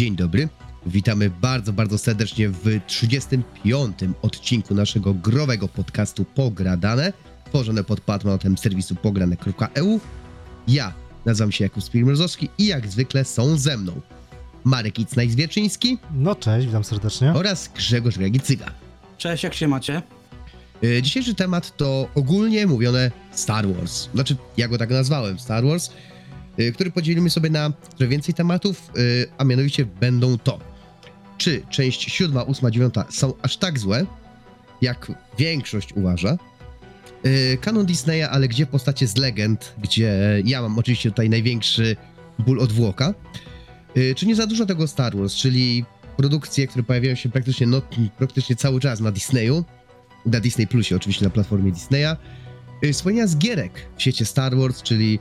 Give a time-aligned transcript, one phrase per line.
[0.00, 0.48] Dzień dobry.
[0.86, 3.98] Witamy bardzo, bardzo serdecznie w 35.
[4.22, 7.12] odcinku naszego growego podcastu Pogradane,
[7.44, 10.00] tworzone pod patronatem serwisu pograne.eu.
[10.70, 10.92] Ja
[11.26, 14.00] nazywam się Jakub Spirmrzowski i jak zwykle są ze mną
[14.64, 17.32] Marek Icnaj-Zwierczyński No cześć, witam serdecznie.
[17.32, 18.66] oraz Grzegorz Regicyga.
[19.18, 20.02] Cześć, jak się macie?
[20.84, 24.08] E, Dzisiejszy temat to ogólnie mówione Star Wars.
[24.14, 25.90] Znaczy, ja go tak nazwałem, Star Wars,
[26.58, 29.00] e, który podzielimy sobie na trochę więcej tematów, e,
[29.38, 30.58] a mianowicie będą to
[31.38, 34.06] czy część siódma, ósma, dziewiąta są aż tak złe,
[34.82, 36.36] jak większość uważa.
[37.24, 41.96] E, Kanon Disneya, ale gdzie postacie z legend, gdzie ja mam oczywiście tutaj największy
[42.38, 43.14] ból odwłoka.
[43.96, 45.84] E, Czy nie za dużo tego Star Wars, czyli
[46.16, 47.82] produkcje, które pojawiają się praktycznie, no,
[48.18, 49.64] praktycznie cały czas na Disneyu,
[50.26, 52.16] na Disney Plusie, oczywiście na platformie Disneya.
[52.84, 55.18] Y, Wspomnienia z gierek w świecie Star Wars, czyli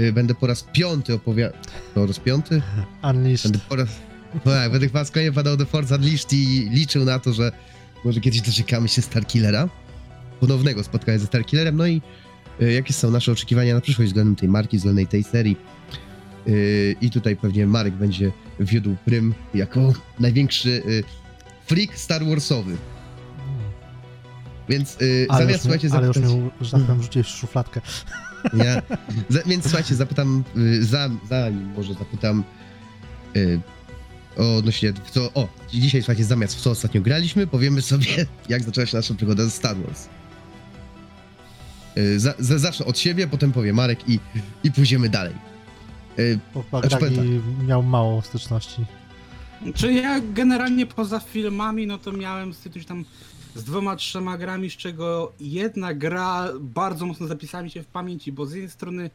[0.00, 1.58] y, będę po raz piąty opowiadał.
[1.94, 2.62] Po raz piąty?
[3.02, 3.42] Unleashed.
[3.52, 3.88] Będę po raz.
[4.34, 7.52] No tak, będę raz kolejny padał do Forza Unleashed i liczył na to, że
[8.04, 9.68] może kiedyś doczekamy się Starkillera.
[10.40, 11.76] Ponownego spotkania ze Starkillerem.
[11.76, 12.02] No i
[12.62, 15.56] y, jakie są nasze oczekiwania na przyszłość względem tej marki, względem tej serii.
[16.48, 21.04] Y, I tutaj pewnie Marek będzie wiódł prym jako największy y,
[21.66, 22.76] freak Star Warsowy.
[24.68, 26.36] Więc Ale, zamiast, słuchajcie, mnie, ale już zapytać...
[26.36, 27.80] mnie, że tak powiem, rzuciłeś szufladkę.
[28.52, 28.82] Nie.
[29.28, 30.44] Za, więc słuchajcie, zapytam,
[30.80, 32.44] za, zanim może zapytam
[33.36, 33.60] y,
[34.36, 38.06] o odnośnie, w co, o, dzisiaj słuchajcie, zamiast w co ostatnio graliśmy, powiemy sobie,
[38.48, 40.08] jak zaczęła się nasza przygoda ze Star Wars.
[41.98, 44.20] Y, za, za, zacznę od siebie, potem powie Marek i,
[44.64, 45.34] i pójdziemy dalej.
[46.18, 48.84] Y, Bo Znaczy, powiem miał mało styczności.
[49.74, 53.04] Czy ja generalnie poza filmami, no to miałem styczność tam
[53.54, 58.32] z dwoma, trzema grami, z czego jedna gra bardzo mocno zapisała mi się w pamięci,
[58.32, 59.10] bo z jednej strony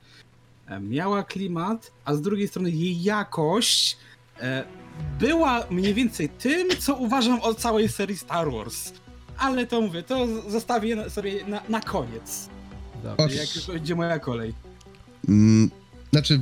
[0.67, 3.97] e, miała klimat, a z drugiej strony jej jakość
[4.39, 4.63] e,
[5.19, 8.93] była mniej więcej tym, co uważam o całej serii Star Wars.
[9.37, 12.49] Ale to mówię, to zostawię sobie na, na koniec,
[13.17, 14.53] Oż- jak już będzie moja kolej.
[15.29, 15.71] Mm,
[16.11, 16.41] znaczy,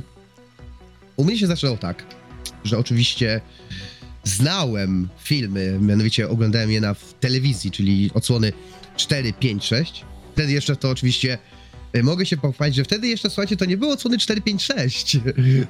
[1.16, 2.04] u mnie się zaczęło tak,
[2.64, 3.40] że oczywiście
[4.24, 8.52] znałem filmy, mianowicie oglądałem je na w telewizji, czyli odsłony
[8.96, 10.04] 4, 5, 6.
[10.32, 11.38] Wtedy jeszcze to oczywiście
[11.96, 15.16] y, mogę się pochwalić, że wtedy jeszcze, słuchajcie, to nie było odsłony 4, 5, 6.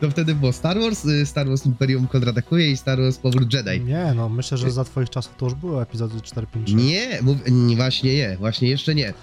[0.00, 3.81] To wtedy było Star Wars, y, Star Wars Imperium kontratakuje i Star Wars Powrót Jedi.
[3.81, 6.82] Nie, no myślę, że za twoich czasów to już były epizody 4, 5, 6.
[6.84, 9.15] Nie, mów, nie, właśnie nie, właśnie jeszcze nie.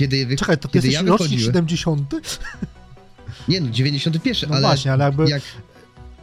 [0.00, 1.54] Kiedy, Czekaj, to kiedy jesteś ja rocznik wychodziłem...
[1.54, 2.14] 70?
[3.48, 5.42] Nie, no 91, No ale właśnie, ale jakby jak...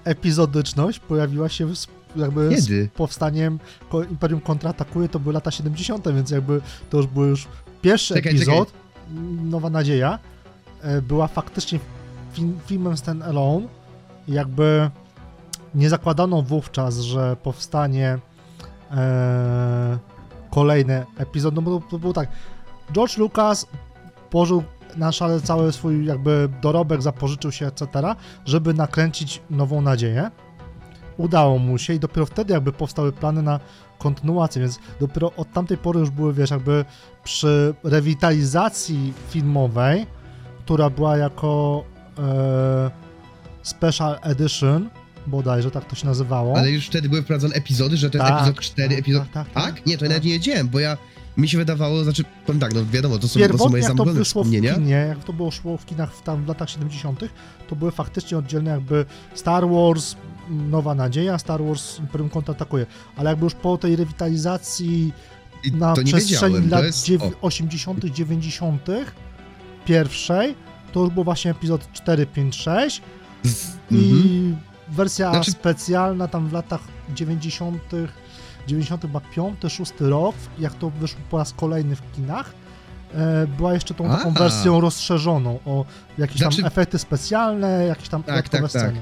[0.03, 2.61] epizodyczność pojawiła się z, jakby Kiedy?
[2.61, 3.59] z powstaniem
[4.09, 7.47] Imperium kontratakuje, to były lata 70., więc jakby to już był już
[7.81, 8.73] pierwszy Czekaj, epizod,
[9.43, 10.19] Nowa Nadzieja,
[10.81, 11.79] e, była faktycznie
[12.33, 13.67] film, filmem stand alone.
[14.27, 14.89] Jakby
[15.75, 18.19] nie zakładano wówczas, że powstanie
[18.91, 19.97] e,
[20.51, 22.29] kolejny epizod, no bo to, to było tak,
[22.93, 23.65] George Lucas
[24.29, 24.63] położył
[24.97, 27.87] na szale cały swój jakby dorobek, zapożyczył się, etc.,
[28.45, 30.31] żeby nakręcić Nową Nadzieję.
[31.17, 33.59] Udało mu się i dopiero wtedy jakby powstały plany na
[33.97, 36.85] kontynuację, więc dopiero od tamtej pory już były, wiesz, jakby
[37.23, 40.05] przy rewitalizacji filmowej,
[40.65, 41.83] która była jako
[42.19, 42.91] e,
[43.63, 44.89] special edition,
[45.27, 46.57] bodajże tak to się nazywało.
[46.57, 49.23] Ale już wtedy były wprowadzone epizody, że ten Tak, epizod 4, tak, epizod...
[49.33, 49.85] tak, tak, Tak?
[49.85, 50.09] Nie, to tak.
[50.09, 50.97] nawet nie wiedziałem, bo ja...
[51.37, 53.97] Mi się wydawało, znaczy, powiem tak, no wiadomo, to są, to są Pierwotnie moje jak
[53.97, 57.19] to wyszło w kinie, jak to było szło w kinach w, tam w latach 70.,
[57.67, 59.05] to były faktycznie oddzielne jakby
[59.35, 60.15] Star Wars,
[60.49, 62.85] Nowa Nadzieja, Star Wars Imperium kontratakuje.
[63.16, 65.13] Ale jakby już po tej rewitalizacji
[65.63, 67.05] I na nie przestrzeni lat jest...
[67.05, 68.87] dziew- O, 80., 90.,
[69.85, 70.55] pierwszej,
[70.91, 73.01] to już był właśnie epizod 4, 5, 6
[73.43, 74.57] z, i mhm.
[74.90, 76.81] wersja Znaczy- specjalna tam w latach
[77.16, 77.81] 90.,
[78.67, 82.53] 95, 6 rok, jak to wyszło po raz kolejny w kinach,
[83.14, 84.40] e, była jeszcze tą taką A.
[84.40, 85.85] wersją rozszerzoną o
[86.17, 88.69] jakieś Znaczy- tam efekty specjalne, jakieś tam Tak, tak, tak.
[88.69, 89.02] sceny.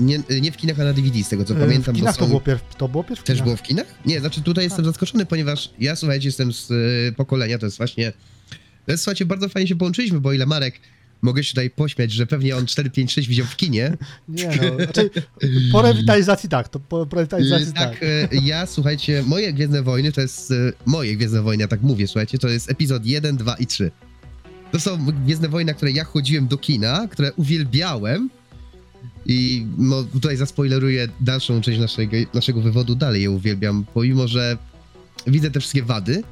[0.00, 2.18] nie, nie w kinach, a na DVD, z tego co E, pamiętam, w kinach bo
[2.18, 2.28] to są...
[2.28, 3.44] było pierw, to było pierw Też kinach.
[3.44, 3.86] było w kinach?
[4.06, 8.12] Nie, znaczy tutaj jestem zaskoczony, ponieważ ja, słuchajcie, jestem z y, pokolenia, to jest właśnie...
[8.86, 10.80] To jest, słuchajcie, bardzo fajnie się połączyliśmy, bo ile Marek
[11.22, 13.96] mogę się tutaj pośmiać, że pewnie on 4, 5, 6 widział w kinie,
[14.28, 15.10] Nie no, znaczy
[15.72, 17.90] po rewitalizacji tak, to po, rewitalizacji Y, tak.
[17.90, 21.82] tak, y, ja, słuchajcie, moje Gwiezdne Wojny to jest, y, moje Gwiezdne Wojny, ja tak
[21.82, 23.90] mówię, słuchajcie, to jest epizod 1, 2 i 3.
[24.72, 28.30] To są Gwiezdne Wojny, na które ja chodziłem do kina, które uwielbiałem.
[29.26, 34.56] I no, tutaj zaspoileruję dalszą część naszego, naszego wywodu, dalej je uwielbiam, pomimo że
[35.26, 36.22] widzę te wszystkie wady,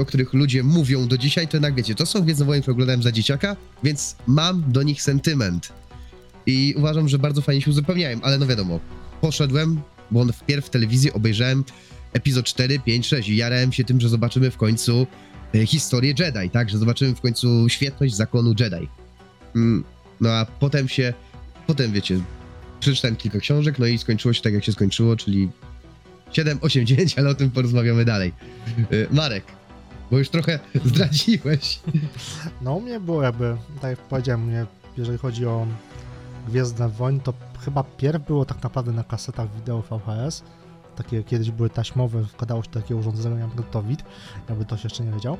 [0.00, 3.02] o których ludzie mówią do dzisiaj, to jednak wiecie, to są Gwiezdne Wojny, które oglądałem
[3.02, 5.72] za dzieciaka, więc mam do nich sentyment.
[6.46, 8.80] I uważam, że bardzo fajnie się uzupełniałem, ale no wiadomo,
[9.20, 9.80] poszedłem,
[10.10, 11.64] bo on wpierw w telewizji obejrzałem
[12.12, 15.06] epizod 4, 5, 6 i jarałem się tym, że zobaczymy w końcu
[15.54, 16.70] e, historię Jedi, tak?
[16.70, 18.88] Że zobaczymy w końcu świetność zakonu Jedi.
[19.56, 19.84] Mm,
[20.20, 21.14] No a potem się,
[21.66, 22.20] potem wiecie,
[22.80, 25.48] przeczytałem kilka książek, no i skończyło się tak, jak się skończyło, czyli
[26.32, 28.32] 7, 8, 9, ale o tym porozmawiamy dalej.
[28.78, 29.44] E, Marek,
[30.12, 31.80] bo już trochę zdradziłeś.
[32.60, 34.66] No u mnie było jakby, tak jak powiedziałem, mnie,
[34.96, 35.66] jeżeli chodzi o
[36.48, 37.32] Gwiezdne Wojny, to
[37.64, 40.42] chyba pierw było tak naprawdę na kasetach wideo VHS.
[40.96, 44.04] Takie kiedyś były taśmowe, wkładało się takie urządzenie jak Gotowid,
[44.48, 45.38] jakby ktoś jeszcze nie wiedział.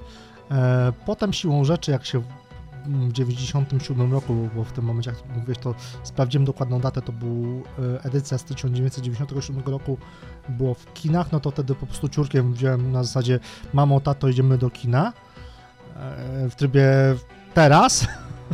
[0.51, 2.23] E, potem siłą rzeczy, jak się
[2.87, 7.63] w 97 roku, bo w tym momencie, jak mówiłeś, to sprawdziłem dokładną datę, to był
[7.95, 9.99] e, edycja z 1997 roku,
[10.49, 13.41] było w kinach, no to wtedy po prostu ciurkiem wziąłem na zasadzie
[13.73, 15.13] mamo, tato, idziemy do kina
[15.97, 16.85] e, w trybie
[17.55, 18.07] teraz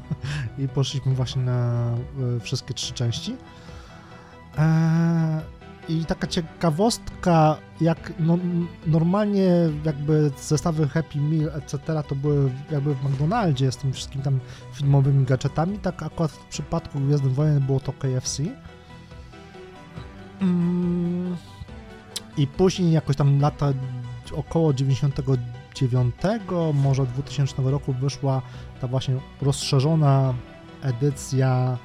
[0.59, 1.91] i poszliśmy właśnie na
[2.37, 3.37] e, wszystkie trzy części.
[4.59, 5.58] E,
[5.89, 8.39] I taka ciekawostka, jak no,
[8.87, 9.49] normalnie
[9.85, 11.79] jakby zestawy Happy Meal, etc.
[12.09, 14.41] to były jakby w McDonaldzie z tymi wszystkimi tam
[14.75, 18.43] filmowymi gadżetami, tak akurat w przypadku Gwiezdnych Wojen było to KFC.
[22.37, 23.73] I później jakoś tam lata
[24.33, 26.15] około 99,
[26.75, 28.43] może 2000 roku wyszła
[28.81, 30.35] ta właśnie rozszerzona
[30.83, 31.79] edycja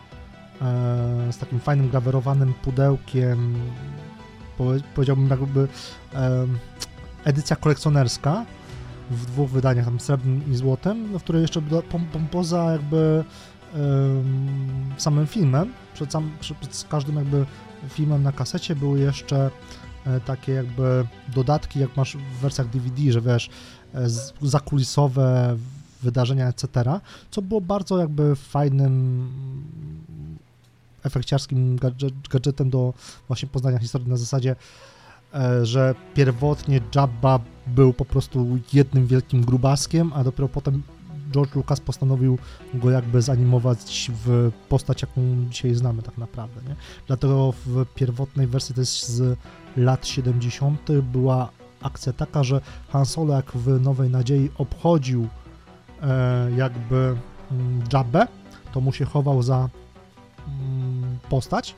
[1.31, 3.55] z takim fajnym grawerowanym pudełkiem,
[4.57, 5.67] powie- powiedziałbym jakby
[6.13, 6.47] e,
[7.23, 8.45] edycja kolekcjonerska
[9.11, 11.61] w dwóch wydaniach, tam srebrnym i złotym, no, w której jeszcze
[12.31, 13.23] poza jakby
[14.97, 17.45] samym filmem, przed, sam, przed, każdym jakby
[17.89, 19.51] filmem na kasecie były jeszcze
[20.05, 23.49] e, takie jakby dodatki, jak masz w wersjach DVD, że wiesz,
[23.93, 24.09] e,
[24.41, 25.57] zakulisowe
[26.03, 26.67] wydarzenia, etc.,
[27.31, 29.27] co było bardzo jakby fajnym
[31.03, 32.93] efekciarskim gadżet, gadżetem do
[33.27, 34.55] właśnie poznania historii na zasadzie,
[35.33, 40.83] e, że pierwotnie Jabba był po prostu jednym wielkim grubaskiem, a dopiero potem
[41.31, 42.37] George Lucas postanowił
[42.73, 46.75] go jakby zanimować w postać, jaką dzisiaj znamy tak naprawdę, nie?
[47.07, 49.37] Dlatego w pierwotnej wersji, to jest z
[49.77, 50.79] lat 70.,
[51.11, 51.49] była
[51.81, 55.27] akcja taka, że Han Solo jak w Nowej Nadziei obchodził
[56.01, 57.15] e, jakby
[57.51, 58.27] mm, Jabbę,
[58.73, 59.69] to mu się chował za
[61.29, 61.75] postać,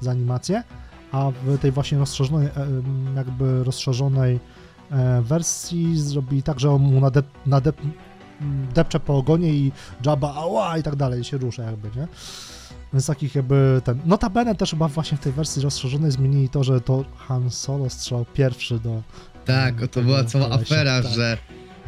[0.00, 0.62] za animację,
[1.12, 4.40] a w tej właśnie rozszerzonej, e, em, jakby rozszerzonej
[4.90, 7.80] e, wersji zrobili tak, że on mu nadep, nadep,
[8.40, 9.72] m, depcze po ogonie i
[10.06, 12.08] Jabba ała i tak dalej się rusza jakby, nie?
[12.92, 14.00] Więc takich jakby ten...
[14.06, 18.24] Notabene też chyba właśnie w tej wersji rozszerzonej zmienili to, że to Han Solo strzelał
[18.34, 19.02] pierwszy do...
[19.44, 21.12] Tak, do to była cała kolesia, afera, tak.
[21.12, 21.38] że,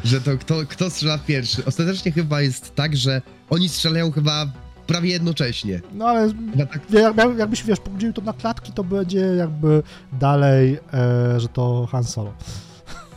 [0.03, 1.65] że to kto, kto strzela pierwszy.
[1.65, 4.45] Ostatecznie chyba jest tak, że oni strzelają chyba
[4.91, 5.81] prawie jednocześnie.
[5.93, 9.83] No ale tak, jak, jak- jakbyś, wiesz, podzielił to na klatki, to będzie jakby
[10.13, 12.33] dalej, e, że to Han Solo.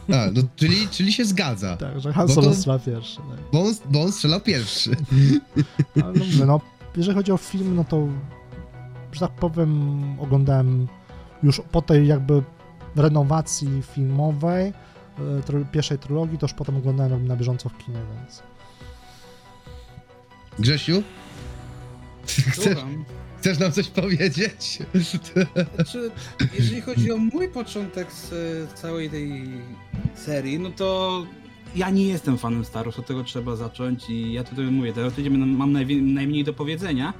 [0.09, 3.17] a, no, czyli, czyli się zgadza, Tak, że Han Solo to- strzela pierwszy.
[3.17, 3.25] Tak.
[3.53, 4.91] bo on, bo on strzelał pierwszy.
[6.05, 6.61] Ale no, mówię, no,
[6.97, 8.09] jeżeli chodzi o film, no to,
[9.13, 10.89] że tak powiem, oglądałem
[11.43, 12.43] już po tej jakby
[12.97, 18.43] renowacji filmowej e, pierwszej trylogii, to już potem oglądałem na bieżąco w kinie, więc...
[20.59, 21.03] Grzesiu?
[22.27, 22.79] Chcesz,
[23.39, 24.79] chcesz nam coś powiedzieć?
[25.75, 26.11] Znaczy,
[26.59, 28.31] jeżeli chodzi o mój początek z
[28.73, 29.43] całej tej
[30.15, 31.27] serii, no to
[31.77, 35.31] ja nie jestem fanem Star Wars, od tego trzeba zacząć i ja tutaj mówię, teoretycznie
[35.31, 37.13] mam najwi- najmniej do powiedzenia,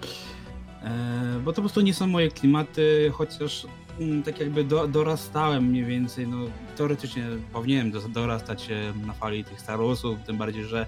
[0.83, 3.67] e, bo to po prostu nie są moje klimaty, chociaż
[4.01, 6.37] mm, tak jakby do, dorastałem mniej więcej, no
[6.77, 8.69] teoretycznie powinienem do, dorastać
[9.07, 10.87] na fali tych Star Warsów, tym bardziej, że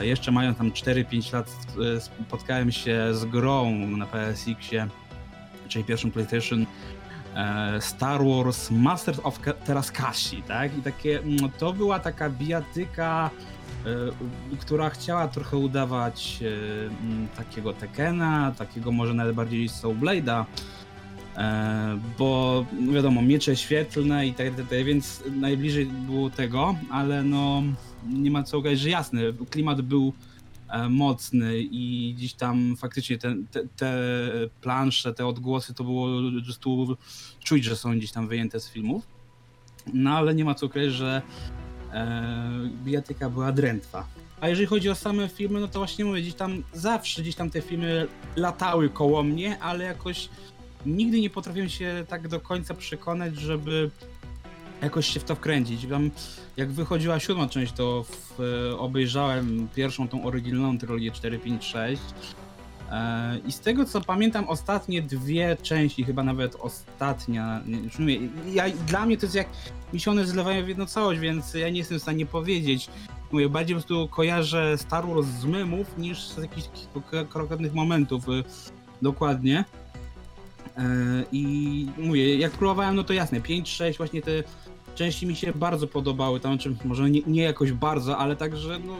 [0.00, 1.56] jeszcze mając tam 4-5 lat
[1.96, 4.88] e, spotkałem się z grą na PSX-ie,
[5.68, 6.66] czyli pierwszym PlayStation
[7.34, 10.78] e, Star Wars Masters of Terraskashi, tak?
[10.78, 13.30] I takie, mm, to była taka bijatyka,
[13.86, 20.44] e, która chciała trochę udawać e, mm, takiego Tekena, takiego może nawet bardziej Soulblade'a,
[21.36, 27.62] e, bo wiadomo, miecze świetlne i tak dalej, więc najbliżej było tego, ale no
[28.08, 30.12] nie ma co ukryć, że jasne, klimat był
[30.68, 33.92] e, mocny i gdzieś tam faktycznie te, te, te
[34.60, 36.96] plansze, te odgłosy to było po prostu
[37.44, 39.06] czuć, że są gdzieś tam wyjęte z filmów.
[39.94, 41.22] No ale nie ma co ukryć, że
[41.92, 44.06] e, bijatyka była drętwa.
[44.40, 47.50] A jeżeli chodzi o same filmy, no to właśnie mówię, gdzieś tam zawsze gdzieś tam
[47.50, 50.28] te filmy latały koło mnie, ale jakoś
[50.86, 53.90] nigdy nie potrafiłem się tak do końca przekonać, żeby
[54.82, 55.86] jakoś się w to wkręcić.
[55.86, 56.10] Tam,
[56.56, 62.02] jak wychodziła siódma część, to w, e, obejrzałem pierwszą tą oryginalną trylogię 4, 5, 6.
[62.90, 68.18] E, I z tego co pamiętam, ostatnie dwie części, chyba nawet ostatnia, nie, już mówię,
[68.52, 69.48] ja, dla mnie to jest jak
[69.92, 72.88] mi się one zlewają w jedną całość, więc ja nie jestem w stanie powiedzieć.
[73.32, 76.68] Mówię, bardziej po prostu kojarzę Star Wars z memów niż z jakichś
[77.28, 78.28] konkretnych momentów.
[78.28, 78.44] y,
[79.02, 79.64] Dokładnie.
[80.76, 80.82] E,
[81.32, 84.30] I mówię, jak próbowałem, no to jasne, 5, 6, właśnie te
[85.00, 88.96] części mi się bardzo podobały, tam czy może nie, nie jakoś bardzo, ale także no,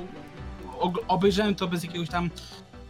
[1.09, 2.30] obejrzałem to bez jakiegoś tam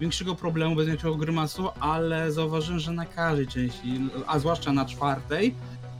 [0.00, 5.54] większego problemu, bez jakiegoś grymasu, ale zauważyłem, że na każdej części, a zwłaszcza na czwartej,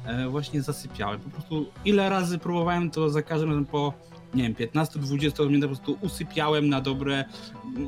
[0.05, 1.21] e, właśnie zasypiałem.
[1.21, 3.93] Po prostu ile razy próbowałem, to za każdym razem po,
[4.35, 7.25] nie wiem, 15-20 minut po prostu usypiałem na dobre,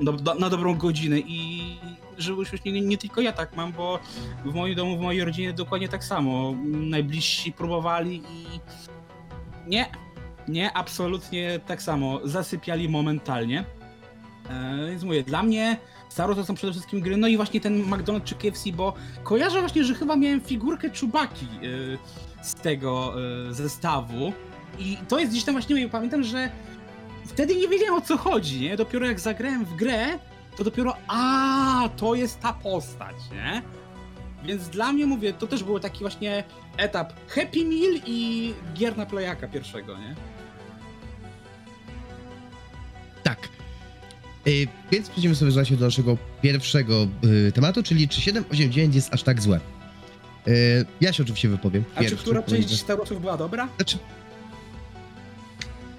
[0.03, 1.63] na, na dobrą godzinę i
[2.19, 3.99] żeby uśmiesznie, nie, nie tylko ja tak mam, bo
[4.45, 6.55] w moim domu, w mojej rodzinie dokładnie tak samo.
[6.65, 8.61] Najbliżsi próbowali i
[9.67, 9.87] nie,
[10.49, 12.21] nie, absolutnie tak samo.
[12.25, 13.65] Zasypiali momentalnie.
[14.51, 15.77] E, więc mówię, dla mnie
[16.13, 19.61] Star to są przede wszystkim gry, no i właśnie ten McDonald's czy KFC, bo kojarzę
[19.61, 23.15] właśnie, że chyba miałem figurkę Czubaki e, z tego
[23.49, 24.33] e, zestawu
[24.79, 26.51] i to jest gdzieś tam właśnie, mówię, pamiętam, że
[27.27, 28.77] wtedy nie wiedziałem o co chodzi, nie?
[28.77, 30.07] Dopiero jak zagrałem w grę,
[30.57, 33.63] to dopiero a to jest ta postać, nie?
[34.45, 36.45] Więc dla mnie mówię, to też był taki właśnie
[36.77, 40.15] etap Happy Meal i gier na playaka pierwszego, nie?
[43.23, 43.49] Tak.
[44.47, 49.23] Y, więc przejdziemy sobie właśnie do naszego pierwszego y, tematu, czyli czy 789 jest aż
[49.23, 49.61] tak złe.
[50.49, 51.85] Y, ja się oczywiście wypowiem.
[51.95, 53.69] A czy pierwszy, która część Star Warsów była dobra?
[53.77, 53.99] Znaczy,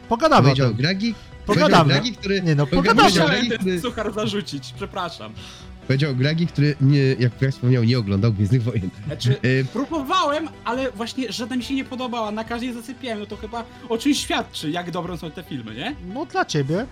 [0.09, 0.77] Pogadamy o powiedział tym.
[0.77, 1.93] Gragi, Pogadamy.
[1.93, 3.12] Gragi, który, Nie no, pogadamy.
[3.12, 5.33] Gragi, Musiałem ten który- suchar zarzucić, przepraszam.
[5.83, 8.89] Powiedział Gragi, który nie, jak jak wspomniał, nie oglądał Gwiezdnych Wojen.
[9.07, 13.37] Znaczy, Y, próbowałem, ale właśnie żadna mi się nie podobała, na każdej zasypiałem, no to
[13.37, 15.95] chyba o czymś świadczy, jak dobre są te filmy, nie?
[16.13, 16.85] No dla ciebie.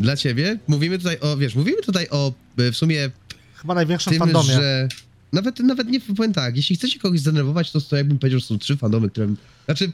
[0.00, 3.10] dla ciebie mówimy tutaj o, wiesz, mówimy tutaj o y, w sumie
[3.56, 4.52] Chyba największym tym, fandomie.
[4.54, 4.88] że
[5.32, 8.58] nawet, nawet nie powiem tak, jeśli chcecie kogoś zdenerwować, to, to jakbym powiedział, że są
[8.58, 9.28] trzy fandomy, które...
[9.64, 9.92] Znaczy,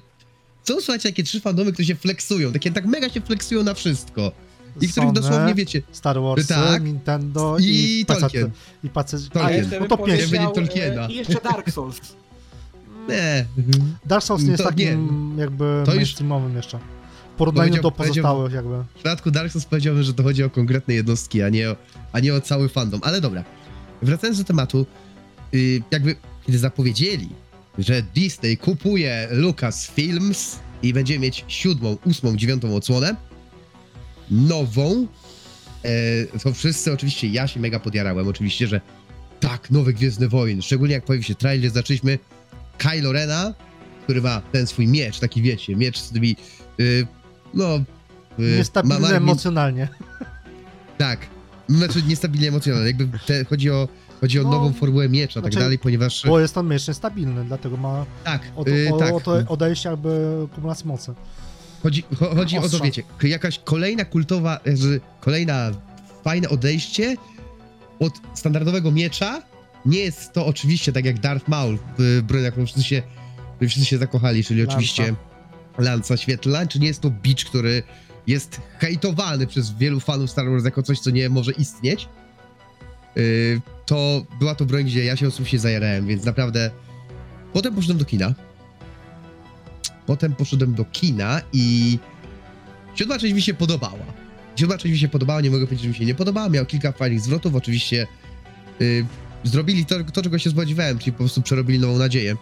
[0.64, 4.32] są słuchajcie takie trzy fandomy, które się flexują, takie tak mega się flexują na wszystko.
[4.80, 6.84] I których Sony, dosłownie wiecie, Star Wars, Tak.
[6.84, 8.06] Nintendo I i.
[8.06, 8.50] Tolkien.
[8.84, 8.88] I.
[8.88, 9.42] Tolkien.
[9.42, 10.32] A, jeszcze no to pięć.
[10.76, 12.00] e, I jeszcze Dark Souls.
[13.08, 13.46] nie,
[14.06, 16.78] Dark Souls nie jest To takim jakby To już- mainstreamowym jeszcze.
[17.34, 18.74] W porównaniu do pozostałych jakby.
[18.82, 21.76] w przypadku Dark Souls powiedziałbym, że to chodzi o konkretne jednostki, a nie o,
[22.12, 23.44] a nie o cały fandom, ale dobra.
[24.02, 24.86] Wracając do tematu,
[25.52, 27.28] yy, jakby kiedy zapowiedzieli,
[27.78, 33.16] że Disney kupuje Lucasfilms i będzie mieć siódmą, ósmą, dziewiątą odsłonę,
[34.30, 35.06] nową,
[35.84, 38.80] e, to wszyscy oczywiście, ja się mega podjarałem oczywiście, że
[39.40, 42.18] tak, nowe Gwiezdne Wojny, szczególnie jak pojawił się trailer, zaczęliśmy
[42.78, 43.54] Kylo Rena,
[44.04, 46.36] który ma ten swój miecz, taki wiecie, miecz z tymi,
[46.78, 47.06] yy,
[47.54, 47.80] no...
[48.38, 49.88] yy, Niestabilny ma- ma- emocjonalnie.
[50.98, 51.26] Tak,
[51.68, 53.88] znaczy niestabilnie emocjonalnie, jakby te, chodzi o,
[54.20, 56.22] chodzi o No, nową formułę miecza, tak znaczy, dalej, ponieważ...
[56.26, 59.32] Bo jest on miecz niestabilny, dlatego ma tak, o to, yy, o, tak, o to
[59.48, 61.14] odejście jakby kumulacji mocy.
[61.82, 64.60] Chodzi, cho, chodzi o to, wiecie, jakaś kolejna kultowa,
[65.20, 65.70] kolejna
[66.24, 67.16] fajne odejście
[67.98, 69.42] od standardowego miecza,
[69.86, 73.02] nie jest to oczywiście tak jak Darth Maul w broń, którą wszyscy się,
[73.60, 74.72] wszyscy się zakochali, czyli Lanza.
[74.72, 75.14] oczywiście
[75.78, 77.82] lanca świetlna, czy nie jest to bicz, który
[78.26, 82.08] jest hejtowany przez wielu fanów Star Wars jako coś, co nie może istnieć.
[83.16, 86.70] Yy, to była to broń, gdzie ja się osobiście zajarałem, więc naprawdę
[87.52, 88.34] potem poszedłem do kina.
[90.10, 91.98] Potem poszedłem do kina i
[92.94, 94.06] siódma część mi się podobała.
[94.56, 96.48] Siódma część mi się podobała, nie mogę powiedzieć, że mi się nie podobała.
[96.48, 98.06] Miał kilka fajnych zwrotów, oczywiście
[98.80, 99.06] yy,
[99.44, 102.36] zrobili to, to, czego się spodziewałem, czyli po prostu przerobili nową nadzieję.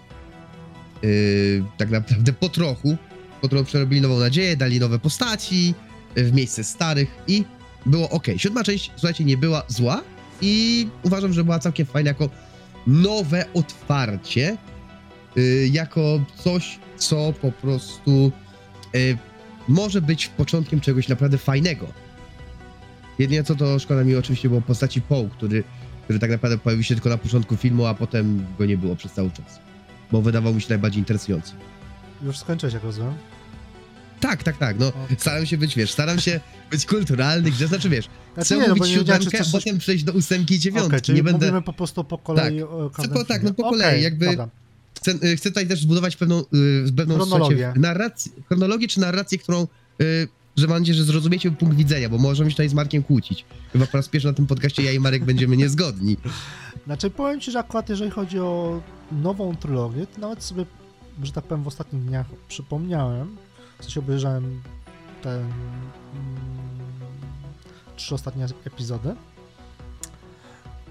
[1.02, 2.96] Yy, tak naprawdę po trochu.
[3.40, 5.74] Po trochu przerobili nową nadzieję, dali nowe postaci
[6.16, 7.44] yy, w miejsce starych i
[7.86, 8.26] było ok.
[8.36, 10.02] Siódma część, słuchajcie, nie była zła
[10.40, 12.28] i uważam, że była całkiem fajna jako
[12.86, 14.56] nowe otwarcie,
[15.36, 18.32] yy, jako coś, co po prostu
[18.94, 19.18] yy,
[19.68, 21.86] może być początkiem czegoś naprawdę fajnego.
[23.18, 25.64] Jedynie co to szkoda mi oczywiście było postaci Poe, który,
[26.04, 29.12] który tak naprawdę pojawił się tylko na początku filmu, a potem go nie było przez
[29.12, 29.60] cały czas.
[30.12, 31.52] Bo wydawał mi się najbardziej interesujący.
[32.22, 33.14] Już skończyłeś, jak rozumiem.
[34.20, 35.16] Tak, tak, tak, no Okej.
[35.18, 36.40] staram się być, wiesz, staram się
[36.70, 40.04] być kulturalny, gdzie znaczy, wiesz, Znaczy chcę nie, no mówić czy siódemkę, coś- potem przejść
[40.04, 41.46] do ósemki i dziewiątki, czyli nie będę...
[41.46, 42.60] mówimy po prostu po kolei
[42.92, 44.48] każdym Tylko tak, no po kolei, Okej, jakby- Dobra.
[44.98, 46.40] Chcę, y, chcę tutaj też zbudować pewną,
[46.88, 47.72] y, pewną Chronologię.
[47.76, 49.66] narrację, chronologię czy narrację, którą
[50.02, 53.44] y, że mam nadzieję, że zrozumiecie punkt widzenia, bo możemy się tutaj z Markiem kłócić.
[53.72, 56.16] Chyba po raz pierwszy na tym podcaście ja i Marek będziemy niezgodni.
[56.86, 58.80] Znaczy powiem ci, że akurat jeżeli chodzi o
[59.12, 60.64] nową trylogię, to nawet sobie,
[61.22, 63.36] że tak powiem, w ostatnich dniach przypomniałem,
[63.78, 64.62] w sensie obejrzałem
[65.22, 65.48] te mm,
[67.96, 69.14] trzy ostatnie epizody.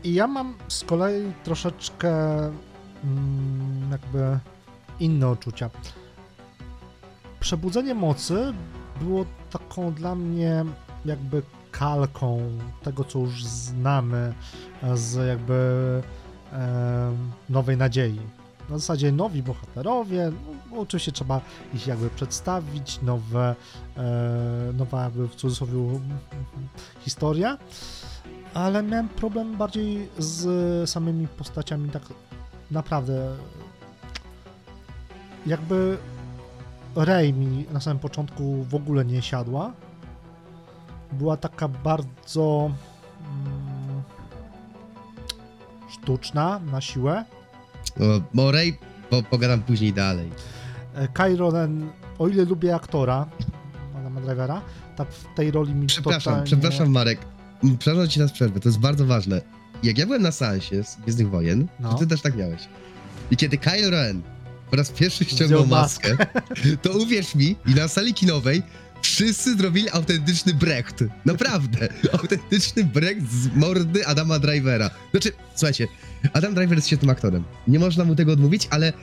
[0.04, 2.12] I ja mam z kolei troszeczkę
[3.92, 4.40] jakby
[5.00, 5.70] inne odczucia.
[7.40, 8.54] Przebudzenie mocy
[9.02, 10.66] było taką dla mnie
[11.06, 12.42] jakby kalką
[12.84, 14.34] tego, co już znamy
[14.94, 16.02] z jakby
[16.54, 17.12] e,
[17.50, 18.20] Nowej Nadziei.
[18.70, 20.32] Na zasadzie nowi bohaterowie,
[20.72, 21.42] no, oczywiście trzeba
[21.74, 23.56] ich jakby przedstawić, nowe,
[23.98, 26.00] e, nowa jakby w cudzysłowie
[27.00, 27.58] historia,
[28.54, 32.04] ale miałem problem bardziej z samymi postaciami tak
[32.72, 33.36] naprawdę
[35.46, 35.98] jakby
[36.96, 39.74] Rey mi na samym początku w ogóle nie siadła.
[41.12, 42.72] Była taka bardzo
[43.20, 44.02] mm,
[45.90, 47.26] sztuczna na siłę.
[48.00, 48.78] O, Morej,
[49.10, 50.32] po, pogadam później dalej.
[50.96, 53.26] E, Kylo Ren, o ile lubię aktora,
[54.00, 54.62] Adama Drivera,
[54.96, 56.46] tak w tej roli mi Przepraszam, totalnie...
[56.46, 57.20] przepraszam Marek.
[57.80, 59.42] Przepraszam ci na przerwę, to jest bardzo ważne.
[59.84, 61.92] Jak ja byłem na seansie z Gwiezdnych Wojen, No.
[61.94, 62.62] to ty też tak miałeś.
[63.32, 64.22] I kiedy Kylo Ren
[64.72, 66.18] po raz pierwszy ściągnął Zdjął maskę,
[66.82, 68.62] to uwierz mi, i na sali kinowej
[69.02, 71.04] wszyscy zrobili autentyczny Brecht.
[71.26, 71.90] Naprawdę.
[72.20, 74.90] Autentyczny Brecht z mordy Adama Drivera.
[75.12, 75.88] Znaczy, słuchajcie,
[76.34, 77.44] Adam Driver jest świetnym aktorem.
[77.68, 78.94] Nie można mu tego odmówić, ale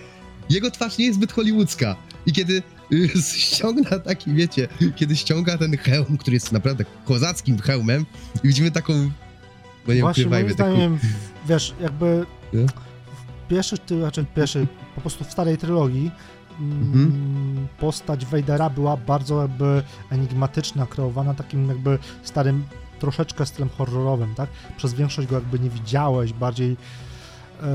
[0.50, 1.96] jego twarz nie jest zbyt hollywoodzka.
[2.26, 2.62] I kiedy
[2.92, 8.06] y, ściąga taki, wiecie, kiedy ściąga ten hełm, który jest naprawdę kozackim hełmem
[8.44, 9.10] i widzimy taką,
[9.88, 10.70] no nie Właśnie moim ukrywajmy, taką...
[10.70, 10.98] zdaniem,
[11.46, 12.66] wiesz, jakby Nie?
[12.66, 16.10] w pierwszych, ty- znaczy pierwszy, po prostu w starej trylogii
[16.60, 17.68] mm, Mhm.
[17.80, 22.64] postać Vadera była bardzo jakby enigmatyczna, kreowana takim jakby starym
[22.98, 24.48] troszeczkę stylem horrorowym, tak?
[24.76, 26.76] Przez większość go jakby nie widziałeś, bardziej
[27.62, 27.66] e,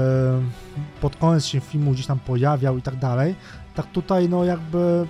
[1.02, 3.36] pod koniec się filmu gdzieś tam pojawiał i tak dalej.
[3.76, 5.08] Tak tutaj no jakby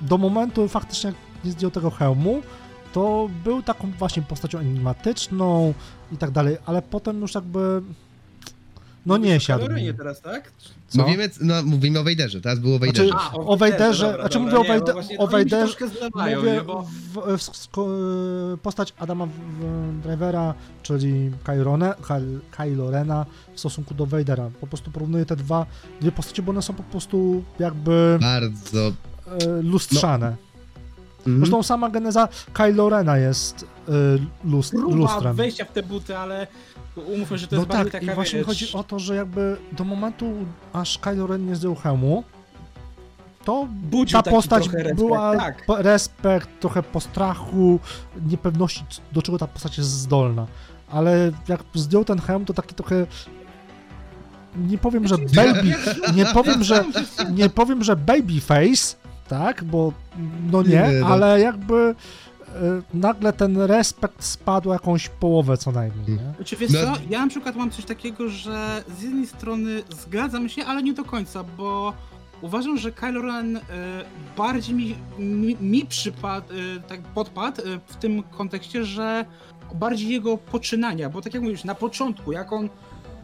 [0.00, 1.12] do momentu faktycznie
[1.44, 2.42] nie zdjął tego hełmu,
[2.92, 5.74] to był taką właśnie postacią enigmatyczną
[6.12, 7.82] i tak dalej, ale potem już jakby
[9.06, 9.72] no nie siadł.
[9.72, 9.94] mi.
[9.94, 10.52] Teraz, tak?
[10.88, 11.02] Co?
[11.02, 13.08] Mówimy, no, mówimy o Wejderze, teraz było o Wejderze.
[13.08, 15.74] Znaczy, o Wejderze, znaczy mówię o, Wejde, o Wejderze,
[16.14, 16.62] Mówię, mówię
[17.12, 24.06] w, w, sko- postać Adama w, w Drivera, czyli Kyl- Kylo Rena w stosunku do
[24.06, 24.50] Vadera.
[24.60, 25.66] Po prostu porównuję te dwa,
[26.00, 28.92] dwie postacie, bo one są po prostu jakby Bardzo.
[29.26, 30.36] e, lustrzane.
[31.18, 31.38] Mhm.
[31.38, 33.92] Zresztą sama geneza Kylo Rena jest e,
[34.44, 35.36] lust, Próba lustrem.
[35.36, 36.46] wejścia w te buty, ale
[36.96, 39.16] umówmy, że to No jest bardziej tak, taka, i właśnie wiesz, chodzi o to, że
[39.16, 40.32] jakby do momentu,
[40.72, 42.24] aż Kylo Ren nie zdjął hełmu,
[43.44, 45.66] to budził ta postać trochę respekt, była Tak.
[45.66, 47.80] po- respekt, trochę postrachu,
[48.26, 50.46] niepewności, do czego ta postać jest zdolna.
[50.90, 53.06] Ale jak zdjął ten hełm, to taki trochę.
[54.68, 55.74] Nie powiem, że baby.
[56.14, 56.84] Nie powiem, że.
[57.34, 58.96] Nie powiem, że babyface,
[59.28, 59.64] tak?
[59.64, 59.92] Bo
[60.52, 61.06] no nie, Nie, no.
[61.06, 61.94] ale jakby.
[62.48, 62.52] e,
[62.94, 66.18] Nagle ten respekt spadł jakąś połowę co najmniej.
[66.38, 66.44] Nie?
[66.44, 70.48] Czy wiesz No- co, ja na przykład mam coś takiego, że z jednej strony zgadzam
[70.48, 71.92] się, ale nie do końca, bo
[72.42, 73.60] uważam, że Kylo Ren e,
[74.36, 79.24] bardziej mi, mi, mi przypadł, e, tak podpadł w tym kontekście, że
[79.74, 82.68] bardziej jego poczynania, bo tak jak mówisz, na początku, jak on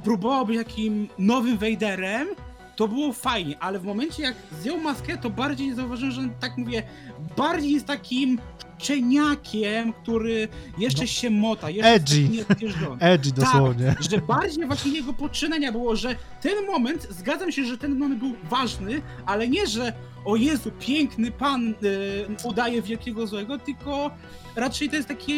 [0.05, 2.29] próbował być takim nowym Vaderem,
[2.77, 6.83] to było fajnie, ale w momencie jak zdjął maskę, to bardziej zauważyłem, że tak mówię,
[7.37, 8.39] bardziej jest takim
[8.79, 11.07] szczeniakiem, który jeszcze No.
[11.07, 12.45] się mota, jeszcze Edgy.
[12.49, 12.67] taki.
[13.01, 13.97] Edgy dosłownie.
[14.11, 18.33] że bardziej właśnie jego poczynania było, że ten moment, zgadzam się, że ten moment był
[18.51, 19.93] ważny, ale nie, że
[20.25, 21.75] o Jezu, piękny pan y,
[22.45, 24.11] udaje wielkiego złego, tylko
[24.57, 25.33] raczej to jest takie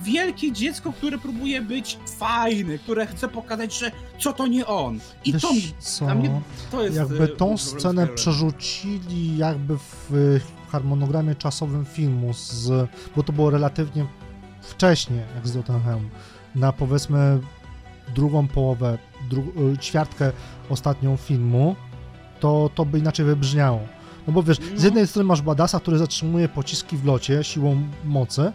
[0.00, 4.98] wielkie dziecko, które próbuje być fajne, które chce pokazać, że co to nie on.
[5.24, 6.14] I Wiesz to mi, co?
[6.14, 6.96] mnie to jest...
[6.96, 13.50] jakby y, tą z scenę przerzucili jakby w harmonogramie czasowym filmu, z, bo to było
[13.50, 14.06] relatywnie
[14.62, 16.08] wcześnie, jak zdjął ten hełm,
[16.54, 17.40] na powiedzmy
[18.14, 18.98] drugą połowę,
[19.30, 20.32] dru, y, ćwiartkę
[20.70, 21.76] ostatnią filmu,
[22.40, 23.80] to, to by inaczej wybrzmiało.
[24.26, 24.84] No bo wiesz, z No.
[24.84, 28.52] jednej strony masz Badasa, który zatrzymuje pociski w locie siłą mocy,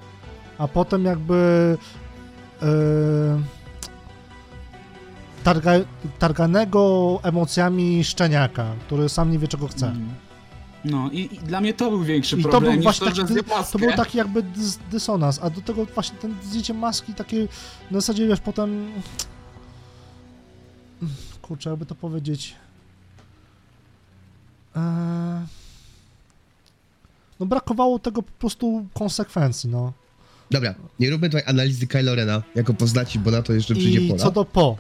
[0.61, 1.77] a potem jakby
[2.61, 2.67] yy,
[5.43, 5.71] targa,
[6.19, 9.87] targanego emocjami szczeniaka, który sam nie wie czego chce.
[9.87, 10.09] Mm.
[10.85, 13.33] No i, i dla mnie to był większy I to problem był niż właśnie to,
[13.33, 17.47] taki, to był taki jakby dys, dysonans, a do tego właśnie ten zdjęcie maski takie,
[17.91, 18.91] na zasadzie wiesz, potem
[21.41, 22.55] kurczę, jakby to powiedzieć
[24.75, 24.81] eee...
[27.39, 29.93] no brakowało tego po prostu konsekwencji, no.
[30.51, 34.07] Dobra, nie róbmy tutaj analizy Kylo Rena jako postaci, bo na to jeszcze przyjdzie I
[34.09, 34.19] pora.
[34.23, 34.77] co do Po.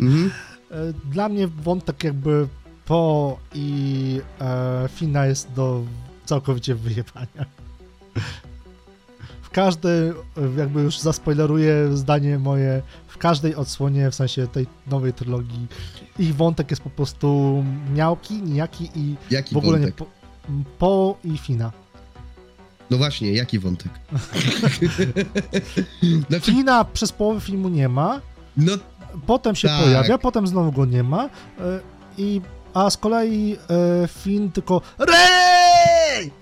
[0.00, 0.30] Mhm.
[0.70, 0.74] E,
[1.12, 2.48] Dla mnie wątek jakby
[2.84, 5.84] Po i e, Fina jest do
[6.24, 7.44] całkowicie wyjebania.
[9.42, 10.12] W każdej,
[10.58, 15.66] jakby już zaspoileruję zdanie moje, w każdej odsłonie, w sensie tej nowej trylogii,
[16.18, 20.00] ich wątek jest po prostu miałki, nijaki i Jaki w ogóle wątek?
[20.00, 20.06] nie...
[20.06, 20.10] Po,
[20.78, 21.72] po i Fina.
[22.90, 23.92] No właśnie, jaki wątek?
[26.28, 28.20] znaczy, Fina przez połowę filmu nie ma,
[28.56, 28.72] no
[29.26, 29.82] potem się Tak.
[29.84, 31.24] pojawia, potem znowu go nie ma.
[31.24, 31.28] e,
[32.18, 32.40] I,
[32.74, 33.56] a z kolei
[34.02, 36.30] e, Finn tylko REJ!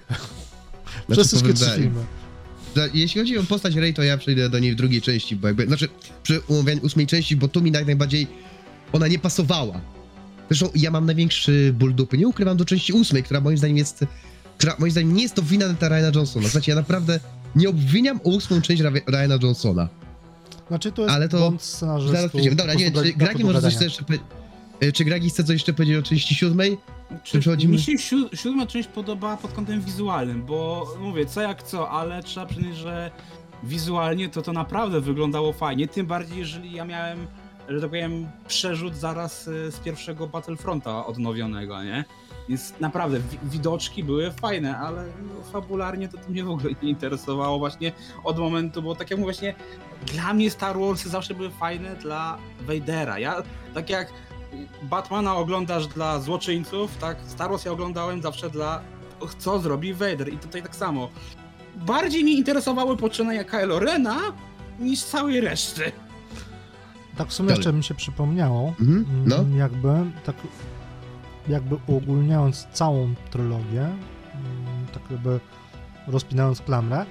[1.09, 1.75] Przez Znaczy, wszystkie trzy tak.
[1.75, 2.05] filmy.
[2.77, 5.47] Za- Jeśli chodzi o postać Rey, to ja przejdę do niej w drugiej części, bo
[5.49, 5.89] jakby, znaczy
[6.23, 6.41] przy
[6.83, 8.27] ósmej części, bo tu mi najbardziej
[8.93, 9.81] ona nie pasowała.
[10.51, 14.05] Zresztą ja mam największy ból dupy, nie ukrywam, do części ósmej, która moim zdaniem jest,
[14.63, 16.49] która moim zdaniem nie jest to wina Ryana Johnsona.
[16.49, 17.21] Znaczy ja naprawdę
[17.57, 19.89] nie obwiniam o ósmą część Ryana Johnsona.
[20.69, 22.17] Znaczy to jest Ale to błąd scenarzystów.
[22.17, 22.57] Zaraz przejdziemy.
[22.57, 24.27] Dobra, nie wiem, czy Gragi może coś jeszcze powiedzieć?
[24.95, 26.79] Czy Gragi chce coś jeszcze powiedzieć o części siódmej?
[27.25, 31.63] Czy przechodzimy- Mi się sió- siódma część podobała pod kątem wizualnym, bo mówię, co jak
[31.63, 33.11] co, ale trzeba przyznać, że
[33.63, 37.27] wizualnie to to naprawdę wyglądało fajnie, tym bardziej jeżeli ja miałem,
[37.69, 42.05] że tak powiem, przerzut zaraz y, z pierwszego Battlefronta odnowionego, nie?
[42.49, 46.89] Więc naprawdę wi- widoczki były fajne, ale no, fabularnie to, to mnie w ogóle nie
[46.91, 47.93] interesowało właśnie
[48.25, 49.55] od momentu, bo tak jak mówię właśnie,
[50.07, 53.19] dla mnie Star Warsy zawsze były fajne dla Vadera.
[53.19, 53.43] Ja
[53.75, 54.09] tak jak
[54.83, 57.17] Batmana oglądasz dla złoczyńców, tak?
[57.27, 58.81] Star Wars ja oglądałem zawsze dla
[59.39, 61.09] co zrobi Vader i tutaj tak samo.
[61.77, 64.19] Bardziej mi interesowały poczynania Kylo Rena
[64.81, 65.93] niż całej reszty.
[67.17, 67.59] Tak w sumie Dalej.
[67.59, 69.37] jeszcze mi się przypomniało, Mhm, no.
[69.37, 69.89] mm, jakby
[70.25, 70.37] tak
[71.49, 73.97] jakby uogólniając całą trylogię, mm,
[74.95, 75.41] tak jakby
[76.07, 77.07] rozpinając klamrę,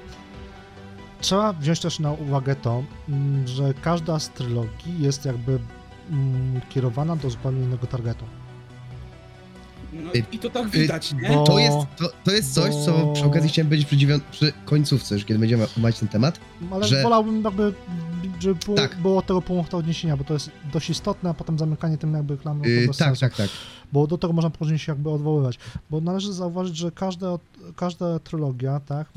[1.21, 5.59] trzeba wziąć też na uwagę to, mm, że każda z trylogii jest jakby
[6.11, 8.25] mm, kierowana do zupełnie innego targetu.
[9.93, 11.29] No, Y, I to tak widać, nie?
[11.29, 14.19] bo- To jest, to, to jest coś, co bo- przy okazji chciałem powiedzieć przy, dziewią-
[14.31, 16.39] przy końcówce, już kiedy będziemy omawiać ten temat.
[16.71, 17.73] Ale że- wolałbym jakby,
[18.39, 18.95] żeby było, Tak.
[18.95, 22.69] było tego punktu odniesienia, bo to jest dość istotne, a potem zamykanie tym jakby klamrą
[22.69, 23.19] Yy, tak, sensu.
[23.21, 23.49] tak, tak.
[23.91, 25.59] Bo do tego można później się jakby odwoływać.
[25.89, 27.37] Bo należy zauważyć, że każda,
[27.75, 29.09] każda trylogia, tak,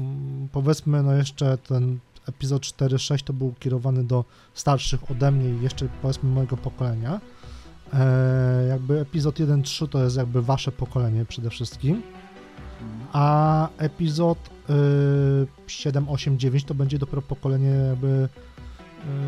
[0.53, 5.89] powiedzmy, no jeszcze ten epizod 4-6 to był kierowany do starszych ode mnie i jeszcze
[6.03, 7.21] powiedzmy mojego pokolenia.
[7.93, 12.03] E, jakby epizod 1-3 to jest jakby wasze pokolenie przede wszystkim,
[13.13, 14.39] a epizod
[14.71, 18.29] y, 7, 8, 9 to będzie dopiero pokolenie jakby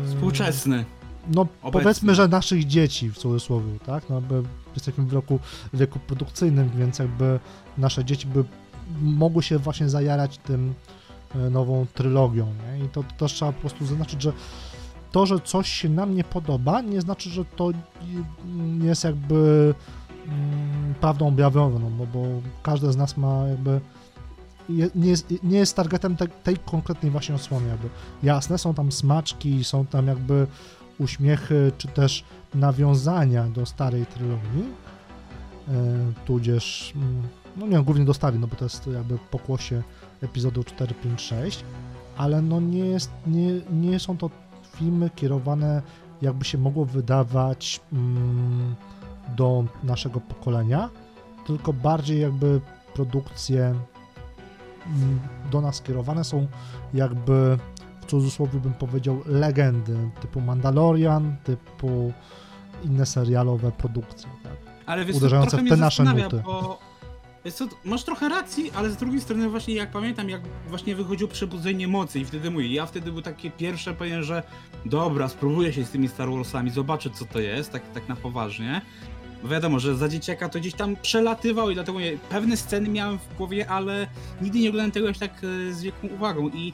[0.05, 0.85] y, Współczesny.
[1.33, 4.09] no powiedzmy, że naszych dzieci w cudzysłowie, tak?
[4.09, 4.43] No jakby
[4.77, 5.39] jesteśmy w roku,
[5.73, 7.39] wieku produkcyjnym, więc jakby
[7.77, 8.43] nasze dzieci by
[9.01, 10.73] mogły się właśnie zajarać tym
[11.35, 12.85] e, nową trylogią, nie?
[12.85, 14.33] I to, to też trzeba po prostu zaznaczyć, że
[15.11, 17.71] to, że coś się nam nie podoba, nie znaczy, że to
[18.81, 19.73] jest jakby
[20.27, 22.25] mm, prawdą objawioną, no bo, bo
[22.63, 23.81] każdy z nas ma jakby
[24.95, 27.89] nie jest, nie jest targetem te, tej konkretnej właśnie osłony jakby.
[28.23, 30.47] Jasne, są tam smaczki, są tam jakby
[30.99, 34.63] uśmiechy, czy też nawiązania do starej trylogii,
[35.67, 35.71] e,
[36.25, 37.23] tudzież, mm,
[37.57, 39.83] no nie, głównie do starej, no bo to jest jakby pokłosie
[40.21, 41.63] epizodu 4, 5, 6,
[42.17, 44.29] ale no nie jest, nie, nie są to
[44.75, 45.81] filmy kierowane,
[46.21, 48.75] jakby się mogło wydawać mm,
[49.35, 50.89] do naszego pokolenia,
[51.47, 52.61] tylko bardziej jakby
[52.93, 55.19] produkcje mm,
[55.51, 56.47] do nas kierowane są
[56.93, 57.57] jakby
[58.07, 62.13] cudzysłowie bym powiedział legendy typu Mandalorian, typu
[62.83, 64.29] inne serialowe produkcje.
[64.43, 64.53] Tak?
[64.85, 66.41] Ale wiesz, uderzające trochę w mnie te nasze nuty.
[66.45, 66.79] bo
[67.51, 71.87] co, masz trochę racji, ale z drugiej strony właśnie jak pamiętam, jak właśnie wychodziło Przebudzenie
[71.87, 74.43] Mocy i wtedy mówię, ja wtedy był takie pierwsze powiem, że
[74.85, 78.81] dobra, spróbuję się z tymi Star Warsami, zobaczę co to jest, tak, tak na poważnie.
[79.43, 83.37] Bo wiadomo, że za dzieciaka to gdzieś tam przelatywał i dlatego pewne sceny miałem w
[83.37, 84.07] głowie, ale
[84.41, 86.73] nigdy nie oglądałem tego aż tak e, z wielką uwagą i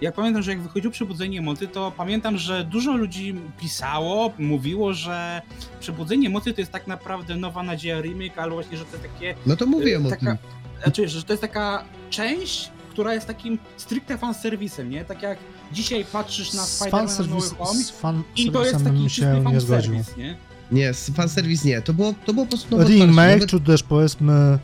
[0.00, 5.42] jak pamiętam, że jak wychodziło Przebudzenie Mocy, to pamiętam, że dużo ludzi pisało, mówiło, że
[5.80, 9.34] Przebudzenie Mocy to jest tak naprawdę nowa nadzieja remake, ale właśnie, że to jest takie
[9.46, 10.36] No to mówiłem o taka, tym.
[10.82, 15.04] Znaczy, że to jest taka część, która jest takim stricte fanserwisem, nie?
[15.04, 15.38] Tak jak
[15.72, 17.64] dzisiaj patrzysz na Spider-Man No
[18.00, 19.94] Home i to jest taki czysty się nie zgodził.
[19.94, 20.36] fanserwis, nie?
[20.72, 21.82] Nie, fanserwis nie.
[21.82, 24.58] To było, to było po prostu nowe Remake, nowe- czy też powiedzmy e,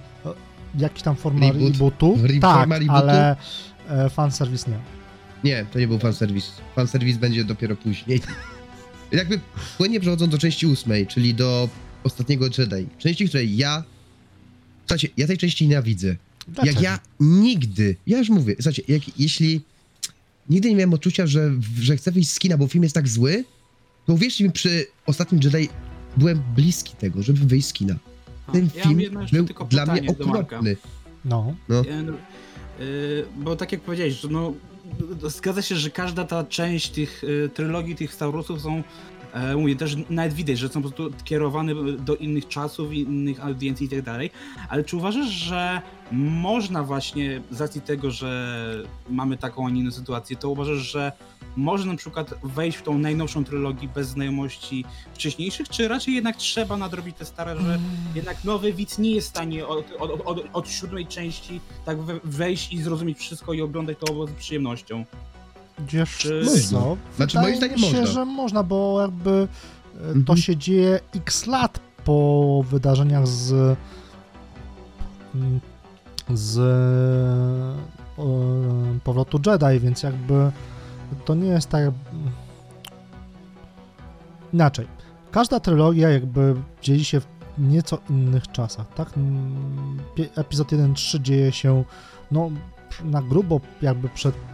[0.79, 1.73] jakiś tam forma Reboot.
[1.73, 2.93] rebootu, Re- tak, rebootu?
[2.93, 3.37] ale
[3.88, 4.75] e, fanserwis nie.
[5.44, 6.53] Nie, to nie był fanserwis.
[6.76, 8.20] Fanserwis będzie dopiero później.
[9.12, 9.40] Jakby
[9.76, 11.68] płynnie przechodząc do części ósmej, czyli do
[12.05, 12.88] ostatniego Jedi.
[12.98, 13.85] Części, której ja...
[14.81, 16.16] Słuchajcie, ja tej części nienawidzę.
[16.48, 16.74] Dlaczego?
[16.74, 19.61] Jak ja nigdy, ja już mówię, słuchajcie, jak, jeśli
[20.50, 21.50] nigdy nie miałem odczucia, że,
[21.81, 23.44] że chcę wyjść z kina, bo film jest tak zły,
[24.07, 25.68] to uwierzcie mi, przy ostatnim Jedi
[26.16, 27.94] byłem bliski tego, żeby wyjść z kina.
[28.53, 29.00] Ten ja film
[29.33, 30.76] był tylko dla mnie okropny.
[31.24, 31.81] No, No.
[31.81, 32.85] E,
[33.37, 34.55] Bo tak jak powiedziałeś, że no,
[35.22, 38.83] zgadza się, że każda ta część tych e, trylogii, tych Star Warsów są,
[39.33, 43.87] e, mówię, też nawet widać, że są po prostu kierowane do innych czasów, innych audiencji
[43.87, 44.31] i tak dalej,
[44.69, 49.90] ale czy uważasz, że można właśnie, z racji tego, że mamy taką, a nie inną
[49.90, 51.12] sytuację, to uważasz, że
[51.57, 56.77] można na przykład wejść w tą najnowszą trylogię bez znajomości wcześniejszych, czy raczej jednak trzeba
[56.77, 57.79] nadrobić te stare, że
[58.14, 62.21] jednak nowy widz nie jest w stanie od, od, od, od siódmej części tak we,
[62.25, 65.05] wejść i zrozumieć wszystko i oglądać to z przyjemnością.
[65.88, 66.97] Wiesz Czy- co?
[67.16, 68.07] Znaczy, moim zdaniem się, można.
[68.07, 69.31] że można, bo jakby
[69.97, 70.38] e, to Mhm.
[70.38, 73.77] się dzieje x lat po wydarzeniach z
[75.35, 75.61] mm,
[76.35, 76.59] z
[78.19, 78.21] e,
[79.05, 80.51] powrotu Jedi, więc jakby
[81.25, 81.85] to nie jest tak
[84.53, 84.87] inaczej.
[85.31, 87.27] Każda trylogia jakby dzieje się w
[87.59, 89.16] nieco innych czasach, tak?
[89.16, 89.99] Mm,
[90.37, 91.85] Epizod 1-3 dzieje się
[92.31, 92.51] no
[93.05, 94.49] na grubo jakby przed mm,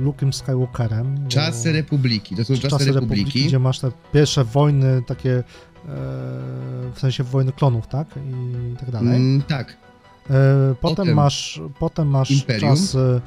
[0.00, 1.28] Luke'em Skywalkerem.
[1.28, 3.44] Czasy Republiki, to są czasy, Republiki.
[3.46, 5.42] gdzie masz te pierwsze wojny takie, e,
[6.94, 8.08] w sensie wojny klonów, tak?
[8.72, 9.16] I tak dalej.
[9.16, 9.76] Mm, tak,
[10.30, 12.70] E, potem, Potem masz, potem masz Imperium.
[12.76, 13.20] czas e,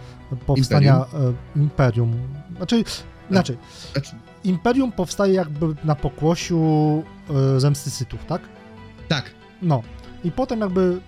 [0.45, 1.37] powstania Imperium.
[1.55, 2.13] Imperium.
[2.57, 2.83] Znaczy,
[3.31, 3.57] inaczej.
[3.93, 4.11] znaczy,
[4.43, 6.59] Imperium powstaje jakby na pokłosiu
[7.55, 8.41] e, zemsty Sithów, tak?
[9.07, 9.81] tak, No.
[10.23, 10.99] I potem jakby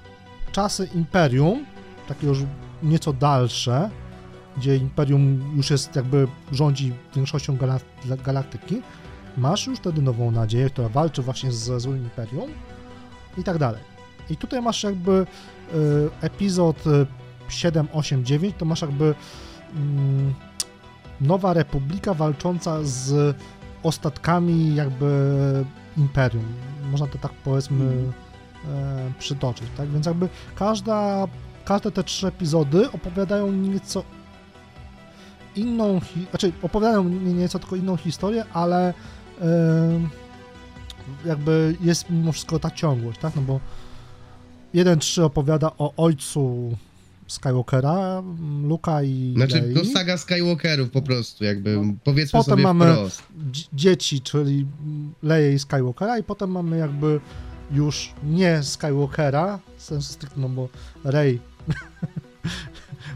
[0.52, 1.66] czasy Imperium,
[2.08, 2.40] takie już
[2.84, 3.90] nieco dalsze,
[4.60, 8.82] gdzie Imperium już jest jakby rządzi większością galak- galaktyki,
[9.38, 12.50] masz już wtedy nową nadzieję, która walczy właśnie ze złym Imperium
[13.38, 13.82] i tak dalej.
[14.30, 15.26] I tutaj masz jakby y,
[16.22, 17.06] epizod y,
[17.50, 19.16] 7, 8, 9, to masz jakby
[19.76, 20.34] mm,
[21.22, 23.36] Nowa Republika walcząca z
[23.84, 25.66] ostatkami jakby
[25.98, 26.46] Imperium.
[26.92, 28.14] Można to tak powiedzmy Mhm.
[29.10, 29.90] e, przytoczyć, tak?
[29.90, 31.28] Więc jakby każda,
[31.66, 34.04] każde te trzy epizody opowiadają nieco
[35.56, 38.94] inną, hi- znaczy opowiadają nie nieco tylko inną historię, ale
[39.42, 40.10] e,
[41.26, 43.36] jakby jest mimo wszystko ta ciągłość, tak?
[43.36, 43.60] No bo
[44.76, 46.72] 1-3 opowiada o ojcu
[47.28, 48.24] Skywalkera,
[48.64, 49.74] Luka i znaczy Lei.
[49.76, 51.94] to saga Skywalkerów po prostu, jakby, No.
[52.04, 53.24] powiedzmy Potem sobie mamy- wprost.
[53.74, 54.66] dzieci, czyli
[55.24, 57.20] Leia i Skywalkera i potem mamy jakby
[57.72, 60.70] już nie Skywalkera, w sensu stricte, no bo
[61.04, 61.40] Rey,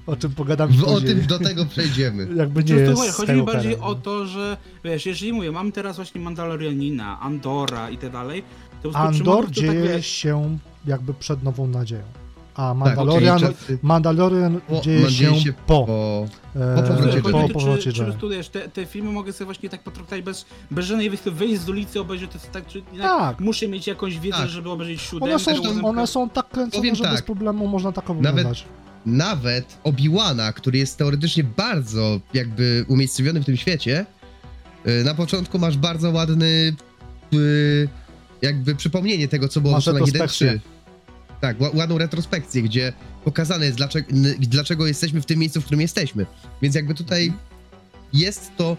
[0.07, 2.27] o czym pogadam W, o tym do tego przejdziemy.
[2.35, 5.95] jakby nie Czy jest chodzi mi bardziej o to, że wiesz, jeżeli mówię, mam teraz
[5.95, 8.43] właśnie Mandalorianina, Andora i tak dalej,
[8.83, 12.03] to po Andor tak, dzieje wiesz, się jakby przed Nową Nadzieją,
[12.55, 16.25] a Tak, Mandalorian, czasy Mandalorian Po- dzieje się, się po, po...
[16.55, 18.17] e, po powrocie po o to, powrocie czy, czy, Jedi.
[18.17, 21.61] tu, wiesz, te, te filmy mogę sobie właśnie tak potraktować bez, bez żadnej wyjścia, wyjść
[21.61, 23.39] z ulicy, obejrzeć to tak, czy Tak.
[23.39, 24.49] muszę mieć jakąś wiedzę, Tak.
[24.49, 27.11] żeby obejrzeć siódemkę, One są, one są tak kręcone, Powiem że tak.
[27.11, 28.35] bez problemu można tak oglądać.
[28.35, 28.82] Nawet
[29.83, 34.05] Obi-Wana, który jest teoretycznie bardzo jakby umiejscowiony w tym świecie,
[34.87, 36.75] y, na początku masz bardzo ładny
[37.33, 37.89] y,
[38.41, 40.53] jakby przypomnienie tego, co było Masz w Stronach retrospekcję.
[40.53, 40.59] 1-3.
[41.41, 42.93] Tak, ła- ładną retrospekcję, gdzie
[43.25, 44.07] pokazane jest, dlaczego,
[44.39, 46.25] dlaczego jesteśmy w tym miejscu, w którym jesteśmy.
[46.61, 47.33] Więc jakby tutaj
[48.13, 48.77] jest to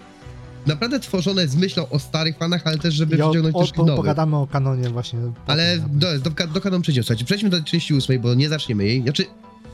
[0.66, 3.96] naprawdę tworzone z myślą o starych fanach, ale też, żeby o, przyciągnąć o, po, nowych.
[3.96, 5.18] pogadamy o kanonie właśnie.
[5.46, 5.98] Ale nawet.
[5.98, 7.24] do, do, do kanon przejdziemy, słuchajcie.
[7.24, 9.02] Przejdźmy do części ósmej, bo nie zaczniemy jej.
[9.02, 9.24] Znaczy,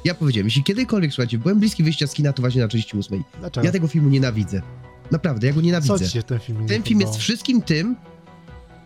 [0.04, 3.22] ja powiedziałem, jeśli kiedykolwiek, słuchajcie, byłem bliski wyjścia z kina, to właśnie na części ósmej.
[3.40, 3.66] Dlaczego?
[3.66, 4.62] Ja tego filmu nienawidzę.
[5.10, 5.98] Naprawdę, ja go Co nienawidzę.
[5.98, 7.96] ci się w tym filmie nie Ten film jest wszystkim tym,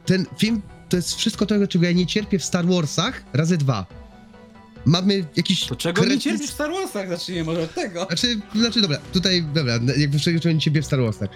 [0.07, 3.87] ten film to jest wszystko tego, czego ja nie cierpię w Star Warsach razy dwa.
[4.85, 5.66] Mamy jakiś...
[5.66, 7.09] To czego nie cierpisz w Star Warsach?
[7.09, 8.05] Zacznijmy może od tego.
[8.05, 11.31] Znaczy, znaczy, dobra, tutaj, dobra, jakby przejdziemy ciebie w Star Warsach.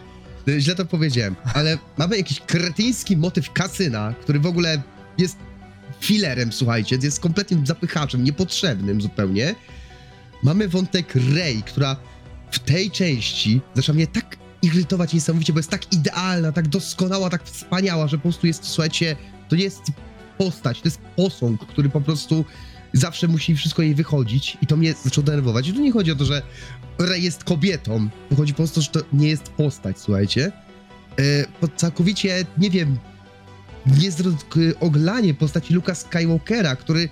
[0.58, 4.82] Źle to powiedziałem, ale mamy jakiś kretyński motyw kasyna, który w ogóle
[5.18, 5.36] jest
[6.00, 9.54] filerem, słuchajcie, jest kompletnym zapychaczem, niepotrzebnym zupełnie.
[10.42, 11.96] Mamy wątek Rey, która
[12.50, 17.44] w tej części zaczyna mnie tak irytować niesamowicie, bo jest tak idealna, tak doskonała, tak
[17.44, 19.16] wspaniała, że po prostu jest, słuchajcie,
[19.48, 19.82] to nie jest
[20.38, 22.44] postać, to jest posąg, który po prostu
[22.92, 25.68] zawsze musi wszystko jej wychodzić i to mnie zaczęło denerwować.
[25.68, 26.42] I tu nie chodzi o to, że
[26.98, 30.52] Rey jest kobietą, chodzi po prostu, że to nie jest postać, słuchajcie.
[31.60, 32.98] Po całkowicie, nie wiem,
[34.80, 37.08] oglanie postaci Luka Skywalkera, który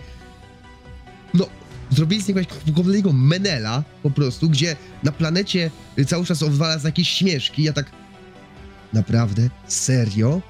[1.34, 1.46] no,
[1.90, 5.70] zrobili z niego jakiegoś menela po prostu, gdzie na planecie
[6.06, 7.62] cały czas odwala za jakieś śmieszki.
[7.62, 7.90] Ja tak,
[8.92, 9.50] naprawdę?
[9.68, 10.42] Serio?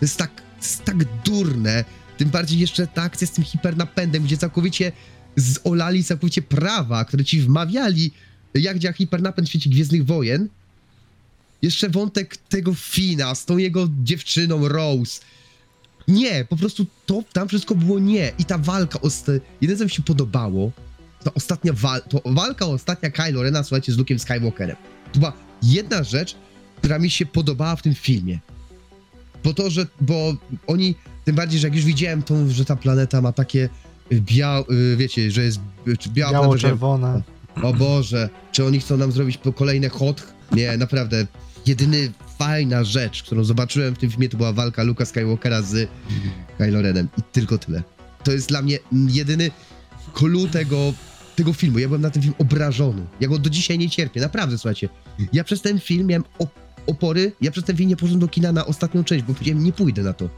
[0.00, 1.84] To jest tak, to jest tak durne.
[2.16, 4.92] Tym bardziej jeszcze ta akcja z tym hipernapędem, gdzie całkowicie
[5.36, 8.12] zolali całkowicie prawa, które ci wmawiali,
[8.54, 10.48] jak działa hipernapęd w świecie Gwiezdnych Wojen.
[11.62, 15.20] Jeszcze wątek tego Fina z tą jego dziewczyną Rose.
[16.08, 18.32] Nie, po prostu to tam wszystko było nie.
[18.38, 20.72] I ta walka, osta- jedyne co mi się podobało,
[21.24, 24.76] ta ostatnia walka, to walka ostatnia Kylo Rena, słuchajcie, z Luke'em Skywalkerem.
[25.12, 26.36] To była jedna rzecz,
[26.76, 28.38] która mi się podobała w tym filmie.
[29.44, 30.34] Bo to, że, bo
[30.66, 33.68] oni, tym bardziej, że jak już widziałem tą, że ta planeta ma takie
[34.12, 34.64] białe,
[34.96, 37.22] wiecie, że jest y, biała Biało-czerwone.
[37.62, 40.22] o Boże, czy oni chcą nam zrobić po kolejne hot?
[40.52, 41.26] Nie, naprawdę.
[41.66, 45.88] Jedyny fajna rzecz, którą zobaczyłem w tym filmie, to była walka Luka Skywalkera z
[46.58, 47.08] Kylo Renem.
[47.18, 47.82] I tylko tyle.
[48.24, 49.50] To jest dla mnie jedyny
[50.14, 50.92] clue tego,
[51.36, 51.78] tego filmu.
[51.78, 53.06] Ja byłem na ten film obrażony.
[53.20, 54.20] Ja go do dzisiaj nie cierpię.
[54.20, 54.88] Naprawdę, słuchajcie.
[55.32, 57.32] Ja przez ten film miałem op- opory.
[57.40, 60.02] Ja przez ten film nie poszedłem do kina na ostatnią część, bo powiedziałem, nie pójdę
[60.02, 60.28] na to.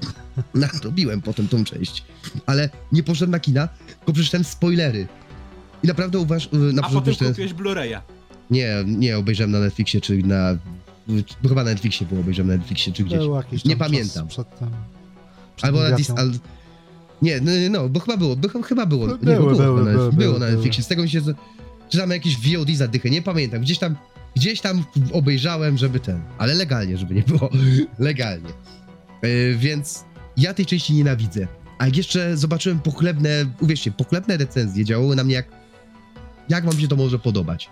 [0.54, 2.04] Nadrobiłem potem tą część.
[2.46, 5.06] Ale nie poszedłem na kina, tylko przeczytałem spoilery.
[5.82, 6.48] I naprawdę uważ...
[6.52, 8.00] Na A potem kupiłeś Blu-raya.
[8.50, 10.58] Nie, nie obejrzałem na Netflixie, czy na.
[11.48, 13.18] Chyba na Netflixie było, obejrzałem na Netflixie, czy gdzieś.
[13.18, 14.28] Był jakiś Nie tam pamiętam.
[14.28, 14.68] Przed tym.
[15.56, 16.32] przed Albo na Dis, al...
[17.22, 19.06] Nie, no, no, bo chyba było, by, chyba było.
[19.06, 20.84] Były, nie, bo było, były, na, były, było były, na Netflixie.
[20.84, 21.20] Z tego mi się.
[21.88, 23.60] Czy tam jakieś VOD zadychy, nie pamiętam.
[23.60, 23.96] Gdzieś tam,
[24.36, 26.20] gdzieś tam obejrzałem, żeby ten.
[26.38, 27.50] Ale legalnie, żeby nie było.
[27.98, 28.50] legalnie.
[29.22, 30.04] Yy, więc
[30.36, 31.46] ja tej części nienawidzę.
[31.78, 33.30] A jak jeszcze zobaczyłem pochlebne,
[33.60, 35.46] uwierzcie, pochlebne recenzje działały na mnie jak.
[36.48, 37.70] Jak wam się to może podobać?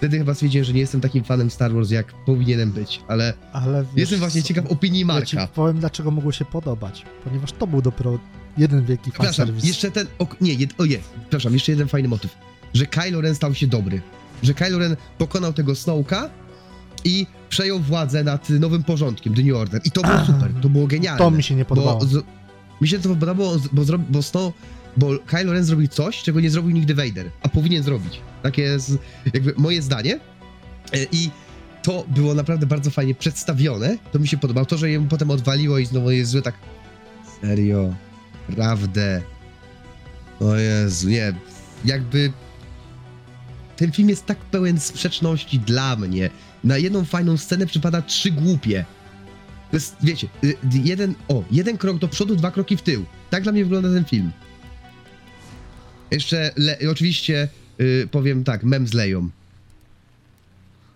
[0.00, 3.82] Wtedy chyba stwierdziłem, że nie jestem takim fanem Star Wars, jak powinienem być, ale Ale
[3.82, 5.46] wiesz, jestem właśnie ciekaw opinii Ja Marka.
[5.46, 7.04] powiem, dlaczego mogło się podobać.
[7.24, 8.18] Ponieważ to był dopiero
[8.58, 9.64] jeden wielki Przepraszam, fanserwis.
[9.64, 10.06] jeszcze ten.
[10.18, 12.34] O, nie, jed, o nie, przepraszam, jeszcze jeden fajny motyw.
[12.74, 14.00] Że Kylo Ren stał się dobry.
[14.42, 16.30] Że Kylo Ren pokonał tego Snowka
[17.04, 19.80] i przejął władzę nad nowym porządkiem, The New Order.
[19.84, 21.18] I to było super, to było genialne.
[21.18, 21.98] To mi się nie podobało.
[21.98, 22.24] Bo z,
[22.80, 24.52] mi się to podobało, bo, zro, bo, Snow,
[24.96, 28.20] bo Kylo Ren zrobił coś, czego nie zrobił nigdy Vader, a powinien zrobić.
[28.42, 28.98] Takie jest
[29.34, 30.20] jakby moje zdanie.
[30.92, 31.30] E, I
[31.82, 33.96] to było naprawdę bardzo fajnie przedstawione.
[34.12, 34.66] To mi się podobało.
[34.66, 36.54] To, że jemu potem odwaliło i znowu jest złe, tak.
[37.40, 37.94] Serio.
[38.56, 39.22] Prawdę.
[40.40, 41.32] O Jezu, nie.
[41.84, 42.32] Jakby.
[43.76, 46.30] Ten film jest tak pełen sprzeczności dla mnie.
[46.64, 48.84] Na jedną fajną scenę przypada trzy głupie.
[49.70, 53.04] To jest, wiecie, y, jeden, o, jeden krok do przodu, dwa kroki w tył.
[53.30, 54.32] Tak dla mnie wygląda ten film.
[56.10, 57.48] Jeszcze, le, oczywiście,
[57.80, 59.30] y, powiem tak, mem z Leją.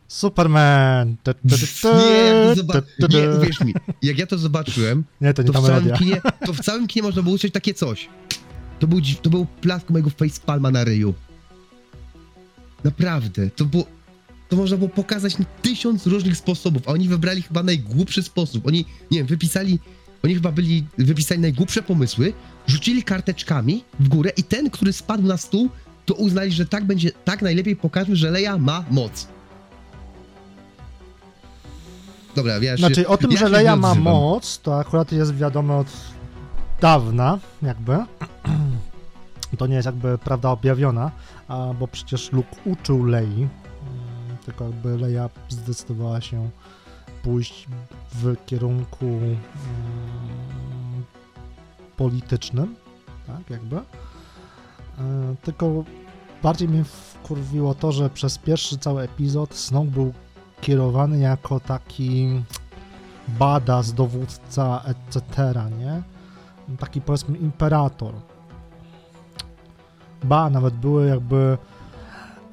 [0.09, 1.17] Superman!
[1.23, 1.31] Tu,
[3.09, 5.93] Nie, nie, uwierz mi, jak ja to zobaczyłem, Nie, to nie to ta w, całym
[5.97, 8.09] kinie, to w całym kinie można było usłyszeć takie coś.
[8.79, 11.15] To był, to był plask mojego facepalma na ryju.
[12.85, 13.87] Naprawdę, to było...
[14.49, 18.67] To można było pokazać na tysiąc różnych sposobów, a oni wybrali chyba najgłupszy sposób.
[18.67, 19.79] Oni, nie wiem, wypisali...
[20.23, 22.33] Oni chyba byli, wypisali najgłupsze pomysły,
[22.67, 25.71] rzucili karteczkami w górę i ten, który spadł na stół,
[26.05, 29.29] to uznali, że tak będzie, tak najlepiej pokażmy, że Leia ma moc.
[32.37, 35.77] Dobra, ja się, Znaczy, o tym, ja że Leia ma moc, to akurat jest wiadome
[35.77, 35.87] od
[36.81, 37.99] dawna, jakby.
[39.59, 41.11] To nie jest jakby prawda objawiona,
[41.81, 43.49] bo przecież Luke uczył Lei, mm,
[44.45, 46.51] tylko jakby Leia zdecydowała się
[47.23, 47.67] pójść
[48.15, 49.37] w kierunku mm,
[51.97, 52.75] politycznym,
[53.27, 53.81] tak, jakby.
[54.99, 55.85] E, Tylko
[56.43, 60.13] bardziej mnie wkurwiło to, że przez pierwszy cały epizod Snoke był
[60.61, 62.43] kierowany jako taki
[63.29, 66.03] badass, dowódca, etc., nie?
[66.79, 68.15] Taki powiedzmy imperator.
[70.25, 71.59] Ba, nawet były jakby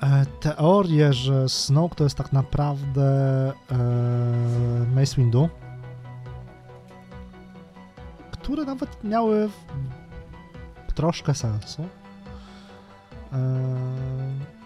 [0.04, 3.04] e, teorie, że Snoke to jest tak naprawdę
[3.50, 3.76] e,
[4.96, 5.50] Mace Windu,
[8.32, 9.50] które nawet miały
[10.96, 11.84] troszkę sensu.
[13.34, 13.38] E,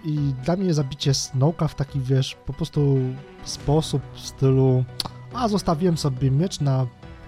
[0.06, 2.98] I dla mnie zabicie Snowka w taki, wiesz, po prostu
[3.44, 4.84] sposób w stylu
[5.36, 6.88] a zostawiłem sobie miecz na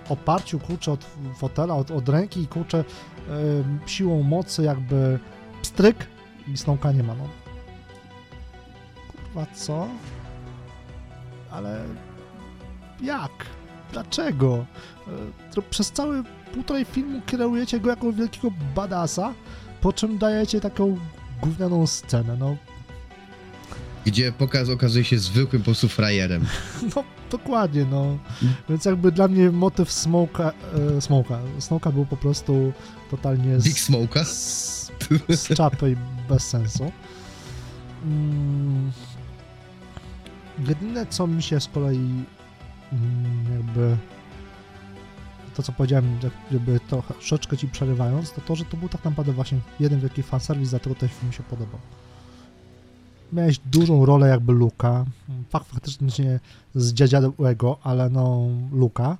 [0.10, 5.20] oparciu, kurczę, od fotela, od, od ręki i kurczę em, siłą mocy jakby
[5.62, 6.08] pstryk
[6.48, 7.28] i Snowka nie ma, no.
[9.08, 9.88] Kurwa, co?
[11.52, 11.84] Ale
[13.02, 13.32] jak?
[13.92, 14.66] Dlaczego?
[15.54, 16.24] To Przez cały
[16.54, 19.34] półtorej filmu kierujecie go jako wielkiego badasa,
[19.82, 20.98] po czym dajecie taką
[21.42, 22.58] gównianą scenę, no.
[24.06, 26.46] Gdzie pokaz okazuje się zwykłym po prostu frajerem.
[26.96, 28.18] No, dokładnie, no.
[28.70, 30.52] Więc jakby dla mnie motyw Smoka,
[30.98, 32.74] e, Smoka, Smoka był po prostu
[33.12, 34.26] totalnie Big z, Smoka.
[34.26, 34.92] z,
[35.30, 35.96] z czapy i
[36.30, 36.92] bez sensu.
[38.04, 38.92] Mm,
[40.68, 42.24] jedyne, co mi się z kolei
[42.94, 43.98] mm, jakby
[45.58, 49.06] to co powiedziałem, jak- jakby to troszeczkę ci przerywając, to to, że to był tak
[49.06, 51.80] naprawdę właśnie jeden wielki fanserwis, dlatego ten film mi się podobał.
[53.34, 55.06] Miałeś dużą rolę jakby Luka,
[55.50, 56.40] fakt faktycznie
[56.76, 59.18] z dziadziałego, ale no Luka,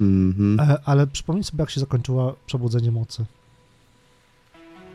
[0.00, 0.60] Mhm.
[0.70, 3.24] e, ale przypomnij sobie jak się zakończyło Przebudzenie Mocy.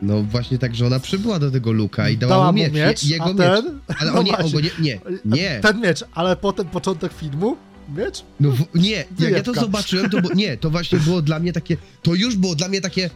[0.02, 2.72] No właśnie tak, że ona przybyła do tego Luka i dała, mu miecz.
[2.72, 3.36] miecz, Je- jego miecz.
[3.36, 4.52] ten, Ale no on nie, on właśnie.
[4.52, 5.60] go nie, nie, nie.
[5.62, 7.56] ten miecz, ale potem początek filmu,
[7.88, 8.24] miecz?
[8.40, 11.52] No w, nie, jak ja to zobaczyłem, to było, nie, to właśnie było dla mnie
[11.52, 13.10] takie, to już było dla mnie takie,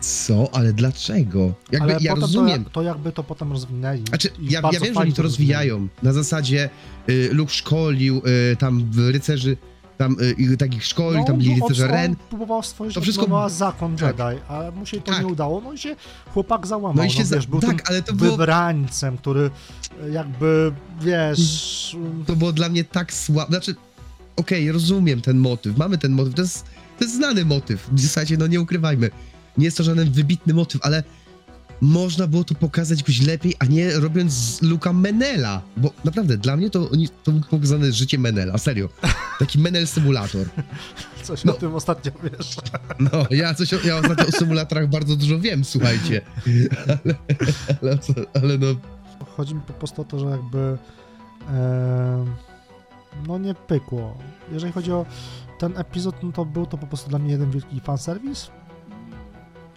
[0.00, 1.54] co, ale dlaczego?
[1.72, 4.02] Jakby ale ja rozumiem, To, to jakby to potem rozwinęli.
[4.08, 5.88] Znaczy, ja, ja wiem, że oni to rozwijają.
[6.02, 6.70] Na zasadzie
[7.08, 8.22] y, Luke szkolił
[8.52, 9.56] y, tam rycerzy,
[9.98, 12.16] tam y, i takich szkoli, tam byli on- rycerze on Ren.
[12.16, 14.18] próbował stworzyć To wszystko- zakon tak.
[14.18, 15.20] Jedi, ale mu się to Tak.
[15.20, 15.96] nie udało, no i się
[16.34, 19.50] chłopak załamał, No no, i się za- wiesz, był tak, ale to było- wybrańcem, który
[20.04, 21.96] e, jakby, wiesz,
[22.26, 23.50] To było dla mnie tak słabe.
[23.50, 23.74] Znaczy,
[24.36, 26.64] okej, rozumiem ten motyw, mamy ten motyw, to jest,
[26.98, 27.88] to jest znany motyw.
[27.92, 29.10] W zasadzie, no nie ukrywajmy.
[29.58, 31.02] Nie jest to żaden wybitny motyw, ale
[31.80, 35.62] można było to pokazać jakoś lepiej, a nie robiąc z Luka Menela.
[35.76, 36.90] Bo naprawdę, dla mnie to,
[37.24, 38.88] to było pokazane życie Menela, serio.
[39.38, 40.46] Taki Menel symulator.
[41.22, 41.52] coś no.
[41.52, 42.56] o tym ostatnio, wiesz.
[43.12, 46.20] No, ja coś, o- ja ostatnio o symulatorach bardzo dużo wiem, słuchajcie.
[47.02, 47.14] Ale,
[47.82, 47.98] ale,
[48.34, 48.66] ale no,
[49.36, 50.78] Chodzi mi po prostu o to, że jakby
[51.50, 52.24] e,
[53.26, 54.18] no nie pykło.
[54.52, 55.06] Jeżeli chodzi o
[55.58, 58.50] ten epizod, no to był to po prostu dla mnie jeden wielki fanserwis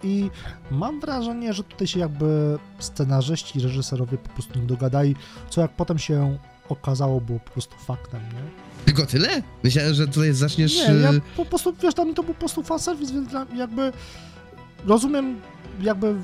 [0.02, 0.30] i
[0.70, 5.16] mam wrażenie, że tutaj się jakby scenarzyści, reżyserowie po prostu nie dogadali,
[5.50, 6.38] co jak potem się
[6.68, 8.72] okazało było po prostu faktem, nie?
[8.84, 9.42] tylko tyle?
[9.64, 10.76] Myślałem, że tutaj zaczniesz...
[10.76, 13.46] Nie, ja y, po prostu, wiesz, dla mnie to był po prostu fanserwis, więc dla,
[13.56, 13.92] jakby
[14.86, 15.40] rozumiem
[15.80, 16.14] jakby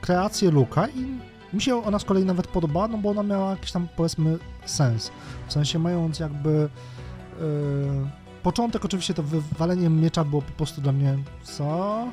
[0.00, 1.18] kreację Luka i
[1.52, 5.10] mi się ona z kolei nawet podobała, no bo ona miała jakiś tam powiedzmy sens.
[5.48, 6.68] W sensie mając jakby
[7.40, 7.48] yy,
[8.42, 12.08] początek oczywiście to wywalenie miecza było po prostu dla mnie co?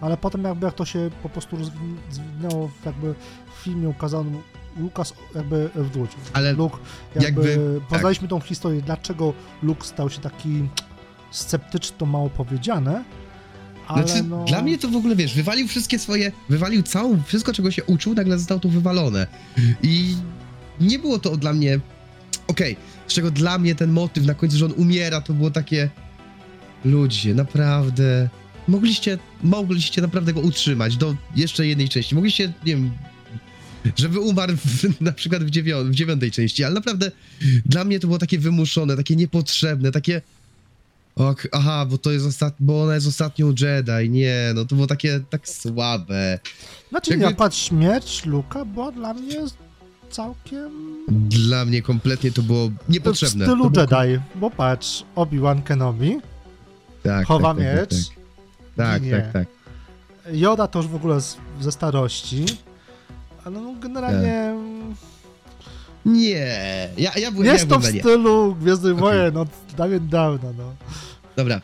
[0.00, 3.14] Ale potem jakby jak to się po prostu rozwin- rozwinęło w jakby
[3.60, 4.30] w filmie ukazano
[4.76, 6.18] Lukas jakby wrócił.
[6.32, 6.76] Ale Luke,
[7.14, 7.88] jakby, jakby- tak.
[7.88, 9.32] poznaliśmy tą historię, dlaczego
[9.62, 10.68] Luke stał się taki
[11.30, 13.04] sceptyczny, to mało powiedziane,
[13.88, 14.44] ale Znaczy, no...
[14.44, 18.14] dla mnie to w ogóle, wiesz, wywalił wszystkie swoje, wywalił całą, wszystko czego się uczył,
[18.14, 19.26] nagle zostało to wywalone.
[19.82, 20.16] I
[20.80, 21.80] nie było to dla mnie,
[22.46, 22.76] okej,
[23.06, 25.90] z czego dla mnie ten motyw na końcu, że on umiera, to było takie,
[26.84, 28.28] ludzie, naprawdę,
[28.68, 32.90] mogliście, mogliście naprawdę go utrzymać do jeszcze jednej części, mogliście, nie wiem,
[33.96, 37.10] żeby umarł w, na przykład w, dziewią- w dziewiątej części, ale naprawdę
[37.66, 40.22] dla mnie to było takie wymuszone, takie niepotrzebne, takie
[41.16, 42.54] Ok, aha, bo to jest ostat...
[42.60, 46.38] bo ona jest ostatnią Jedi, nie, no to było takie tak słabe.
[46.88, 49.36] Znaczy jakby- nie, patrz, śmierć Luka była dla mnie
[50.10, 50.70] całkiem...
[51.08, 53.44] Dla mnie kompletnie to było niepotrzebne.
[53.44, 53.86] W stylu było...
[54.02, 56.18] Jedi, bo patrz, Obi-Wan Kenobi,
[57.02, 58.15] Tak, chowa tak, tak, miecz, Tak, tak,
[58.76, 59.10] ginie.
[59.10, 59.46] tak, tak.
[60.32, 62.44] Yoda to już w ogóle z, ze starości,
[63.44, 64.54] ale no generalnie...
[66.06, 68.00] Nie, ja, ja byłem, ja Jest to byłem w nie.
[68.00, 69.02] stylu Gwiezdnych Okej.
[69.02, 70.74] Wojen od dawien dawna, no.
[71.36, 71.60] Dobra,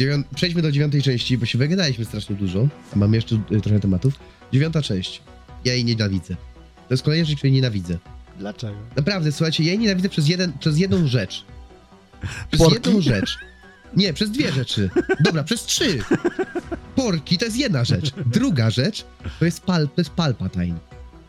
[0.00, 0.22] Dziewią...
[0.34, 4.14] przejdźmy do dziewiątej części, bo się wygadaliśmy strasznie dużo, a mamy jeszcze y, trochę tematów.
[4.52, 5.22] Dziewiąta część,
[5.64, 6.34] ja jej nienawidzę.
[6.88, 7.98] To jest kolejna rzecz, której nienawidzę.
[8.38, 8.76] Dlaczego?
[8.96, 11.44] Naprawdę, słuchajcie, ja jej nienawidzę przez, jeden, przez jedną rzecz.
[12.48, 12.74] Przez Porki?
[12.74, 13.38] jedną rzecz.
[13.96, 14.90] Nie, przez dwie rzeczy.
[15.20, 15.98] Dobra, przez trzy.
[16.96, 18.12] Porki to jest jedna rzecz.
[18.26, 19.04] Druga rzecz
[19.38, 20.78] to jest, pal, to jest Palpatine.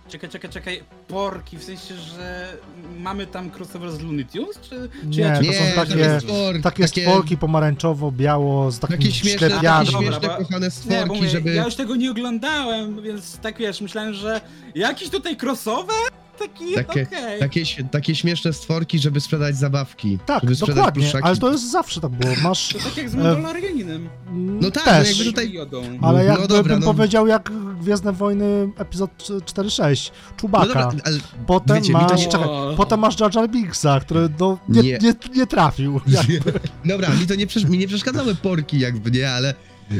[0.09, 2.57] Czekaj, czekaj, czekaj, porki, w sensie, że
[2.99, 4.69] mamy tam crossover z Looney Tunes, czy...
[4.69, 9.91] czy Nie, ja to są takie- stworki, Takie stworki pomarańczowo-biało z takim takie śmieszne, takie
[9.91, 11.53] śmieszne kochane Nie, stworki, mówię, żeby...
[11.53, 14.41] ja już tego nie oglądałem, więc tak wiesz, myślałem, że
[14.75, 15.95] jakiś tutaj crossover?
[16.39, 17.39] Taki, Takie- okej.
[17.39, 20.19] Takie, takie śmieszne stworki, żeby sprzedać zabawki.
[20.25, 21.23] Tak, żeby sprzedać dokładnie, pluszaki.
[21.25, 22.33] ale to jest zawsze tak było.
[22.43, 24.09] Masz To tak jak z E, Mandalorianinem.
[24.33, 25.53] No tak, też, no jakby tutaj-
[26.01, 26.93] ale No jakby dobra, bym no.
[26.93, 29.11] powiedział jak Gwiezdne Wojny epizod
[29.45, 30.65] 4-6, No Czubaka.
[30.67, 31.17] dobra, ale
[31.47, 34.97] potem wiecie, masz, nie- czekaj, potem masz Jar Jar Binksa, który no, nie, Nie.
[35.01, 35.13] nie.
[35.35, 36.01] Nie, trafił.
[36.07, 36.59] Jakby.
[36.85, 39.53] Dobra, mi to nie, przesz- mi nie przeszkadzały porki jakby, nie, ale...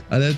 [0.09, 0.29] Ale...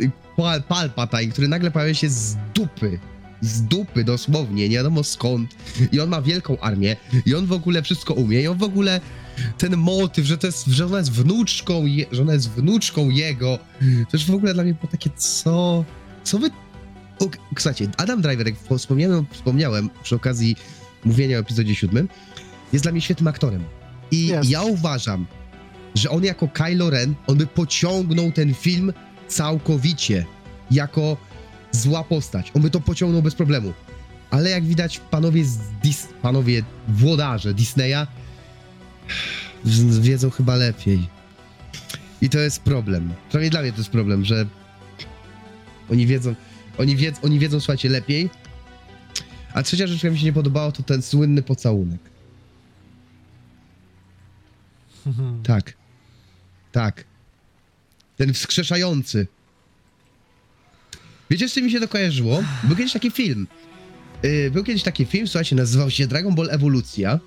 [0.00, 2.98] y, Pal, Palpatine, który nagle pojawia się z dupy.
[3.42, 5.54] Z dupy dosłownie, nie wiadomo skąd.
[5.92, 6.96] I on ma wielką armię.
[7.26, 8.42] I on w ogóle wszystko umie.
[8.42, 9.00] I on w ogóle...
[9.58, 13.58] Ten motyw, że to jest, że ona jest wnuczką, je, że ona jest wnuczką jego.
[13.80, 15.84] To już w ogóle dla mnie było takie, co...
[16.24, 16.50] Co wy...
[17.18, 17.28] O,
[17.58, 20.56] słuchajcie, Adam Driver, jak wspomniałem, wspomniałem przy okazji
[21.04, 22.08] mówienia o epizodzie siódmym,
[22.72, 23.64] jest dla mnie świetnym aktorem.
[24.10, 24.50] I Jest.
[24.50, 25.26] ja uważam,
[25.94, 28.92] że on jako Kylo Ren, on by pociągnął ten film
[29.28, 30.26] całkowicie
[30.70, 31.16] jako
[31.72, 32.52] zła postać.
[32.54, 33.72] On by to pociągnął bez problemu.
[34.30, 38.06] Ale jak widać, panowie z Dis panowie włodarze Disneya
[40.00, 41.08] wiedzą chyba lepiej.
[42.20, 43.14] I to jest problem.
[43.28, 44.46] Przynajmniej dla mnie to jest problem, że
[45.90, 46.34] oni wiedzą,
[46.78, 48.30] oni, wiedzą, oni wiedzą, słuchajcie, lepiej.
[49.54, 52.00] A trzecia rzecz, która mi się nie podobała, to ten słynny pocałunek.
[55.42, 55.72] Tak.
[56.72, 57.04] Tak.
[58.16, 59.26] Ten wskrzeszający.
[61.32, 62.44] Wiecie, z czym mi się to kojarzyło?
[62.62, 63.46] Był kiedyś taki film.
[64.22, 67.18] Yy, był kiedyś taki film, słuchajcie, nazywał się Dragon Ball Ewolucja.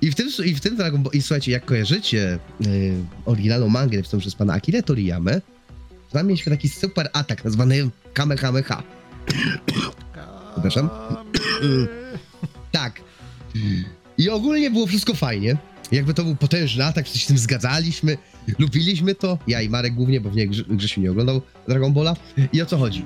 [0.00, 2.94] I w tym, i w tym Dragon Ball, i słuchajcie, jak kojarzycie yy,
[3.24, 5.40] oryginalną mangę napisaną przez pana Akira Toriyamę,
[6.08, 8.82] to tam mieliśmy taki super atak nazwany Kamehameha.
[10.52, 10.90] Przepraszam.
[12.72, 13.00] Tak.
[14.18, 15.56] I ogólnie było wszystko fajnie.
[15.92, 18.16] Jakby to był potężny atak, wszyscy się z tym zgadzaliśmy,
[18.58, 19.38] lubiliśmy to.
[19.46, 22.16] Ja i Marek głównie, bo w nie Grze- Grzesiu nie oglądał Dragon Balla.
[22.52, 23.04] I o co chodzi?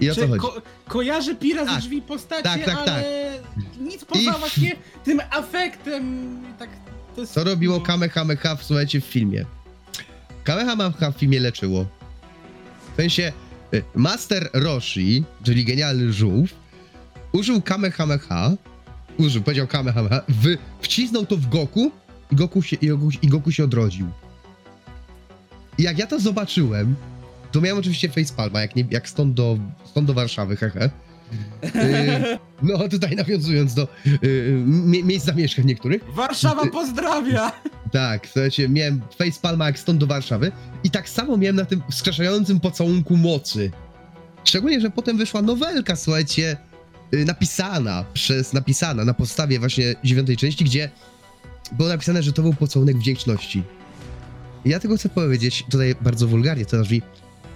[0.00, 0.40] I o co chodzi?
[0.40, 1.74] ko kojarzy Pira Tak.
[1.74, 3.32] ze drzwi postacie, Tak, tak, ale
[3.80, 6.36] nic poza I- właśnie tym afektem.
[6.58, 6.68] Tak,
[7.14, 7.80] to jest, Co robiło.
[7.80, 9.44] Kamehameha w, słuchajcie, w filmie?
[10.44, 11.86] Kamehameha w filmie leczyło.
[12.92, 13.32] W sensie
[13.74, 16.50] y, Master Roshi, czyli genialny żółw,
[17.32, 18.50] użył Kamehameha,
[19.18, 21.90] użył, powiedział Kamehameha, w, wcisnął to w Goku
[22.30, 24.06] i Goku się, i Goku, i Goku się odrodził.
[25.78, 26.94] I jak ja to zobaczyłem,
[27.52, 30.90] to miałem oczywiście facepalma, jak, nie, jak stąd, do, stąd do Warszawy, hehe.
[31.64, 33.88] Y, no tutaj nawiązując do
[34.24, 36.04] y, mie- miejsc zamieszkań niektórych.
[36.14, 37.52] Warszawa pozdrawia!
[37.92, 40.52] Tak, słuchajcie, miałem facepalma jak stąd do Warszawy
[40.84, 43.70] i tak samo miałem na tym wskrzeszającym pocałunku mocy.
[44.44, 46.56] Szczególnie, że potem wyszła nowelka, słuchajcie,
[47.14, 50.90] y, napisana przez, napisana na podstawie właśnie dziewiątej części, gdzie
[51.72, 53.62] było napisane, że to był pocałunek wdzięczności.
[54.64, 57.00] I ja tego chcę powiedzieć tutaj bardzo wulgarnie, to znaczy,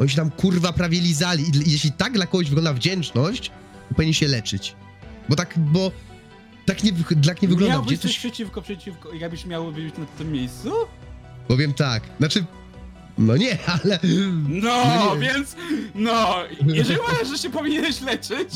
[0.01, 3.51] oni się tam kurwa prawie lizali i jeśli tak dla kogoś wygląda wdzięczność,
[3.89, 4.77] to powinien się leczyć.
[5.29, 5.91] Bo tak, bo
[6.67, 6.93] tak nie,
[7.27, 10.71] tak nie wygląda Miałbyś coś przeciwko, przeciwko, jakbyś miał być na tym miejscu?
[11.49, 12.45] Powiem tak, znaczy,
[13.19, 13.99] no nie, ale
[14.49, 15.21] No, No nie.
[15.21, 15.57] więc,
[15.95, 16.35] no,
[16.67, 18.49] jeżeli uważasz, że się powinieneś leczyć,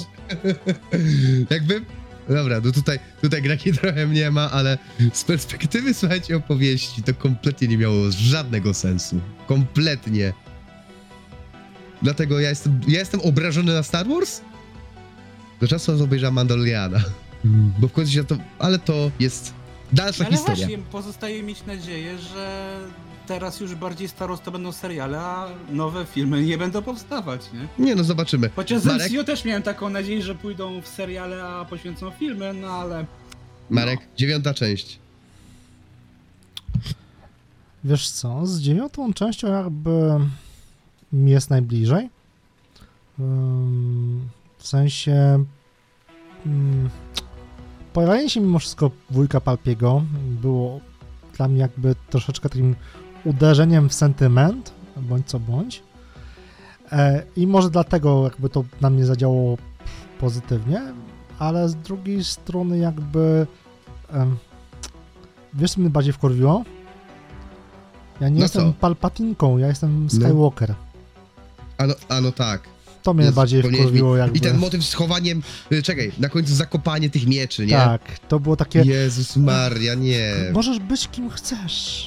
[1.50, 1.84] jakby,
[2.34, 4.78] dobra, no tutaj, tutaj graki trochę mnie ma, ale
[5.12, 9.20] z perspektywy, słuchajcie, opowieści, to kompletnie nie miało żadnego sensu.
[9.46, 10.32] Kompletnie.
[12.02, 14.40] Dlatego ja jestem, ja jestem obrażony na Star Wars?
[15.60, 17.00] Do czasu obejrzałem Mandaloriana.
[17.78, 19.54] Bo w końcu się to, ale to jest
[19.92, 20.66] dalsza ale historia.
[20.66, 22.76] właśnie pozostaje mieć nadzieję, że
[23.28, 27.84] teraz już bardziej Star Wars to będą seriale, a nowe filmy nie będą powstawać, nie?
[27.86, 28.50] Nie no, zobaczymy.
[28.56, 29.12] Chociaż z Marek?
[29.12, 33.06] MCU też miałem taką nadzieję, że pójdą w seriale, a poświęcą filmy, no ale...
[33.70, 34.98] Marek, dziewiąta część.
[37.84, 39.90] Wiesz co, z dziewiątą częścią jakby
[41.12, 42.10] mi jest najbliżej.
[44.58, 45.44] W sensie
[46.46, 46.90] ym,
[47.92, 50.02] pojawienie się mimo wszystko wujka Palpiego
[50.42, 50.80] było
[51.36, 52.76] dla mnie jakby troszeczkę takim
[53.28, 55.82] uderzeniem w sentyment, bądź co bądź.
[56.92, 59.58] E, I może dlatego jakby to na mnie zadziałało
[60.20, 60.82] pozytywnie,
[61.38, 63.46] ale z drugiej strony jakby
[65.54, 66.64] wiesz co mnie bardziej wkurwiło?
[68.20, 68.78] Ja nie No jestem co?
[68.80, 70.74] Palpatinką, ja jestem Skywalker.
[71.88, 72.62] No, a no tak.
[73.02, 74.18] To mnie Jezu, bardziej wkurwiło mi.
[74.18, 74.38] jakby.
[74.38, 77.72] I ten motyw z chowaniem, y, czekaj, na końcu zakopanie tych mieczy, nie?
[77.72, 80.34] Tak, to było takie, Jezus Maria, nie.
[80.52, 82.06] możesz być kim chcesz.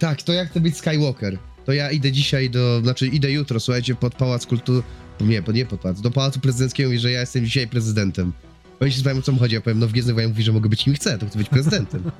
[0.00, 1.38] Tak, to ja chcę być Skywalker.
[1.66, 4.82] To ja idę dzisiaj do, znaczy idę jutro, słuchajcie, pod Pałac Kultury,
[5.20, 8.32] nie, nie pod Pałac, do Pałacu Prezydenckiego i że ja jestem dzisiaj prezydentem.
[8.80, 10.52] Oni się spytają, o co mu chodzi, ja powiem, no w Gwiezdnych Wojnach mówi, że
[10.52, 12.02] mogę być kim chcę, to chcę być prezydentem.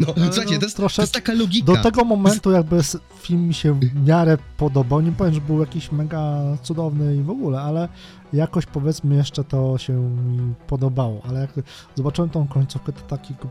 [0.00, 1.66] No, słuchajcie, to jest, to jest taka logika.
[1.66, 2.80] Do tego momentu jakby
[3.22, 5.00] film mi się w miarę podobał.
[5.00, 7.88] Nie powiem, że był jakiś mega cudowny i w ogóle, ale
[8.32, 11.22] jakoś powiedzmy jeszcze to się mi podobało.
[11.28, 11.50] Ale jak
[11.94, 13.48] zobaczyłem tą końcówkę, to taki po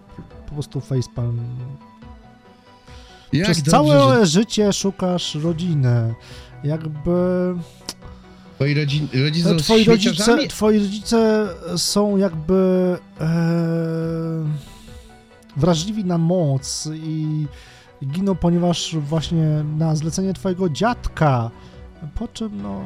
[0.53, 1.39] po prostu facepalm.
[3.33, 6.13] Jak Przez całe że życie szukasz rodziny.
[6.63, 7.11] Jakby
[8.55, 14.45] twoi rodzice są twoi rodzice, twoi rodzice są jakby e,
[15.57, 17.47] wrażliwi na moc i
[18.05, 21.51] giną, ponieważ właśnie na zlecenie twojego dziadka.
[22.15, 22.81] Po czym no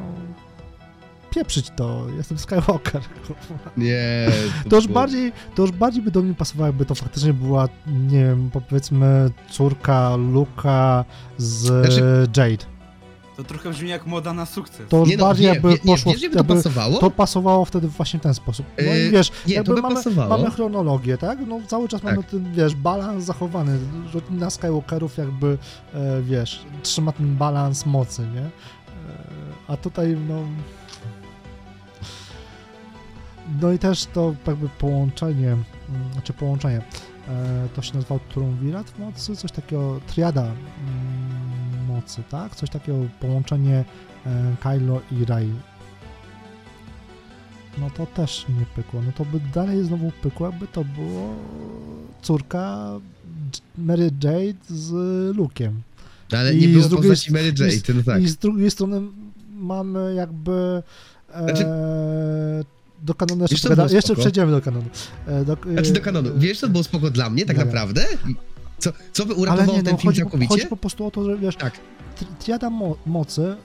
[1.31, 3.01] pieprzyć to, jestem Skywalker.
[3.77, 4.27] Nie.
[4.69, 7.67] To już było- bardziej, to już bardziej by do mnie pasowało, jakby to faktycznie była,
[7.87, 11.05] nie wiem, powiedzmy córka Luka
[11.37, 12.65] z Znaczy- Jade.
[13.37, 14.81] To trochę brzmi jak moda na sukces.
[14.89, 16.97] To już Nie no, bardziej nie, jakby nie, nie, poszło, wiesz, żeby to jakby, pasowało?
[16.99, 18.65] to pasowało wtedy właśnie w ten sposób.
[18.77, 20.37] No Yy, i wiesz, nie, jakby to by mamy, pasowało.
[20.37, 21.39] mamy chronologię, tak?
[21.47, 22.25] No cały czas mamy Tak.
[22.31, 23.79] ten, wiesz, balans zachowany.
[24.13, 25.57] Rodzina Skywalkerów jakby,
[25.93, 28.41] e, wiesz, trzyma ten balans mocy, nie?
[28.41, 28.49] E,
[29.67, 30.41] a tutaj, no...
[33.61, 35.65] No i też to jakby połączenie, mm,
[36.13, 36.81] znaczy połączenie.
[37.27, 42.55] e, to się nazywał Triumvirat mocy, coś takiego, triada mm, mocy, tak?
[42.55, 43.85] Coś takiego, połączenie
[44.25, 45.49] e, Kylo i Rey.
[47.77, 49.01] No to też nie pykło.
[49.01, 51.35] No to by dalej znowu pykło, jakby to było
[52.21, 52.91] córka
[53.77, 54.91] Mary Jade z
[55.37, 55.71] Luke'em.
[56.31, 58.21] Ale I nie z było drugiej postaci Mary i Jade, no tak.
[58.21, 59.01] I z drugiej strony
[59.55, 60.83] mamy jakby
[61.33, 61.65] e, Znaczy-
[63.01, 64.85] do kanonu jeszcze, jeszcze przejdziemy do kanonu.
[65.27, 66.29] E, do, Znaczy do kanonu.
[66.29, 68.05] e, Wiesz, co było spoko dla mnie, tak naprawdę?
[68.77, 70.49] Co, co by uratowało nie, ten no, film chodzi, całkowicie?
[70.49, 71.73] chodzi po prostu o to, że wiesz, Tak.
[72.15, 73.55] tri- triada mo- mocy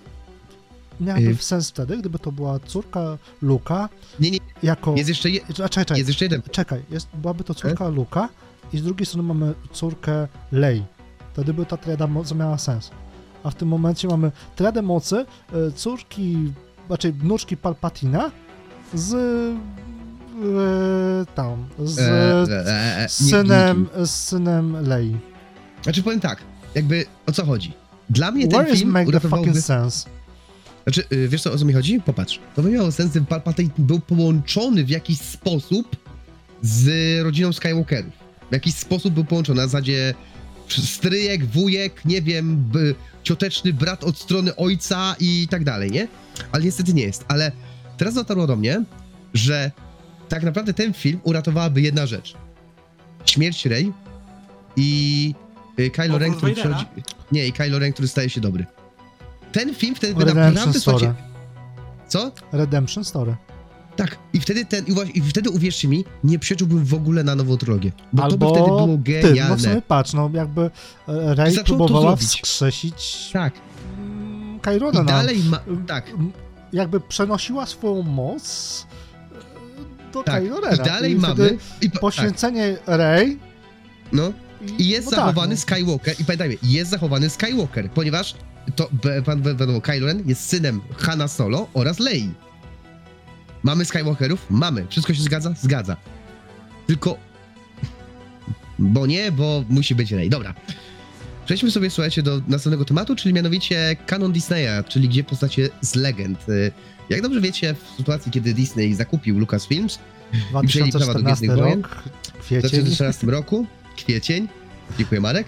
[1.00, 1.36] miałaby Y.
[1.42, 3.88] sens wtedy, gdyby to była córka Luka
[4.20, 4.94] Nie, nie, jako...
[4.96, 6.42] jest jeszcze, je, A, Czekaj, czekaj, jest jeszcze jeden.
[6.50, 8.28] czekaj, jest, byłaby to córka Luka
[8.72, 10.82] i z drugiej strony mamy córkę Lei.
[11.32, 12.90] Wtedy by ta triada mocy miała sens.
[13.42, 15.16] A w tym momencie mamy triadę mocy
[15.52, 16.52] e, córki,
[16.88, 18.30] raczej wnuczki Palpatina
[18.94, 19.56] z e,
[21.34, 25.16] tam, z E, e, e, e, z synem, z synem Lei.
[25.82, 26.38] Znaczy powiem tak,
[26.74, 27.72] jakby o co chodzi?
[28.10, 29.46] Dla mnie Where ten film uratowałby...
[29.46, 30.08] fucking sense?
[30.82, 32.00] Znaczy, y, wiesz co, o co mi chodzi?
[32.00, 32.38] Popatrz.
[32.56, 35.96] To by miało sens, gdyby Palpatine był połączony w jakiś sposób
[36.62, 36.88] z
[37.22, 38.12] rodziną Skywalkerów.
[38.50, 40.14] W jakiś sposób był połączony, na zasadzie
[40.68, 42.70] stryjek, wujek, nie wiem,
[43.22, 46.08] cioteczny brat od strony ojca i tak dalej, nie?
[46.52, 47.24] Ale niestety nie jest.
[47.28, 47.52] Ale
[48.02, 48.84] teraz dotarło do mnie,
[49.34, 49.70] że
[50.28, 52.34] tak naprawdę ten film uratowałaby jedna rzecz.
[53.26, 53.92] Śmierć Rey
[54.76, 55.34] i
[55.78, 56.74] y, Kylo Ren, który Vadera?
[56.76, 57.02] przechodzi...
[57.32, 58.66] Nie, i Kylo Ren, który staje się dobry.
[59.52, 60.80] Ten film wtedy by Redemption naprawdę...
[60.80, 61.14] Story.
[62.08, 62.32] Co?
[62.52, 63.36] Redemption Story.
[63.96, 67.34] Tak, i wtedy ten, i, właśnie- i wtedy uwierzcie mi, nie przeczyłbym w ogóle na
[67.34, 67.92] nową trylogię.
[68.12, 69.58] Bo to by wtedy było Ty, no w genialne.
[69.58, 70.62] sumie patrz, no jakby
[71.08, 73.52] e, Rey próbowała wskrzesić Tak,
[73.98, 75.04] mm, i Kyrona.
[75.04, 75.58] dalej ma...
[75.66, 75.76] no.
[75.86, 76.10] Tak,
[76.72, 78.86] Jakby przenosiła swoją moc
[80.08, 81.58] e, do tak, Kylo i dalej wtedy mamy...
[81.80, 83.38] I, po- tak, Poświęcenie Rey
[84.12, 84.32] no,
[84.78, 85.76] i jest no zachowany tak, no.
[85.76, 88.34] Skywalker, i pamiętajmy, jest zachowany Skywalker, ponieważ
[88.76, 88.90] to,
[89.24, 92.30] pan wiadomo, Kylo Ren jest synem Hanna Solo oraz Lei.
[93.62, 94.46] Mamy Skywalkerów?
[94.50, 94.86] Mamy.
[94.90, 95.54] Wszystko się zgadza?
[95.60, 95.96] Zgadza.
[96.86, 97.16] Tylko...
[98.78, 100.30] Bo nie, bo musi być Rey.
[100.30, 100.54] Dobra.
[101.44, 106.48] Przejdźmy sobie, słuchajcie, do następnego tematu, czyli mianowicie kanon Disneya, czyli gdzie postacie z legend.
[106.48, 106.72] Y,
[107.10, 109.98] Jak dobrze wiecie, w sytuacji, kiedy Disney zakupił Lucasfilms,
[110.62, 111.82] i przejęli prawa do 2014 Gwiezdnych Wojen.
[111.82, 112.02] rok,
[112.34, 112.70] w kwiecień.
[112.70, 113.66] 2014 roku,
[113.96, 114.48] kwiecień,
[114.98, 115.46] dziękuję Marek,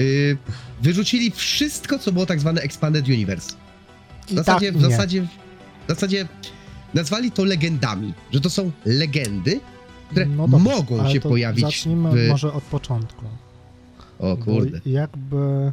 [0.00, 0.36] y,
[0.82, 3.52] wyrzucili wszystko, co było tak zwane Expanded Universe.
[4.28, 5.22] W zasadzie, tak, w zasadzie,
[5.86, 6.28] w zasadzie
[6.94, 9.60] nazwali to legendami, że to są legendy,
[10.10, 12.28] które No dobrze, mogą się pojawić Zacznijmy w...
[12.28, 13.24] może od początku.
[14.18, 14.80] O kurde.
[14.84, 15.72] Bo jakby...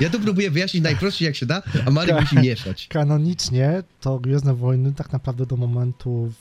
[0.00, 2.88] Ja to próbuję wyjaśnić najprościej jak się da, a Marek musi mieszać.
[2.88, 6.32] Kanonicznie to Gwiezdne Wojny tak naprawdę do momentu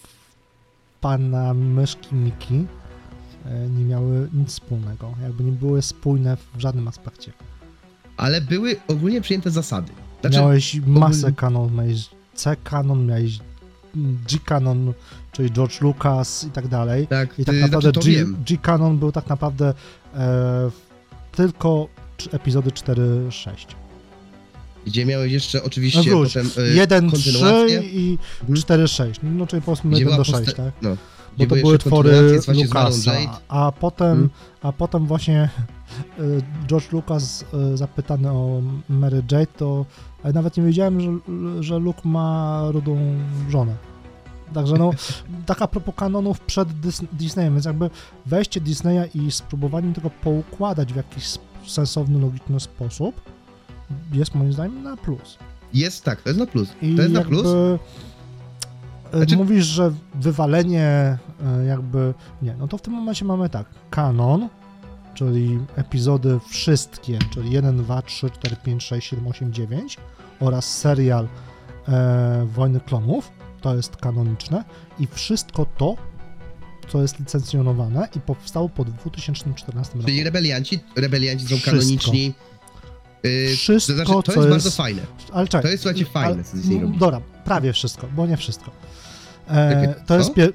[1.02, 2.66] pana myszki Miki
[3.46, 5.14] e, nie miały nic wspólnego.
[5.24, 7.32] Jakby nie były spójne w żadnym aspekcie.
[8.18, 9.92] Ale były ogólnie przyjęte zasady.
[10.22, 13.40] Znaczy, miałeś masę ogólnie- kanon, miałeś C-kanon, miałeś
[14.30, 14.94] G-kanon,
[15.32, 17.08] czyli George Lucas i tak dalej.
[17.08, 18.38] tak, I tak y, naprawdę znaczy, G- wiem.
[18.48, 19.74] G-kanon był tak naprawdę
[20.16, 20.70] e,
[21.32, 21.88] tylko
[22.32, 23.52] epizody 4-6.
[24.86, 27.82] Gdzie miałeś jeszcze No oczywiście wróć, potem y, 1, 3 kontynuację.
[27.84, 28.60] i Mhm.
[28.60, 29.20] 4-6.
[29.24, 30.74] No czyli powiedzmy Gdzie 1 była do 6, posta- tak?
[30.82, 30.90] No,
[31.38, 33.12] Bo to były twory Lucasa,
[33.48, 34.30] a potem, Mhm.
[34.62, 35.50] a potem właśnie
[36.20, 39.86] y, George Lucas y, zapytany o Mary Jade, to
[40.34, 41.10] nawet nie wiedziałem, że,
[41.64, 42.98] że Luke ma rudą
[43.50, 43.76] żonę.
[44.54, 44.92] Także no,
[45.46, 46.70] tak a propos kanonów przed
[47.14, 47.90] Disneyem, więc jakby
[48.26, 51.26] wejście Disneya i spróbowanie tego poukładać w jakiś
[51.68, 53.22] sensowny, logiczny sposób
[54.14, 55.38] jest moim zdaniem na plus.
[55.74, 56.70] Jest tak, to jest na plus.
[56.82, 57.46] I To jest na plus.
[57.48, 60.84] e, Znaczy- Mówisz, że wywalenie
[61.46, 62.14] e, jakby...
[62.42, 64.50] Nie, no to w tym momencie mamy tak, kanon,
[65.14, 69.98] czyli epizody wszystkie, czyli 1, 2, 3, 4, 5, 6, 7, 8, 9
[70.40, 71.28] oraz serial
[71.88, 73.32] e, Wojny Klonów,
[73.68, 74.64] to jest kanoniczne
[75.00, 75.96] i wszystko to,
[76.90, 80.06] co jest licencjonowane i powstało po 2014 roku.
[80.08, 82.34] Czyli rebelianci, rebelianci są kanoniczni.
[83.24, 85.02] Yy, Wszystko, to, znaczy, to co jest, jest- bardzo fajne.
[85.34, 86.98] Ale czekaj, To jest, słuchajcie, fajne, co Disney m, robi.
[86.98, 88.72] Dobra, prawie wszystko, bo nie wszystko.
[89.50, 90.52] E, to jest pie-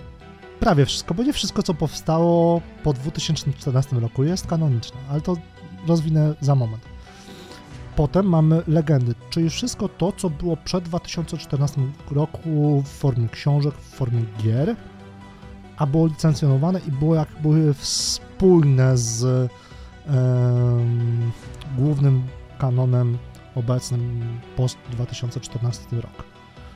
[0.60, 5.36] prawie wszystko, bo nie wszystko, co powstało po 2014 roku jest kanoniczne, ale to
[5.86, 6.82] rozwinę za moment.
[7.96, 11.80] Potem mamy legendy, czyli wszystko to, co było przed 2014
[12.10, 14.76] roku w formie książek, w formie gier,
[15.76, 19.24] a było licencjonowane i było jak były wspólne z
[20.06, 21.32] em,
[21.78, 22.22] głównym
[22.58, 23.18] kanonem
[23.54, 24.22] obecnym
[24.56, 26.24] post 2014 rok.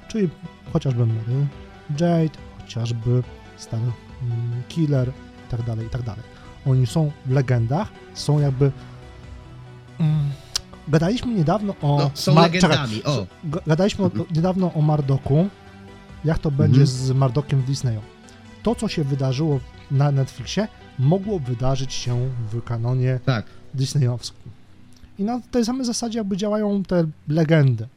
[0.08, 0.28] Czyli
[0.72, 1.46] chociażby Mary
[1.90, 3.22] Jade, chociażby
[3.56, 3.92] Star mm,
[4.68, 5.08] Killer,
[5.46, 6.22] i tak dalej, i tak dalej.
[6.66, 8.72] Oni są w legendach, są jakby...
[10.00, 10.30] Mm,
[10.88, 11.96] gadaliśmy niedawno o...
[11.98, 13.26] No, są Ma- legendami, czekaj, o.
[13.66, 14.24] Gadaliśmy o, Mhm.
[14.34, 15.48] niedawno o Mardoku,
[16.24, 16.86] jak to będzie Mhm.
[16.86, 18.00] z Mardokiem w Disneyu.
[18.62, 19.60] To, co się wydarzyło
[19.90, 20.68] na Netflixie,
[20.98, 23.46] mogło wydarzyć się w kanonie Tak.
[23.74, 24.50] disneyowskim.
[25.18, 27.88] I na tej samej zasadzie jakby działają te legendy.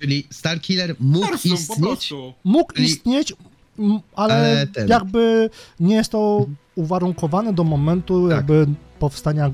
[0.00, 2.12] Czyli Starkiller mógł istnieć.
[2.44, 3.34] Mógł Czyli- istnieć,
[4.16, 8.36] ale, Ale ten- jakby nie jest to uwarunkowane do momentu Tak.
[8.36, 8.66] jakby
[8.98, 9.50] powstania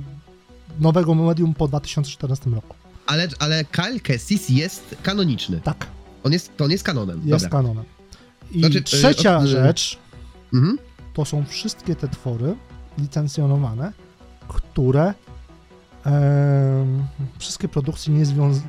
[0.80, 2.76] nowego medium po 2014 roku.
[3.12, 5.60] Ale, ale Kyle Kestis jest kanoniczny.
[5.60, 5.86] Tak,
[6.24, 7.20] On jest, to on jest kanonem.
[7.24, 7.58] jest Dobra.
[7.62, 7.84] kanonem.
[8.50, 9.98] I Znaczy, y, trzecia od- y- rzecz,
[10.54, 10.78] Mhm.
[11.14, 12.54] to są wszystkie te twory
[12.98, 13.92] licencjonowane,
[14.48, 15.14] które
[16.04, 17.06] em,
[17.38, 18.14] wszystkie produkcje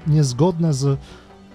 [0.08, 1.00] niezgodne z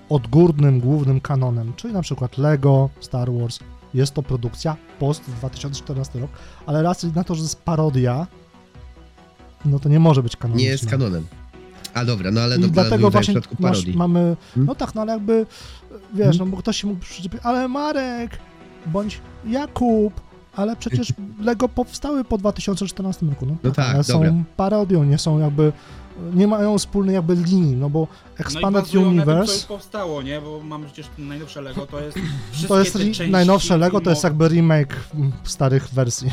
[0.09, 3.59] odgórnym, głównym kanonem, czyli na przykład Lego, Star Wars,
[3.95, 6.31] jest to produkcja post 2014 rok,
[6.67, 8.27] ale raczej na to, że jest parodia,
[9.65, 10.65] no to nie może być kanoniczna.
[10.65, 11.27] Nie jest kanonem.
[11.95, 14.67] A dobra, no ale I to dlatego w właśnie przypadku masz, mamy, Hmm?
[14.67, 15.47] no tak, no ale jakby,
[16.15, 18.39] wiesz, no bo ktoś się mógł przyczepić, ale Marek,
[18.87, 20.21] bądź Jakub,
[20.57, 24.31] ale przecież Lego powstały po 2014 roku, no, No tak, tak, ale dobra.
[24.31, 25.73] są parodią, nie są jakby,
[26.35, 28.07] nie mają wspólnej jakby linii, no bo No
[28.39, 30.41] i Expanded bazują na tym, co Universe, powstało, nie?
[30.41, 32.19] Bo mamy przecież najnowsze Lego, to jest
[32.51, 34.97] wszystkie to jest części najnowsze Lego, to jest jakby remake
[35.45, 36.31] starych wersji,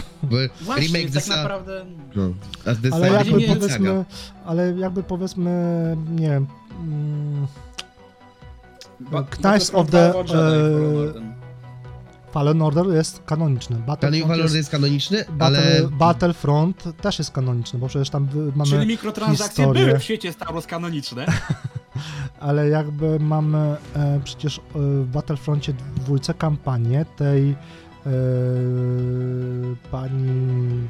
[0.62, 1.86] Właśnie, remake tak Desa- naprawdę...
[2.16, 2.30] No.
[2.92, 3.56] Ale jakby nie- Saga.
[3.60, 4.06] powiedzmy,
[4.46, 5.52] ale jakby powiedzmy,
[6.16, 6.48] nie wiem,
[6.80, 7.48] mm,
[9.42, 10.14] Knights of the,
[12.36, 12.84] Fallen Order.
[12.84, 17.80] Fallen Order jest kanoniczny, Battlefront Valor jest jest kanoniczny, Battle, ale Battlefront też jest kanoniczny,
[17.80, 19.86] bo przecież tam mamy, Czyli mikrotransakcje historię.
[19.86, 21.26] były w świecie Star Wars kanoniczne.
[22.40, 27.56] ale jakby mamy e, przecież e, w Battlefroncie dwójce kampanię tej e,
[29.92, 30.88] pani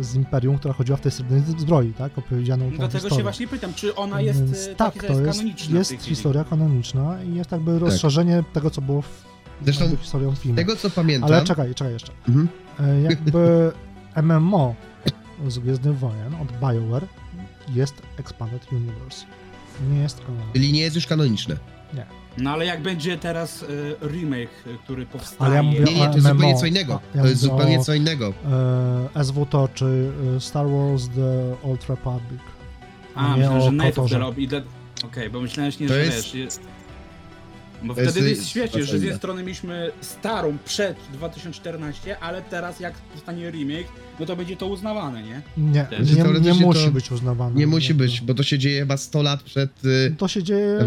[0.00, 2.18] z Imperium, która chodziła w tej srebrnej zbroi, tak?
[2.18, 3.16] Opowiedzianą tą Dlatego historię.
[3.16, 6.00] się właśnie pytam, czy ona jest Więc e, tak, taki, to jest, jest chwili?
[6.16, 9.31] historia kanoniczna i jest jakby rozszerzenie tego, co było w,
[9.64, 10.56] Zresztą historią filmu.
[10.56, 11.32] tego co pamiętam...
[11.32, 12.12] Ale czekaj, czekaj jeszcze.
[12.28, 12.48] Mhm.
[12.80, 13.72] E, jakby
[14.22, 14.74] MMO
[15.48, 17.06] z Gwiezdnych Wojen od BioWare
[17.68, 19.26] jest Expanded Universe.
[19.90, 20.46] Nie jest kanonem.
[20.52, 21.56] Czyli nie jest już kanoniczne.
[22.38, 23.66] No ale jak będzie teraz e,
[24.08, 24.50] remake,
[24.84, 25.40] który powstaje...
[25.46, 26.34] Ale ja mówię Nie, nie, to jest MMO.
[26.34, 27.00] zupełnie co innego.
[27.14, 28.32] A, ja To jest zupełnie o- co innego.
[29.16, 32.40] E, SWTOR czy Star Wars The Old Republic.
[33.14, 34.48] A, nie myślałem, że Knights of the Rob i
[35.04, 36.58] Okej, bo myślałem, że nie, To że jest- wiesz...
[37.84, 42.42] Bo to jest- wtedy jest świecie, że z jednej strony mieliśmy starą przed 2014, ale
[42.42, 43.86] teraz jak powstanie remake,
[44.20, 45.42] no to będzie to uznawane, nie?
[45.56, 46.10] Nie, Też.
[46.10, 47.54] nie, nie Teoretycznie musi to być uznawane.
[47.56, 49.84] Nie musi być, bo to się dzieje chyba 100 lat przed...
[49.84, 50.78] y, To się dzieje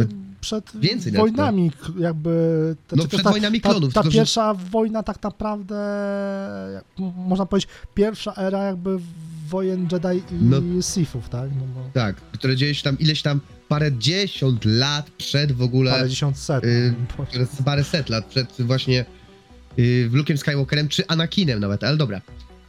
[0.42, 2.76] przed więcej wojnami, jakby...
[2.88, 3.94] to- No czy to przed ta, wojnami ta, klonów.
[3.94, 5.76] ta że- pierwsza wojna tak naprawdę,
[6.74, 6.84] jak
[7.28, 8.98] można powiedzieć, pierwsza era jakby
[9.50, 10.62] wojen Jedi i No.
[10.82, 11.50] Sithów, tak?
[11.60, 15.92] No bo Tak, które dzieje się tam ileś tam parę dziesiąt lat przed w ogóle...
[15.92, 16.64] parę dziesiąt set.
[16.64, 19.06] y, no, Teraz parę set lat przed właśnie
[19.78, 22.22] yy, Luke'em Skywalkerem czy Anakinem nawet, ale dobra.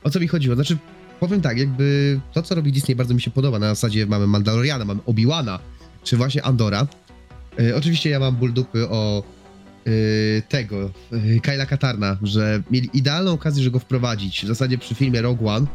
[0.05, 0.55] O co mi chodziło?
[0.55, 0.77] Znaczy,
[1.21, 3.59] powiem tak, jakby to, co robi Disney bardzo mi się podoba.
[3.59, 5.59] Na zasadzie mamy Mandaloriana, mamy Obi-Wana,
[6.05, 6.87] czy właśnie Andora.
[7.59, 9.23] Yy, oczywiście ja mam ból dupy o
[9.87, 9.93] yy,
[10.49, 14.45] tego, yy, Kyla Katarna, że mieli idealną okazję, żeby go wprowadzić.
[14.45, 15.67] W zasadzie przy filmie Rogue One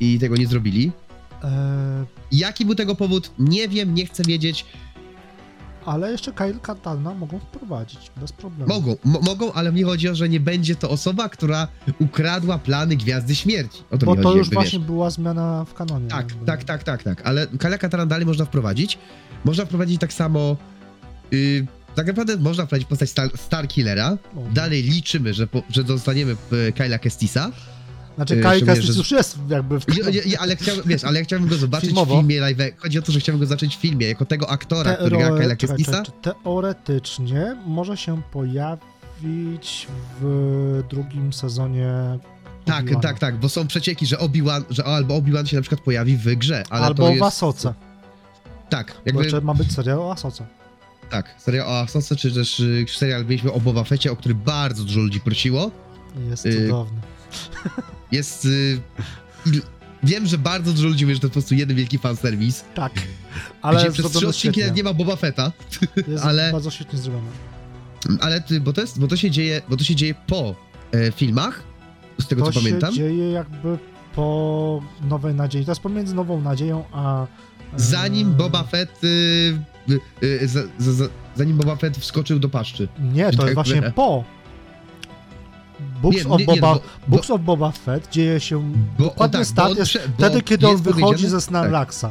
[0.00, 0.92] i tego nie zrobili.
[1.44, 3.30] e, Jaki był tego powód?
[3.38, 4.64] Nie wiem, nie chcę wiedzieć.
[5.86, 8.74] ale jeszcze Kyle Katarna mogą wprowadzić, bez problemu.
[8.74, 11.68] Mogą, mo- mogą, ale mi chodzi o, że nie będzie to osoba, która
[12.00, 13.82] ukradła plany Gwiazdy Śmierci.
[13.90, 14.86] O to Bo mi to chodzi, już jakby, właśnie wiesz.
[14.86, 16.08] była zmiana w kanonie.
[16.08, 16.46] Tak, jakby.
[16.46, 18.98] tak, tak, tak, tak, ale Kala Katarna dalej można wprowadzić.
[19.44, 20.56] Można wprowadzić tak samo,
[21.30, 24.18] yy, tak naprawdę można wprowadzić postać Star, Starkillera.
[24.34, 24.52] Można.
[24.52, 26.36] Dalej liczymy, że, po, że dostaniemy
[26.68, 27.50] e, Kyla Kestisa.
[28.18, 31.24] Znaczy y, szczególnie, Kestis już jest jakby w i, i, ale, chciałbym, wiesz, ale ja
[31.24, 32.14] chciałbym go zobaczyć Filmowo.
[32.14, 32.58] w filmie live.
[32.76, 35.38] Chodzi o to, że chciałbym go zobaczyć w filmie, jako tego aktora, który gra Teore-
[35.38, 36.02] czekaj, Kestisa.
[36.22, 39.86] Teoretycznie może się pojawić
[40.20, 42.18] w drugim sezonie.
[42.64, 46.16] Tak, tak, tak, bo są przecieki, że Obi-Wan, że albo Obi-Wan się na przykład pojawi
[46.16, 47.22] w grze, ale Albo to w jest...
[47.26, 47.74] Asoce.
[48.68, 50.46] Tak, Bo jakby, jeszcze ma być serial o Asoce.
[51.10, 54.84] tak, serial o Ahsosie, czy też y, serial mieliśmy o Boba Fetcie, o który bardzo
[54.84, 55.70] dużo ludzi prosiło.
[56.30, 57.00] Jest Y, cudowny.
[58.12, 58.44] Jest...
[58.44, 58.80] Y,
[60.02, 62.92] wiem, że bardzo dużo ludzi mówi, że to po prostu jeden wielki fanserwis, Tak.
[63.62, 65.52] ale gdzie przez trzy odcinki nie ma Boba Fetta,
[66.08, 67.26] Jest ale- bardzo świetnie zrobiony.
[68.20, 70.54] ale ty, bo to jest, bo to się dzieje, bo to się dzieje po
[70.92, 71.62] e, filmach,
[72.18, 72.90] z tego To co pamiętam.
[72.90, 73.78] się dzieje jakby
[74.14, 75.64] po Nowej Nadziei.
[75.64, 77.22] To jest pomiędzy Nową Nadzieją a...
[77.22, 77.26] e,
[77.76, 79.04] Zanim Boba Fett...
[79.04, 79.06] Y,
[79.90, 80.00] y,
[80.42, 81.04] y, za, za, za,
[81.36, 82.88] zanim Boba Fett wskoczył do paszczy.
[83.14, 84.24] Nie, to tak jest właśnie jakby- po.
[86.02, 89.38] Books, Nie, of, nie, nie, Boba, bo- Books of Boba Fett dzieje się Bo, dokładnie
[89.44, 89.84] tak, bo on bo
[90.18, 92.04] wtedy, kiedy on wychodzi ze Snarlaxa.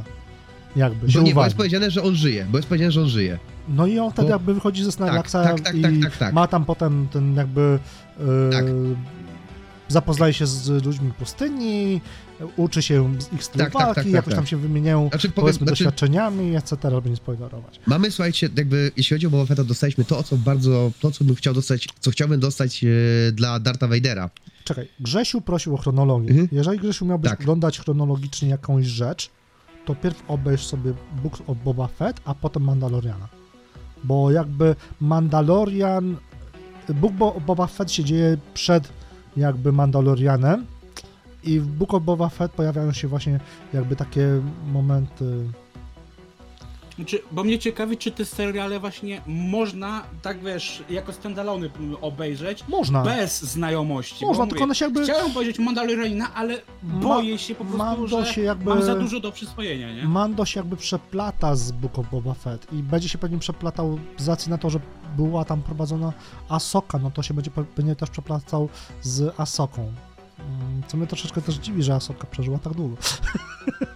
[0.75, 3.07] Jakby się Bo nie, bo jest powiedziane, że on żyje, bo jest powiedziane, że on
[3.07, 3.37] żyje.
[3.69, 6.33] No i on wtedy bo- jakby wychodzi ze Snarlaxa tak, tak, i tak, tak, tak.
[6.33, 7.79] ma tam potem ten jakby
[8.51, 8.65] Tak.
[9.87, 12.01] zapoznaje się z ludźmi pustyni,
[12.57, 14.49] uczy się z ich stylu Tak, tak, walki, tak, tak, jakoś tam tak.
[14.49, 16.77] się wymieniają Znaczy, powiem, powiedzmy znaczy, doświadczeniami, etc.
[16.91, 17.79] żeby nie spoilerować.
[17.87, 21.35] mamy, słuchajcie, jakby, jeśli chodzi o Boba Fetta, dostaliśmy to, co bardzo, to, co bym
[21.35, 22.87] chciał dostać, co chciałbym dostać e,
[23.31, 24.29] dla Darta Vadera.
[24.63, 26.29] Czekaj, Grzesiu prosił o chronologię.
[26.29, 26.47] Mhm.
[26.51, 27.41] Jeżeli Grzesiu miałbyś Tak.
[27.41, 29.29] oglądać chronologicznie jakąś rzecz,
[29.85, 33.27] to pierw obejrz sobie Books of Boba Fett, a potem Mandaloriana.
[34.03, 36.17] Bo jakby Mandalorian,
[36.95, 38.89] Book Bo- Boba Fett się dzieje przed
[39.37, 40.65] jakby Mandalorianem
[41.43, 43.39] i w Book of Boba Fett pojawiają się właśnie
[43.73, 44.41] jakby takie
[44.73, 45.43] momenty...
[46.95, 51.69] Znaczy, bo mnie ciekawi, czy te seriale właśnie można, tak wiesz, jako standalone
[52.01, 54.25] obejrzeć, Można, bez znajomości.
[54.25, 55.03] można, tylko mówię, one się jakby...
[55.03, 58.69] Chciałem powiedzieć Mandalorianina, ale Ma- boję się po prostu, Mando że się jakby...
[58.69, 60.03] mam za dużo do przyswojenia, nie?
[60.03, 64.27] Mando się jakby przeplata z Book of Boba Fett i będzie się pewnie przeplatał z
[64.27, 64.79] racji na to, że
[65.17, 66.13] była tam prowadzona
[66.49, 68.69] Asoka, no to się będzie pe- pewnie też przeplatał
[69.01, 69.91] z Asoką.
[70.87, 72.95] Co mnie troszeczkę też dziwi, że Asoka przeżyła tak długo.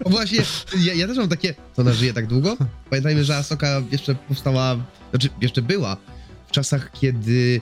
[0.04, 0.39] O właśnie,
[0.80, 2.58] ja, ja też mam takie, to ona żyje tak długo?
[2.89, 4.76] Pamiętajmy, że Asoka jeszcze powstała,
[5.12, 5.97] znaczy jeszcze była
[6.47, 7.62] w czasach, kiedy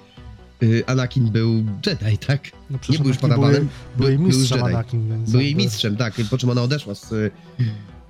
[0.63, 1.53] y, Anakin był
[1.85, 2.41] Jedi, tak?
[2.69, 4.69] No przecież był już Anakin był, padawanem, był jej był- był mistrzem Jedi.
[4.75, 7.31] Anakin, więc Był jej mistrzem, tak, po czym ona odeszła z y,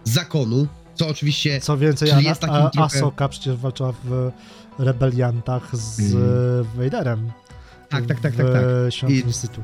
[0.04, 4.32] zakonu, co oczywiście Co więcej, Ana, jest a, trochę- Asoka przecież walczyła w
[4.80, 6.66] rebeliantach z Mm.
[6.76, 7.32] Vaderem.
[7.90, 8.64] Tak, tak, tak, tak, tak.
[8.90, 9.64] Świątyni Sithów.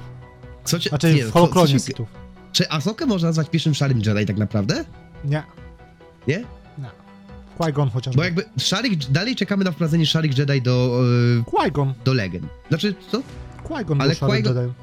[0.65, 2.07] Co cię, Znaczy nie, w co- Holokronie co Sithów.
[2.51, 4.85] Czy Asokę można nazwać pierwszym szarym Jedi tak naprawdę?
[5.25, 5.43] Nie,
[6.27, 6.37] Nie?
[6.77, 6.89] nie.
[7.59, 8.17] Qui-Gon chociażby.
[8.17, 11.01] Bo jakby szarych, dalej czekamy na wprowadzenie szarych Jedi do,
[11.39, 11.93] y, Qui-Gon.
[12.05, 12.45] do legend.
[12.69, 13.21] Znaczy, co?
[13.63, 14.73] Qui-Gon Ale był Qui-Gon- Jedi.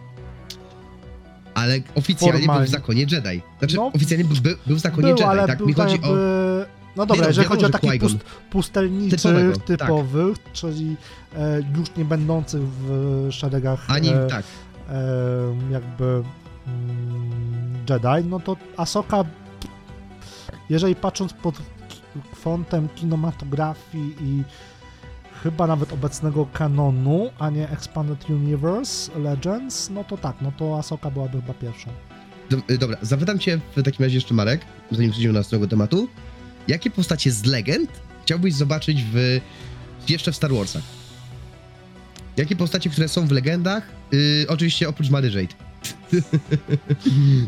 [1.54, 2.66] Ale oficjalnie był Formalnie.
[2.66, 3.42] w zakonie Jedi.
[3.58, 5.58] Znaczy, No, oficjalnie był, był, był w zakonie Był, Jedi, ale tak?
[5.58, 6.06] był Mi tak chodzi o...
[6.06, 6.66] jakby...
[6.96, 8.16] No dobra, no, jeżeli chodzi o takich pust,
[8.50, 9.20] pustelniczych,
[9.56, 9.64] tak.
[9.66, 10.96] typowych, czyli
[11.36, 14.44] e, już nie będących w szeregach Ani, e, tak.
[15.70, 16.22] Jakby
[16.66, 19.24] mm, Jedi, no to Asoka,
[20.70, 21.54] jeżeli patrząc pod
[22.44, 24.42] kątem kinematografii i
[25.42, 31.10] chyba nawet obecnego kanonu, a nie Expanded Universe Legends, no to tak, no to Asoka
[31.10, 31.90] byłaby chyba pierwszą.
[32.70, 36.08] Y, dobra, zapytam cię w takim razie jeszcze, Marek, zanim przejdziemy do następnego tematu.
[36.68, 37.90] Jakie postacie z legend
[38.22, 39.40] chciałbyś zobaczyć w...
[40.08, 41.01] jeszcze w Star Warsach?
[42.36, 43.86] Jakie postacie, które są w legendach?
[44.12, 45.54] Yy, oczywiście oprócz Mary Jade.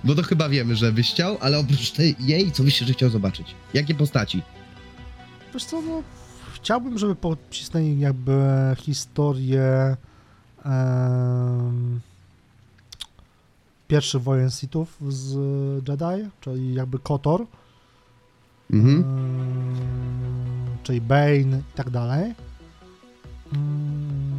[0.05, 3.11] Bo to chyba wiemy, że byś chciał, ale oprócz tej, jej, co byś jeszcze chciał
[3.11, 3.55] zobaczyć?
[3.75, 4.43] Jakie postaci?
[5.55, 6.03] Wiesz co, no,
[6.55, 8.33] chciałbym, żeby pocisnęli jakby
[8.79, 9.97] historię
[10.65, 12.01] em,
[13.89, 15.35] pierwszych wojen Sithów z
[15.89, 17.47] Jedi, czyli jakby KOTOR,
[18.73, 19.05] Mhm.
[20.83, 22.35] czyli Bane i tak dalej.
[23.55, 24.34] Mm,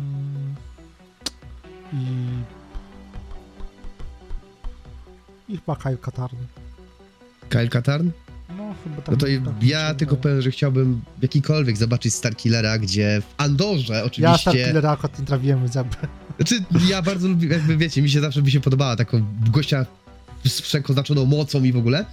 [1.96, 2.06] I
[5.50, 6.38] i chyba Kyle Katarn.
[7.50, 8.10] Kyle Katarn?
[8.58, 9.08] No, chyba tak.
[9.08, 14.04] No to tak ja tylko powiem, że chciałbym jakikolwiek zobaczyć Starkillera, gdzie w Andorze Ja
[14.04, 14.38] oczywiście...
[14.38, 15.96] Starkillera akurat nie trafiłem, jakby...
[16.38, 19.86] Znaczy, ja bardzo lubię, jakby wiecie, mi się zawsze by się podobała taką gościa
[20.46, 22.06] z przekoznaczoną mocą i w ogóle.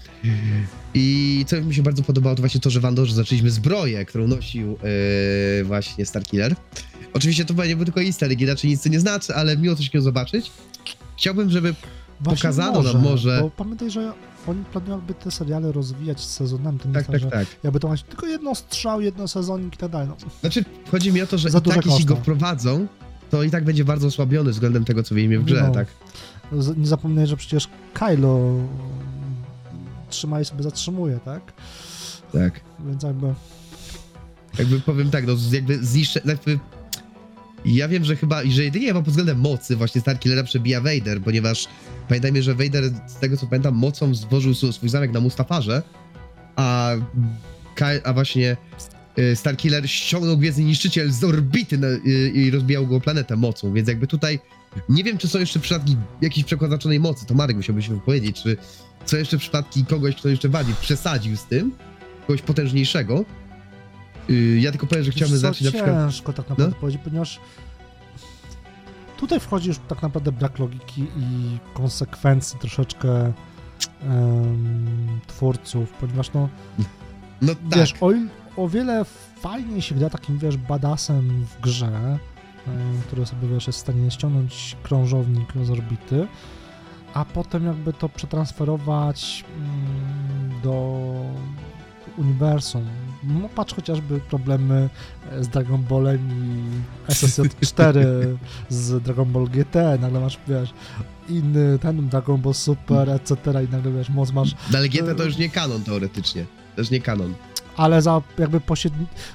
[0.95, 4.27] I co mi się bardzo podobało, to właśnie to, że w Andorze zaczęliśmy zbroję, którą
[4.27, 4.79] nosił
[5.59, 6.57] yy, właśnie Starkiller.
[7.15, 9.87] Oczywiście to nie był tylko easter egg, inaczej nic to nie znaczy, ale miło coś
[9.87, 10.51] takiego zobaczyć.
[11.17, 11.75] Chciałbym, żeby
[12.21, 14.13] Właśnie Pokazano nam może- Bo pamiętaj, że
[14.47, 16.79] oni planują jakby te seriale rozwijać z sezonami.
[16.79, 17.57] To nie Tak, jest tak, tak, tak.
[17.65, 20.09] jakby to masz tylko jedno strzał, jedno sezonik i tak dalej.
[20.09, 22.87] No, Znaczy, chodzi mi o to, że Za i tak jeśli go wprowadzą,
[23.31, 25.75] to i tak będzie bardzo osłabiony względem tego, co wiemy w grze, No.
[25.75, 25.89] tak?
[26.77, 28.69] nie zapominaj, że przecież Kylo mm,
[30.11, 31.53] trzyma i sobie zatrzymuje, tak?
[32.33, 32.61] Tak.
[32.87, 33.35] Więc jakby...
[34.59, 36.59] Jakby powiem tak, no jakby zniszczę, jakby...
[37.65, 41.69] Ja wiem, że chyba, że jedynie chyba pod względem mocy właśnie Starkillera przebija Vader, ponieważ
[42.09, 45.83] pamiętajmy, że Vader, z tego co pamiętam, mocą złożył swój zamek na Mustafarze,
[46.57, 46.91] a,
[48.05, 48.57] a właśnie
[49.19, 53.89] y, Starkiller ściągnął Gwiezdny Niszczyciel z orbity na, y, i rozbijał go planetę mocą, więc
[53.89, 54.39] jakby tutaj
[54.89, 58.57] nie wiem, czy są jeszcze przypadki jakiejś przekoznaczonej mocy, to Marek musiałby się wypowiedzieć, czy
[59.07, 61.73] są jeszcze przypadki kogoś, kto jeszcze bardziej przesadził z tym,
[62.27, 63.25] kogoś potężniejszego.
[64.31, 65.97] Y, ja tylko powiem, że chciałbym zacząć na przykład...
[65.97, 66.81] ciężko tak naprawdę No.
[66.81, 67.41] powiedzieć, ponieważ
[69.17, 73.33] tutaj wchodzi już tak naprawdę brak logiki i konsekwencji troszeczkę
[74.03, 76.49] em, twórców, ponieważ no
[77.43, 78.11] No tak, Wiesz, o,
[78.57, 79.05] o wiele
[79.41, 82.19] fajniej się gra takim, wiesz, badasem w grze,
[83.07, 86.27] który sobie wiesz, jest w stanie ściągnąć krążownik z orbity,
[87.15, 91.03] a potem jakby to przetransferować mm, do
[92.17, 92.85] uniwersum.
[93.25, 94.89] No patrz chociażby problemy
[95.41, 96.29] z Dragon Ballem
[97.09, 98.05] i SSJ4
[98.69, 100.71] z Dragon Ball GT, nagle masz, wiesz,
[101.29, 103.37] inny ten Dragon Ball Super, etc.
[103.65, 106.47] i nagle, wiesz, moc masz No, ale GT to już nie kanon teoretycznie.
[106.75, 107.35] To już nie kanon.
[107.77, 108.93] ale za jakby posied...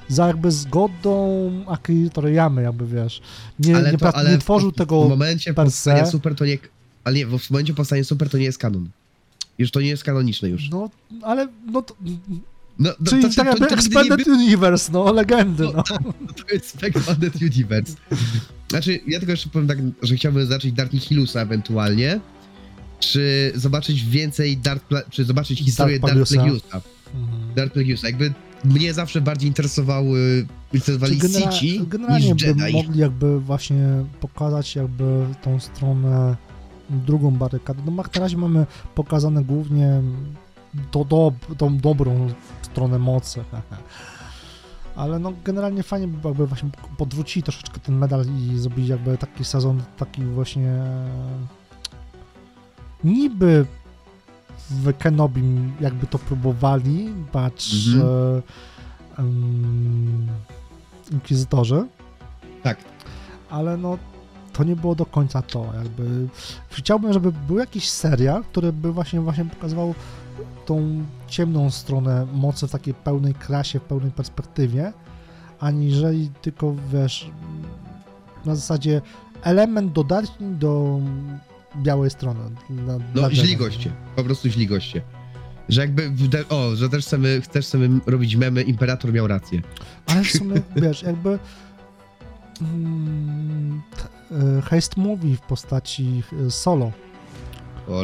[0.07, 3.21] za jakby zgodą Akira Toriyamy, jakby wiesz,
[3.59, 6.05] nie, ale nie, to, nie tworzył w, tego W momencie per se.
[6.05, 6.57] Super to nie...
[7.03, 8.89] Ale nie, w momencie powstania Super to nie jest kanon.
[9.57, 10.69] Już to nie jest kanoniczne już.
[10.69, 10.89] No,
[11.21, 11.95] ale, no, to,
[12.79, 15.83] No, no, czyli to, tak jakby Expanded Universe, no, legendy, no.
[15.83, 17.93] To jest Expanded Universe.
[18.69, 22.19] Znaczy, ja tylko jeszcze powiem tak, że chciałbym zacząć Dark Hillusa ewentualnie.
[22.99, 24.83] Czy zobaczyć więcej Dark...
[25.09, 26.35] Czy zobaczyć historię Dark Plagueusa.
[26.35, 26.81] Plagueusa.
[27.15, 27.53] Mhm.
[27.55, 28.07] Dark Plagueusa.
[28.07, 32.73] Jakby mnie zawsze bardziej interesowały, interesowali genera- Sici generalnie niż by Jedi.
[32.73, 36.35] mogli jakby właśnie pokazać jakby tą stronę
[36.89, 37.81] drugą barykady.
[37.85, 38.65] No na razie mamy
[38.95, 40.01] pokazane głównie
[40.91, 42.27] to do, tą dobrą
[42.61, 43.43] stronę mocy.
[44.95, 49.45] Ale no generalnie fajnie by jakby właśnie podwrócili troszeczkę ten medal i zrobili jakby taki
[49.45, 50.83] sezon, taki właśnie
[53.03, 53.65] niby
[54.69, 58.07] w Kenobim jakby to próbowali, patrz Mhm.
[59.17, 60.27] e, em,
[61.11, 61.87] Inkwizytorzy,
[62.63, 62.77] Tak.
[63.49, 63.97] ale no
[64.53, 66.27] to nie było do końca to, jakby
[66.69, 69.95] chciałbym, żeby był jakiś serial, który by właśnie właśnie pokazywał
[70.67, 74.93] tą ciemną stronę mocy w takiej pełnej krasie, w pełnej perspektywie,
[75.59, 77.31] aniżeli tylko, wiesz,
[78.45, 79.01] na zasadzie
[79.43, 80.99] element dodatni do
[81.77, 82.39] białej strony.
[82.69, 83.91] Dla, No, źli goście.
[84.15, 85.01] Po prostu źli goście.
[85.69, 86.11] Że jakby,
[86.49, 89.61] o, że też chcemy, też chcemy robić memy, Imperator miał rację.
[90.07, 91.39] Ale w sumie, wiesz, jakby
[92.61, 93.81] mm,
[94.31, 96.91] e, heist movie w postaci e, solo,
[97.87, 98.03] O.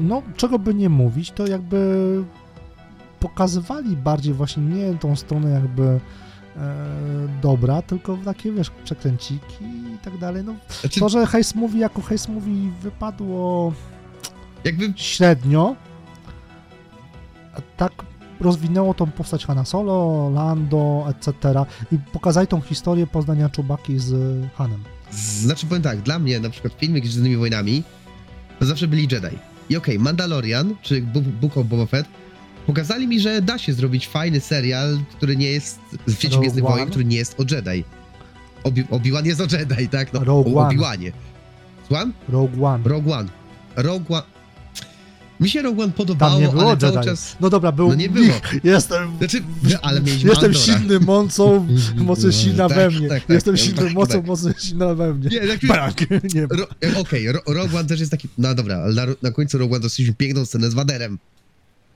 [0.00, 2.22] no czego by nie mówić, to jakby
[3.20, 6.00] pokazywali bardziej właśnie nie tą stronę jakby e,
[7.42, 10.44] dobra, tylko takie, wiesz, przekręciki i tak dalej.
[10.44, 13.72] No, Znaczy, to, że heist movie jako heist movie wypadło
[14.64, 15.76] jakby, średnio,
[17.54, 17.92] a tak
[18.40, 21.34] rozwinęło tą postać Hanna Solo, Lando, etc.
[21.92, 24.14] i pokazali tą historię poznania Czubaki z
[24.54, 24.84] Hanem.
[25.12, 27.82] znaczy powiem tak, dla mnie na przykład filmy z Gwiezdnymi Wojnami
[28.58, 29.49] to zawsze byli Jedi.
[29.70, 31.02] I okej, Mandalorian, czy
[31.40, 32.06] Book of Boba Fett
[32.66, 36.90] pokazali mi, że da się zrobić fajny serial, który nie jest, świecie Rogue Gwiezdnych Wojen,
[36.90, 37.84] który nie jest o Jedi.
[38.64, 40.12] Obi- Obi-Wan jest o Jedi, tak?
[40.12, 40.68] No, Rogue o.
[40.68, 41.12] Obi-Wanie.
[41.86, 42.12] Słucham?
[42.28, 42.84] Rogue One.
[42.88, 43.28] Rogue One.
[43.76, 44.22] Rogue One.
[45.40, 47.36] Mi się Rogue One podobało, Tam nie było ale cały czas...
[47.40, 48.34] No dobra, był No nie było.
[48.64, 49.10] Jestem.
[49.18, 49.42] Znaczy,
[49.82, 51.66] ale mieliśmy Jestem silny mocą,
[51.96, 53.08] mocą silna Tak, we mnie.
[53.08, 54.26] tak, tak, Jestem tak, silny tak, mocą, tak.
[54.26, 55.28] mocą silna we mnie.
[55.28, 56.00] Nie, tak, Brak,
[56.34, 56.46] nie.
[56.46, 58.28] Ro- e, Okej, Ro- Rogue One też jest taki.
[58.38, 61.18] No dobra, ale na, na końcu Rogue One dostaliśmy piękną scenę z Waderem.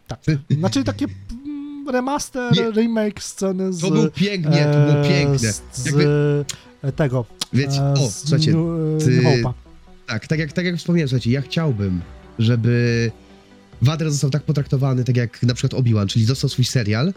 [0.09, 0.21] Tak.
[0.59, 1.07] Znaczy takie
[1.47, 2.71] mm, remaster, Nie.
[2.71, 3.81] remake sceny z...
[3.81, 5.53] To był pięknie, to było e, piękne.
[5.53, 6.45] Z, Jakby-
[6.83, 7.25] e, tego.
[7.53, 8.55] Wiecie, o, słuchajcie,
[9.05, 9.43] ty-
[10.07, 12.01] tak, tak jak, tak jak wspomniałem, słuchajcie, ja chciałbym,
[12.39, 13.11] żeby
[13.85, 17.13] Wader został tak potraktowany, tak jak na przykład Obi-Wan, czyli dostał swój serial,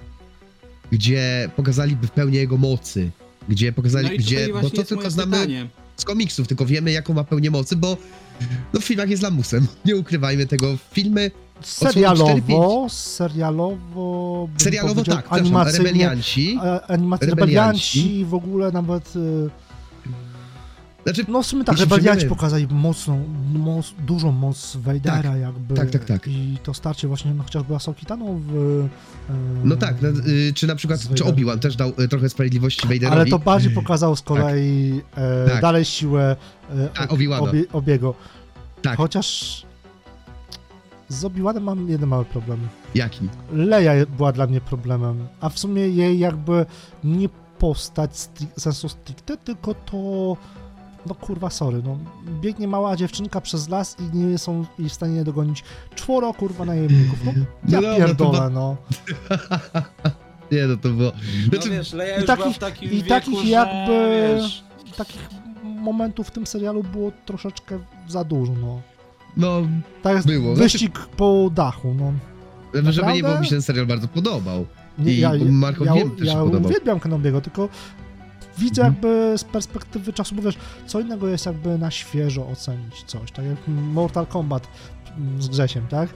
[0.92, 3.12] gdzie pokazaliby w pełni jego mocy,
[3.50, 5.68] gdzie pokazali, No gdzie, bo to tylko znamy pytanie.
[5.98, 7.98] z komiksów, tylko wiemy jaką ma pełnię mocy, bo
[8.74, 14.50] no w filmach jest lamusem, nie ukrywajmy tego, filmy Serialowo, serialowo...
[14.58, 18.00] serialowo tak, animacyjnie, rebelianci, a- animacja Rebelianci.
[18.00, 19.16] rebelianci w ogóle nawet...
[19.16, 19.50] y,
[21.14, 25.76] znaczy No w sumie tak, rebelianci pokazali mocną, moc, dużą moc Vadera Tak, jakby.
[25.76, 26.28] tak, tak, tak.
[26.28, 28.86] I to starcie właśnie no, chociażby Asokitaną w...
[29.64, 31.24] No tak, no, y, czy na przykład, czy.
[31.24, 33.08] Obi-Wan też dał y, trochę sprawiedliwości Vaderowi.
[33.16, 35.62] Ale to bardziej pokazał z kolei e, Tak.
[35.62, 36.36] dalej siłę
[36.70, 37.40] e, Tak, Obi-Wana.
[37.50, 38.14] obie, obiego.
[38.82, 38.98] Tak.
[38.98, 39.66] Chociaż
[41.10, 42.60] z Obi-Wanem mam jeden mały problem.
[42.96, 43.30] Jaki?
[43.54, 46.66] Leia była dla mnie problemem, a w sumie jej jakby
[47.04, 47.30] nie
[47.60, 50.38] postać stri- sensu stricte, tylko to
[51.08, 51.98] no kurwa, sorry, no
[52.42, 55.64] biegnie mała dziewczynka przez las i nie są jej w stanie dogonić
[55.96, 57.32] czworo kurwa najemników, no
[57.72, 58.76] ja No to pierdolę, ba- no.
[60.52, 61.12] Nie, no to było...
[61.12, 64.64] No Znaczy, wiesz, Leia i takich- była w takim i wieku, takich że, jakby- Wiesz,
[64.98, 65.30] Takich
[65.64, 68.82] momentów w tym serialu było troszeczkę za dużo, no.
[69.38, 69.62] no,
[70.04, 72.14] Tak jest Było, znaczy- wyścig po dachu, no.
[72.74, 73.22] żeby nie Naprawdę?
[73.22, 74.66] było, mi się ten serial bardzo podobał.
[75.00, 76.62] Nie, I ja, Markowi ja, wiem, też ja podobał.
[76.66, 77.70] uwielbiam Kenobiego, tylko
[78.58, 78.94] widzę Mhm.
[78.94, 83.46] jakby z perspektywy czasu, bo wiesz, co innego jest jakby na świeżo ocenić coś, tak
[83.46, 84.68] jak Mortal Kombat
[85.18, 86.10] mm, z Grzesiem, tak?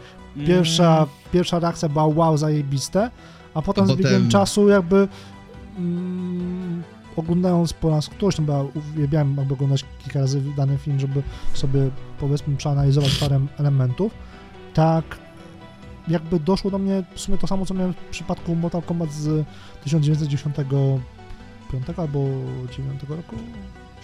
[0.48, 3.12] Pierwsza, mm, pierwsza reakcja była wow, zajebiste,
[3.54, 5.08] a potem A z biegiem potem- czasu jakby
[5.78, 6.84] mm,
[7.16, 8.64] oglądając po raz któryś, no bo ja
[8.94, 11.24] uwielbiałem jakby oglądać kilka razy dany film, żeby
[11.54, 11.90] sobie
[12.20, 14.12] powiedzmy przeanalizować parę elementów,
[14.74, 15.04] tak
[16.08, 19.46] jakby doszło do mnie w sumie to samo, co miałem w przypadku Mortal Kombat z
[19.84, 20.56] 1995
[21.98, 22.20] albo
[22.78, 23.36] 9 roku,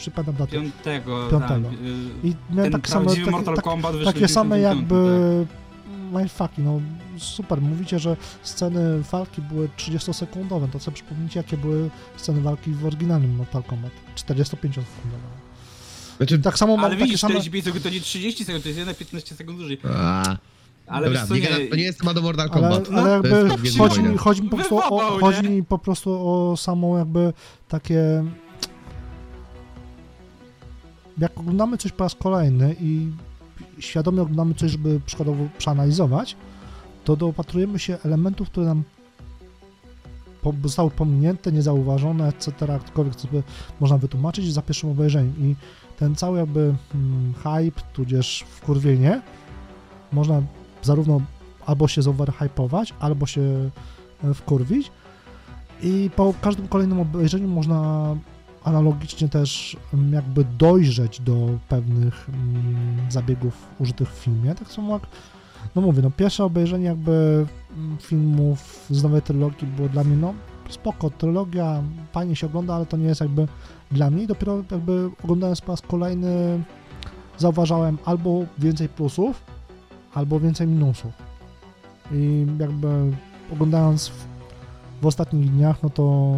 [0.08, 0.52] nie pamiętam daty.
[0.52, 1.28] Piątego.
[1.32, 1.70] Piątego.
[1.70, 1.80] Tak,
[2.24, 6.22] y, I miałem ten takie same, tak, Kombat wyszedł takie same 95, jakby tak.
[6.22, 6.82] mindfucki, no
[7.18, 12.86] super, mówicie, że sceny walki były 30-sekundowe, to co przypomnijcie, jakie były sceny walki w
[12.86, 15.48] oryginalnym Mortal Kombat, 45-sekundowe.
[16.18, 17.34] Znaczy, Tak samo mam Ale widzisz, same...
[17.34, 19.78] 45 sekund to nie 30 sekund, to jest jednak 15 sekund dłużej.
[20.88, 22.94] Ale dobra, co, nie, to nie jest temat do Mortal Ale, Kombat.
[22.94, 26.58] ale To jakby chodzi, mi- chodzi mi po prostu o, chodzi mi po prostu o
[26.58, 27.34] samą jakby
[27.68, 28.24] takie
[31.18, 33.08] jak oglądamy coś po raz kolejny i
[33.80, 36.36] świadomie oglądamy coś, żeby przykładowo przeanalizować,
[37.04, 38.84] to dopatrujemy się elementów, które nam
[40.42, 43.44] po, zostały pominięte, niezauważone, etc., jakkolwiek sobie
[43.80, 45.56] można wytłumaczyć za pierwszym obejrzeniem i
[45.98, 49.22] ten cały jakby mm, hype, tudzież wkurwienie
[50.12, 50.42] można
[50.84, 51.22] zarówno
[51.66, 53.70] albo się zoverhypować, albo się
[54.24, 54.92] e, wkurwić.
[55.82, 58.16] I po każdym kolejnym obejrzeniu można
[58.64, 65.08] analogicznie też mm, jakby dojrzeć do pewnych mm, zabiegów użytych w filmie, tak samo jak
[65.76, 67.46] no mówię, no pierwsze obejrzenie jakby
[67.78, 70.34] mm, filmów z nowej trylogii było dla mnie, no
[70.70, 73.48] spoko, trylogia fajnie się ogląda, ale to nie jest jakby
[73.92, 74.28] dla mnie.
[74.28, 76.64] Dopiero jakby oglądając po raz kolejny
[77.38, 79.44] zauważałem albo więcej plusów,
[80.14, 81.12] albo więcej minusów.
[82.12, 82.88] I jakby
[83.54, 84.26] oglądając w,
[85.02, 86.36] w ostatnich dniach, no to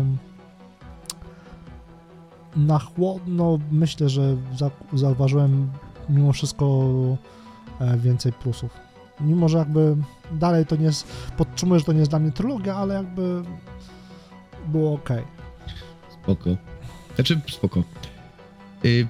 [2.55, 5.69] na chłodno myślę, że za, zauważyłem
[6.09, 6.89] mimo wszystko
[7.79, 8.71] e, więcej plusów.
[9.21, 9.95] Mimo, że jakby
[10.31, 11.07] dalej to nie jest,
[11.37, 13.43] podtrzymuję, że to nie jest dla mnie trylogia, ale jakby
[14.67, 15.09] było ok.
[16.23, 16.49] Spoko.
[17.15, 17.83] Znaczy, spoko.
[18.85, 19.07] Y,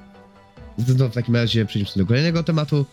[0.98, 2.86] no, w takim razie przejdźmy do kolejnego tematu.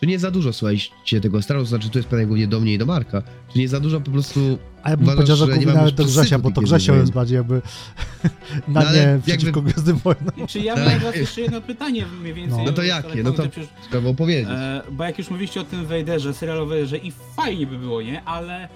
[0.00, 1.68] Czy nie za dużo słuchajcie tego Star Wars?
[1.68, 3.22] Znaczy, to jest pytanie głównie do mnie i do Marka.
[3.52, 4.58] Czy nie za dużo po prostu...
[4.82, 6.94] A ja bym Uważasz, powiedział, że że nie mamy nawet do Grzesia, bo to Grzesio
[6.94, 7.54] jest bardziej jakby
[8.68, 10.30] na No, nie przeciwko Gwiezdnym Wojnom.
[10.36, 10.84] I Czy ja Tak.
[10.86, 12.64] miałem was jeszcze jedno pytanie mniej więcej.
[12.64, 13.22] No to już jakie?
[13.22, 14.48] No to- przecież- Trzeba opowiedzieć.
[14.50, 18.24] E, bo jak już mówiliście o tym Vaderze, serialu Vaderze i fajnie by było, nie?
[18.24, 18.68] Ale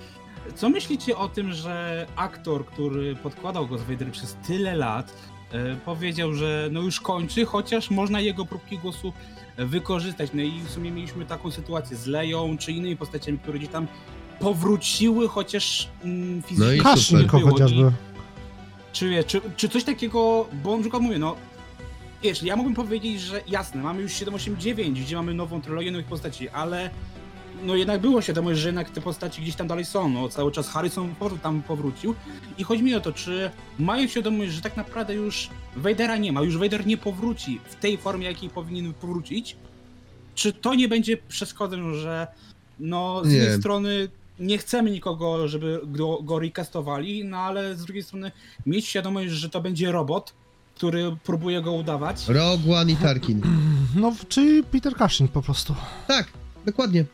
[0.54, 5.12] co myślicie o tym, że aktor, który podkładał go z Vader przez tyle lat,
[5.84, 9.12] powiedział, że no już kończy, chociaż można jego próbki głosu
[9.56, 10.30] wykorzystać.
[10.34, 13.86] No i w sumie mieliśmy taką sytuację z Leją czy innymi postaciami, które gdzieś tam
[14.40, 16.92] powróciły, chociaż mm, fizycznie No i nie super.
[16.94, 17.50] Kaszniko było.
[17.50, 17.92] chociażby.
[18.92, 21.36] Czy, czy, czy coś takiego, bo na przykład mówię, no
[22.22, 26.48] wiesz, ja mógłbym powiedzieć, że jasne, mamy już 789, gdzie mamy nową trylogię nowych postaci,
[26.48, 26.90] ale
[27.64, 30.68] no jednak było świadomość, że jednak te postaci gdzieś tam dalej są, no cały czas
[30.68, 32.14] Harrison Ford tam powrócił
[32.58, 36.42] i chodzi mi o to, czy mają świadomość, że tak naprawdę już Vadera nie ma,
[36.42, 39.56] już Vader nie powróci w tej formie, jakiej powinien powrócić,
[40.34, 42.26] czy to nie będzie przeszkodą, że
[42.80, 44.08] no z jednej strony
[44.40, 48.32] nie chcemy nikogo, żeby go, go recastowali, no ale z drugiej strony
[48.66, 50.32] mieć świadomość, że to będzie robot,
[50.74, 52.28] który próbuje go udawać.
[52.28, 53.42] Rogue One i Tarkin.
[53.96, 55.74] No, czyli Peter Cushing po prostu.
[56.06, 56.28] Tak,
[56.66, 57.04] dokładnie.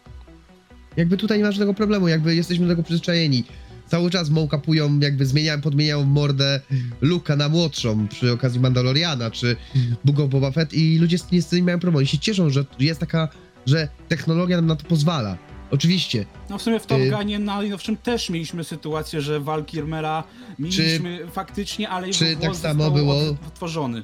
[0.97, 3.45] Jakby tutaj nie ma żadnego problemu, jakby jesteśmy do tego przyzwyczajeni.
[3.87, 6.61] Cały czas mołkapują, jakby zmieniają, podmieniają mordę
[7.01, 9.57] Luka na młodszą przy okazji Mandaloriana, czy
[10.05, 11.99] Book of Boba Fett i ludzie z, nie, z tym nie mają problemu.
[11.99, 13.29] Oni się cieszą, że jest taka,
[13.67, 15.37] że technologia nam na to pozwala.
[15.71, 20.25] Oczywiście, No w sumie w Top Y- Gunie najnowszym też mieliśmy sytuację, że Val Kilmera
[20.59, 24.03] mieliśmy faktycznie, ale jego czy tak samo było- od- odtworzony.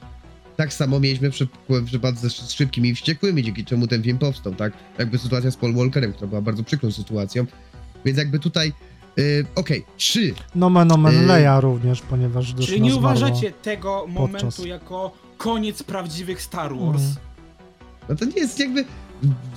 [0.63, 4.19] Tak samo mieliśmy przy, w przypadku ze Sz- Szybkimi i Wściekłymi, dzięki czemu ten film
[4.19, 4.73] powstał, tak?
[4.99, 7.47] Jakby sytuacja z Paul Walkerem, która była bardzo przykrą sytuacją.
[8.05, 8.73] Więc jakby tutaj,
[9.17, 14.47] yy, okej, trzy, Nomen omen Y- Leia również, ponieważ już Czyli nie uważacie tego momentu
[14.47, 17.03] podczas- jako koniec prawdziwych Star Wars?
[17.03, 17.17] Mhm.
[18.09, 18.85] no to nie jest jakby,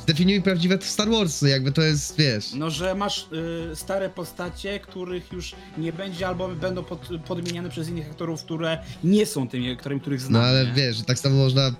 [0.03, 2.53] zdefiniuj prawdziwe Star Warsy, jakby to jest, wiesz...
[2.53, 3.27] No, że masz
[3.71, 8.77] y, stare postacie, których już nie będzie, albo będą pod, podmieniane przez innych aktorów, które
[9.03, 10.45] nie są tymi aktorami, których No znamy.
[10.45, 10.73] ale nie?
[10.73, 11.71] wiesz, że tak samo można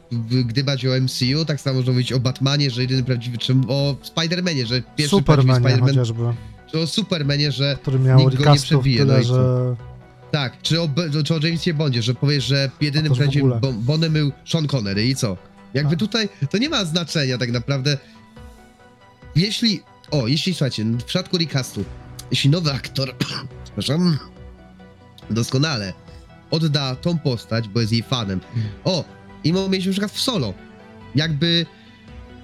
[0.45, 4.65] gdybać o MCU, tak samo można mówić o Batmanie, że jedyny prawdziwy, czy o Spider-Manie,
[4.65, 6.23] że pierwszy prawdziwy Supermanie Spider-Man, chociażby,
[6.71, 9.75] czy o Supermanie, że który miał Nikt go nie przebije, tyle, no i że...
[10.31, 10.89] tak, czy o,
[11.25, 15.37] czy o Jamesie Bondzie, że powiesz, że jedynym prawdziwym Bondem był Sean Connery i co?
[15.75, 15.99] Jakby Tak.
[15.99, 17.97] tutaj to nie ma znaczenia tak naprawdę.
[19.35, 21.83] Jeśli, o, jeśli słuchajcie, w przypadku recastu,
[22.31, 23.15] jeśli nowy aktor,
[23.65, 24.17] przepraszam,
[25.29, 25.93] doskonale
[26.51, 28.39] odda tą postać, bo jest jej fanem.
[28.83, 29.03] O,
[29.43, 30.53] i mieliśmy na przykład w solo,
[31.15, 31.65] jakby,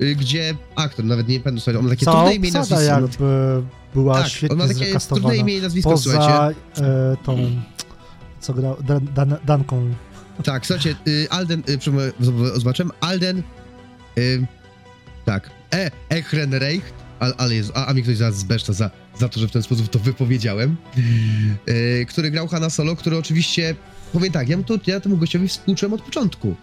[0.01, 2.75] y, gdzie aktor, nawet nie pamiętam, słuchajcie, on ma takie Cała trudne imię i obsada
[2.75, 3.19] nazwisko.
[3.23, 3.63] no, jakby
[3.93, 6.53] była tak, on świetnie ma takie trudne imię i nazwisko, słuchajcie.
[6.75, 7.61] Poza e, tą,
[8.39, 9.93] co grał, Dan, Dan, Danką
[10.43, 13.43] Tak, słuchajcie, y, Alden, y, przepraszam, z- zobaczyłem, Alden,
[14.17, 14.45] y,
[15.25, 19.39] tak, e, Echrenreich, ale, ale jest, a, a mnie ktoś zaraz zbeszta za, za to,
[19.39, 20.75] że w ten sposób to wypowiedziałem,
[21.69, 23.75] y, który grał Hanna Solo, który oczywiście,
[24.13, 26.55] powiem tak, ja, to, ja temu gościowi współczułem od początku,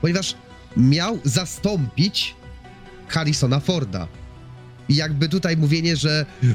[0.00, 0.34] ponieważ
[0.76, 2.34] miał zastąpić
[3.08, 4.08] Harrisona Forda.
[4.88, 6.46] I jakby tutaj mówienie, że e,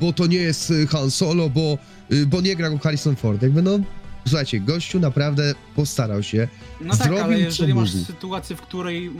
[0.00, 1.78] bo to nie jest y, Han Solo, bo,
[2.12, 3.78] y, bo nie gra go Harrison Ford, jakby no,
[4.26, 6.48] słuchajcie, gościu naprawdę postarał się,
[6.80, 8.06] No tak, ale jeżeli masz mógł.
[8.06, 9.10] sytuację, w której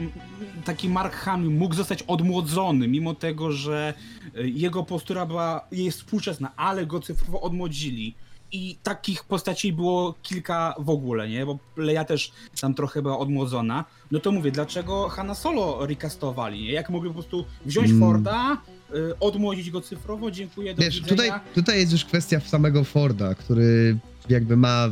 [0.64, 3.94] taki Mark Hamill mógł zostać odmłodzony, mimo tego, że
[4.38, 8.14] y, jego postura była, jest współczesna, ale go cyfrowo odmłodzili.
[8.52, 11.46] I takich postaci było kilka w ogóle, nie?
[11.46, 13.84] Bo Leia też tam trochę była odmłodzona.
[14.10, 16.72] No to mówię, dlaczego Hanna Solo recastowali, nie?
[16.72, 18.00] Jak mogli po prostu wziąć Mm.
[18.00, 18.56] Forda,
[18.94, 21.22] y, odmłodzić go cyfrowo, dziękuję, do Wiesz, widzenia.
[21.22, 23.96] tutaj, tutaj jest już kwestia samego Forda, który
[24.28, 24.88] jakby ma,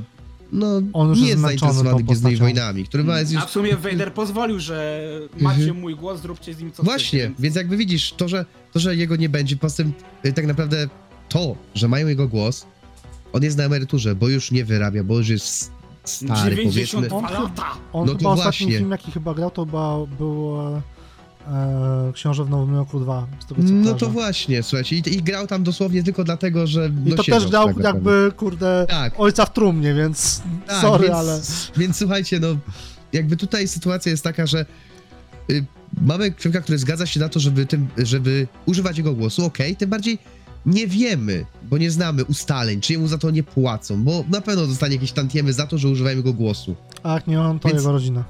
[0.52, 2.36] no, On już nie jest zainteresowany Gwiezdnymi.
[2.36, 3.42] Wojnami, który ma jest już...
[3.42, 5.02] A w sumie Vader pozwolił, że
[5.40, 5.80] macie Mhm.
[5.80, 7.34] mój głos, zróbcie z nim co Właśnie, chcecie.
[7.38, 9.92] więc jakby widzisz, to że, to, że jego nie będzie, poza tym
[10.26, 10.88] y, tak naprawdę
[11.28, 12.66] to, że mają jego głos,
[13.32, 15.70] on jest na emeryturze, bo już nie wyrabia, bo już jest
[16.04, 17.44] stary, 92 powiedzmy.
[17.44, 17.64] lata!
[17.92, 18.78] On No to chyba ostatni właśnie.
[18.78, 20.56] film, jaki chyba grał, to była, był
[21.48, 24.01] e, Książę w Nowym Roku 2, z tego co No kojarzę.
[24.01, 27.47] to właśnie, słuchajcie, i, i grał tam dosłownie tylko dlatego, że I no, to też
[27.48, 31.40] grał tak jakby, kurde, Tak, ojca w trumnie, więc tak, sorry, więc, ale...
[31.77, 32.48] Więc słuchajcie, no,
[33.12, 34.66] jakby tutaj sytuacja jest taka, że
[35.51, 35.64] y,
[36.02, 39.90] mamy człowieka, który zgadza się na to, żeby, tym, żeby używać jego głosu, okej, tym
[39.90, 40.19] bardziej
[40.66, 44.66] nie wiemy, bo nie znamy ustaleń, czy jemu za to nie płacą, bo na pewno
[44.66, 46.77] dostanie jakieś tantiemy za to, że używają jego głosu.
[47.02, 48.24] A jak nie on, to Więc- jego rodzina.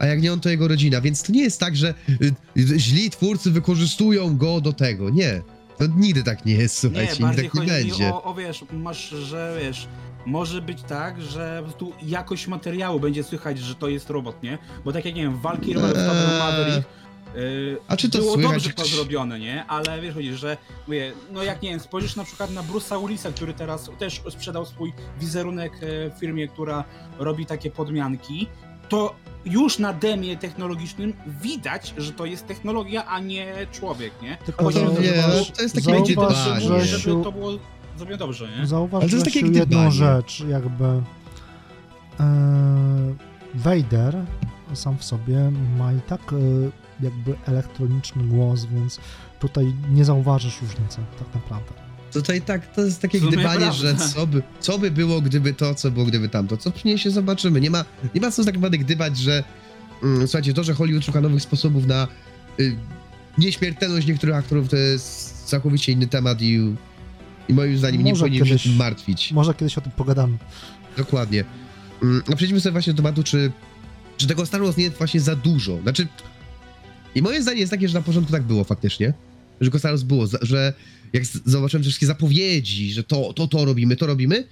[0.00, 2.78] A jak nie on, to jego rodzina, więc to nie jest tak, że y, y,
[2.78, 5.10] źli twórcy wykorzystują go do tego.
[5.10, 5.42] Nie.
[5.78, 8.14] To nigdy tak nie jest, słuchajcie, Nie, nigdy bardziej tak nie chodzi mi będzie.
[8.14, 9.88] o, o, wiesz, masz, że wiesz,
[10.26, 14.58] może być tak, że po prostu jakość materiału będzie słychać, że to jest robot, nie?
[14.84, 15.82] Bo tak jak, nie wiem, walki Eee.
[16.38, 16.88] Maverick
[17.34, 19.64] yy, A czy to było słychać, dobrze to zrobione, nie?
[19.66, 20.56] Ale wiesz, chodzi, że
[20.86, 24.66] mówię, no jak nie wiem, spojrzysz na przykład na Bruce'a Willisa, który teraz też sprzedał
[24.66, 26.84] swój wizerunek e, firmie, która
[27.18, 28.48] robi takie podmianki,
[28.90, 29.14] to
[29.44, 31.12] już na demie technologicznym
[31.42, 34.36] widać, że to jest technologia, a nie człowiek, nie?
[34.46, 34.94] Tylko to, żeby,
[35.56, 37.50] to jest takie zauważ, będzie że- żeby to było
[37.96, 38.66] zrobione dobrze, nie?
[38.66, 39.90] Zauważ Ale to jest takie jedną gdybanie.
[39.90, 41.02] rzecz, jakby e,
[43.54, 44.16] Vader
[44.74, 46.36] sam w sobie ma i tak e,
[47.04, 49.00] jakby elektroniczny głos, więc
[49.40, 51.72] tutaj nie zauważysz różnicy tak naprawdę.
[52.12, 53.72] Tutaj tak, to jest takie gdybanie, prawda.
[53.72, 56.56] że co by, co by było, gdyby to, co było, gdyby tamto.
[56.56, 57.60] Co przyniesie, zobaczymy.
[57.60, 57.84] Nie ma,
[58.14, 59.44] nie ma co tak naprawdę gdybać, że
[60.02, 62.08] mm, słuchajcie, to, że Hollywood szuka nowych sposobów na
[62.60, 62.76] y,
[63.38, 66.74] nieśmiertelność niektórych aktorów, to jest całkowicie inny temat i,
[67.48, 69.32] i moim zdaniem nie Może powinien się kiedyś- tym martwić.
[69.32, 70.38] Może kiedyś o tym pogadamy.
[70.96, 71.44] Dokładnie.
[72.02, 73.52] Mm, A przejdźmy sobie właśnie do tematu, czy,
[74.16, 75.78] czy tego Star Wars nie jest właśnie za dużo.
[75.82, 76.06] Znaczy,
[77.14, 79.12] i moje zdanie jest takie, że na początku tak było faktycznie,
[79.60, 80.72] że tego Star Wars było, za- że
[81.12, 84.46] jak zobaczyłem te wszystkie zapowiedzi, że to, to, to robimy, to robimy,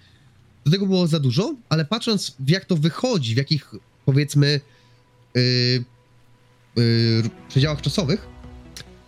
[0.65, 3.75] do tego było za dużo, ale patrząc w jak to wychodzi, w jakich
[4.05, 4.61] powiedzmy
[5.35, 5.43] yy,
[6.77, 8.29] yy, przedziałach czasowych,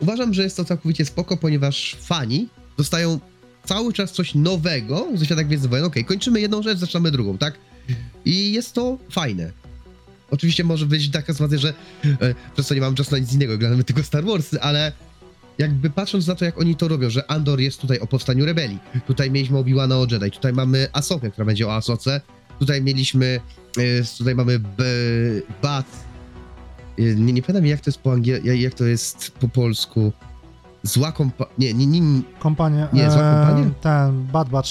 [0.00, 3.20] uważam, że jest to całkowicie spoko, ponieważ fani dostają
[3.64, 5.84] cały czas coś nowego ze świata Gwiezdnych Wojen.
[5.84, 7.58] Okej, kończymy jedną rzecz, zaczynamy drugą, tak?
[8.24, 9.52] I jest to fajne.
[10.30, 11.74] Oczywiście może być taka sytuacja, że
[12.04, 14.92] e, przez to nie mam czasu na nic innego, oglądamy tylko Star Warsy, ale
[15.58, 18.78] jakby patrząc na to, jak oni to robią, że Andor jest tutaj o powstaniu rebelii,
[19.06, 22.20] tutaj mieliśmy Obi-Wana o Jedi, tutaj mamy Asokę, która będzie o Asoce,
[22.58, 23.40] tutaj mieliśmy,
[23.78, 24.84] e, tutaj mamy B,
[25.62, 25.86] Bat,
[26.98, 30.12] e, nie, nie pamiętam jak to jest po angielsku, jak to jest po polsku,
[30.82, 31.46] zła kompa...
[31.58, 33.70] Nie, nie, nie, Kompanie, Nie, zła e, kompania?
[33.80, 34.70] ten Bad Batch,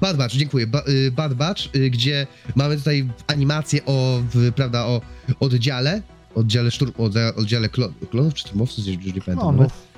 [0.00, 0.66] Bad Batch, dziękuję.
[0.66, 2.26] Ba, Bad Batch, gdzie
[2.56, 4.22] mamy tutaj animację o,
[4.56, 5.00] prawda, o
[5.40, 6.02] oddziale,
[6.34, 6.92] oddziale szturm,
[7.36, 9.36] oddziale, klon, klonów czy szturmowców, już nie pamiętam.
[9.38, 9.91] klonów.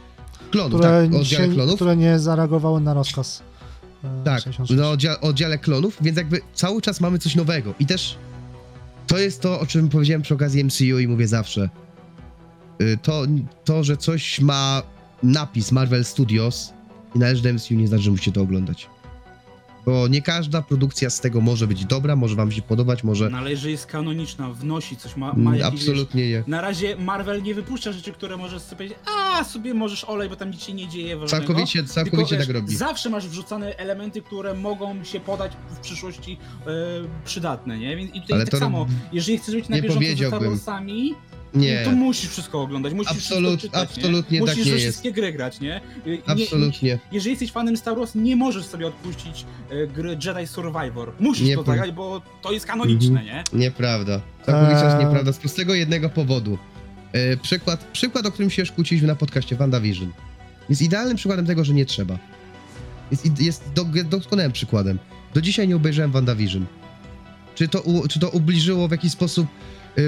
[0.55, 1.75] Klonów, które, tak, oddziale się, klonów.
[1.75, 3.43] które nie zareagowały na rozkaz.
[4.05, 4.81] e, Tak, 66.
[4.81, 8.17] no oddziale, oddziale klonów, więc jakby cały czas mamy coś nowego i też
[9.07, 11.69] to jest to, o czym powiedziałem przy okazji MCU i mówię zawsze.
[12.83, 13.23] Y, To,
[13.65, 14.83] to że coś ma
[15.23, 16.73] napis Marvel Studios
[17.15, 18.87] i należy do MCU, nie znaczy, że musicie to oglądać.
[19.87, 23.31] Bo nie każda produkcja z tego może być dobra, może wam się podobać, może...
[23.31, 26.45] No ale jeżeli jest kanoniczna, wnosi coś, ma, ma Mm, wiesz, Absolutnie nie.
[26.47, 30.37] Na razie Marvel nie wypuszcza rzeczy, które możesz sobie powiedzieć, a sobie możesz olej, bo
[30.37, 31.47] tam nic się nie dzieje ważnego.
[31.47, 32.77] Całkowicie, Tylko, całkowicie wiesz, tak robi.
[32.77, 36.71] Zawsze masz wrzucane elementy, które mogą się podać w przyszłości e,
[37.25, 37.97] przydatne, nie?
[37.97, 40.43] Więc, I tutaj Ale tak to samo, jeżeli chcesz być na nie bieżąco ze Star.
[40.45, 41.15] Warsami,
[41.55, 41.85] Nie.
[41.85, 44.47] To musisz wszystko oglądać, musisz Absolut- wszystko czytać, absolutnie nie?
[44.47, 44.91] tak musisz nie we jest.
[44.97, 45.81] wszystkie gry grać, nie?
[46.07, 46.99] nie Absolutnie.
[47.13, 51.13] jeżeli jesteś fanem Star Wars, nie możesz sobie odpuścić e, gry Jedi Survivor.
[51.21, 53.27] Musisz Nie to po- zagrać, bo to jest kanoniczne, Mhm.
[53.53, 53.59] nie?
[53.59, 54.21] Nieprawda.
[54.47, 55.05] Całkowicie jest Eee.
[55.05, 55.33] nieprawda.
[55.33, 56.59] Z prostego jednego powodu.
[57.13, 60.13] E, przykład, przykład, o którym się już kłóciliśmy na podcaście, WandaVision.
[60.69, 62.19] Jest idealnym przykładem tego, że nie trzeba.
[63.11, 64.99] Jest, id- jest do, doskonałym przykładem.
[65.35, 66.67] Do dzisiaj nie obejrzałem WandaVision.
[67.55, 69.49] Czy to, u, czy to ubliżyło w jakiś sposób y,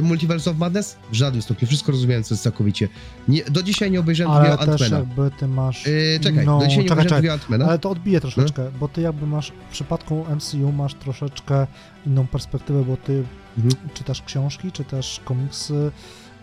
[0.03, 0.97] Multiverse of Madness?
[1.11, 1.69] W żadnym stopniu.
[1.69, 2.89] Wszystko rozumiem, co jest całkowicie.
[3.29, 4.99] Nie, do dzisiaj nie obejrzałem Ale drugiego Antmana.
[4.99, 5.87] jakby ty masz...
[5.87, 7.39] Yy, czekaj, no, do dzisiaj nie czekaj, obejrzałem czekaj.
[7.49, 7.69] drugiego.
[7.69, 11.67] Ale to odbije troszeczkę, bo ty jakby masz w przypadku MCU masz troszeczkę
[12.07, 13.25] inną perspektywę, bo ty
[13.59, 13.75] Mhm.
[13.95, 15.91] czytasz książki, czytasz komiksy,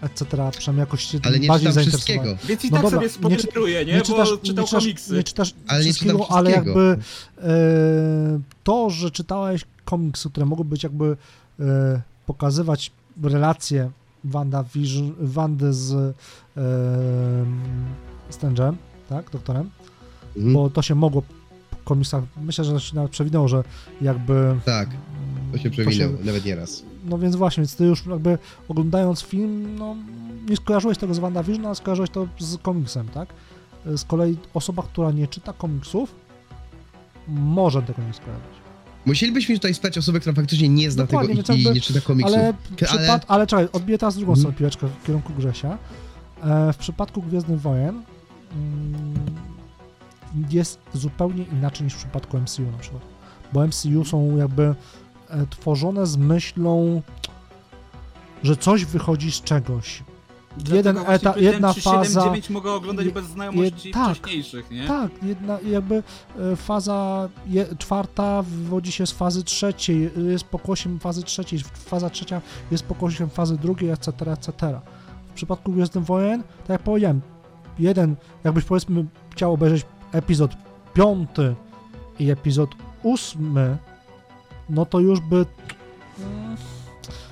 [0.01, 0.25] etc.
[0.57, 2.35] Przynajmniej jakoś się Ale nie bardziej wszystkiego.
[2.47, 3.93] Więc i No tak dobra, sobie nie czy- spoileruję, nie?
[3.93, 5.13] nie Bo czytasz, czytał nie czytasz, komiksy.
[5.13, 6.97] nie czytasz Ale nie wszystkiego, czytam ale jakby
[7.43, 7.47] e,
[8.63, 11.17] to, że czytałeś komiksy, które mogą być jakby
[11.59, 12.91] e, pokazywać
[13.23, 13.91] relacje
[14.23, 15.93] Wanda Vision, Wandy z
[16.57, 17.45] e,
[19.09, 19.69] tak, doktorem,
[20.35, 20.53] Mhm.
[20.53, 23.63] bo to się mogło w komiksach, myślę, że się nawet przewinęło, że
[24.01, 24.55] jakby...
[24.65, 24.89] Tak,
[25.51, 26.83] to się to przewinął, nawet nie raz.
[27.05, 28.37] no więc właśnie, więc ty już jakby
[28.69, 29.95] oglądając film, no
[30.49, 33.29] nie skojarzyłeś tego z WandaVision, a skojarzyłeś to z komiksem, tak?
[33.85, 36.15] Z kolei osoba, która nie czyta komiksów,
[37.27, 38.62] może tego nie skojarzyć.
[39.05, 42.35] Musielibyśmy tutaj spać osobę, która faktycznie nie zna Dokładnie, tego i, i nie czyta komiksów.
[42.37, 42.53] Ale,
[42.89, 44.39] ale- ale czekaj, odbiję teraz drugą Mhm.
[44.41, 45.77] stronę piłeczkę w kierunku Grzesia.
[46.43, 48.03] E, w przypadku Gwiezdnych Wojen
[48.55, 49.13] mm,
[50.49, 53.01] jest zupełnie inaczej niż w przypadku MCU na przykład.
[53.53, 54.75] Bo MCU są jakby
[55.29, 57.01] e, tworzone z myślą,
[58.43, 60.03] że coś wychodzi z czegoś.
[60.73, 62.21] Jeden etap, jedna czy faza.
[62.21, 64.87] 7-9 mogę oglądać je- bez znajomości je- tak, wcześniejszych, nie?
[64.87, 66.03] Tak, jedna, jakby
[66.39, 72.41] e, faza je, czwarta wywodzi się z fazy trzeciej, jest pokłosiem fazy trzeciej, faza trzecia
[72.71, 74.79] jest pokłosiem fazy drugiej, etc., etc.
[75.31, 77.21] W przypadku Gwiezdnych Wojen, tak jak powiedziałem,
[77.79, 80.51] jeden, jakbyś powiedzmy chciał obejrzeć epizod
[80.93, 81.55] piąty
[82.19, 82.69] i epizod
[83.03, 83.77] ósmy,
[84.69, 85.35] no to już by
[86.19, 86.57] mm,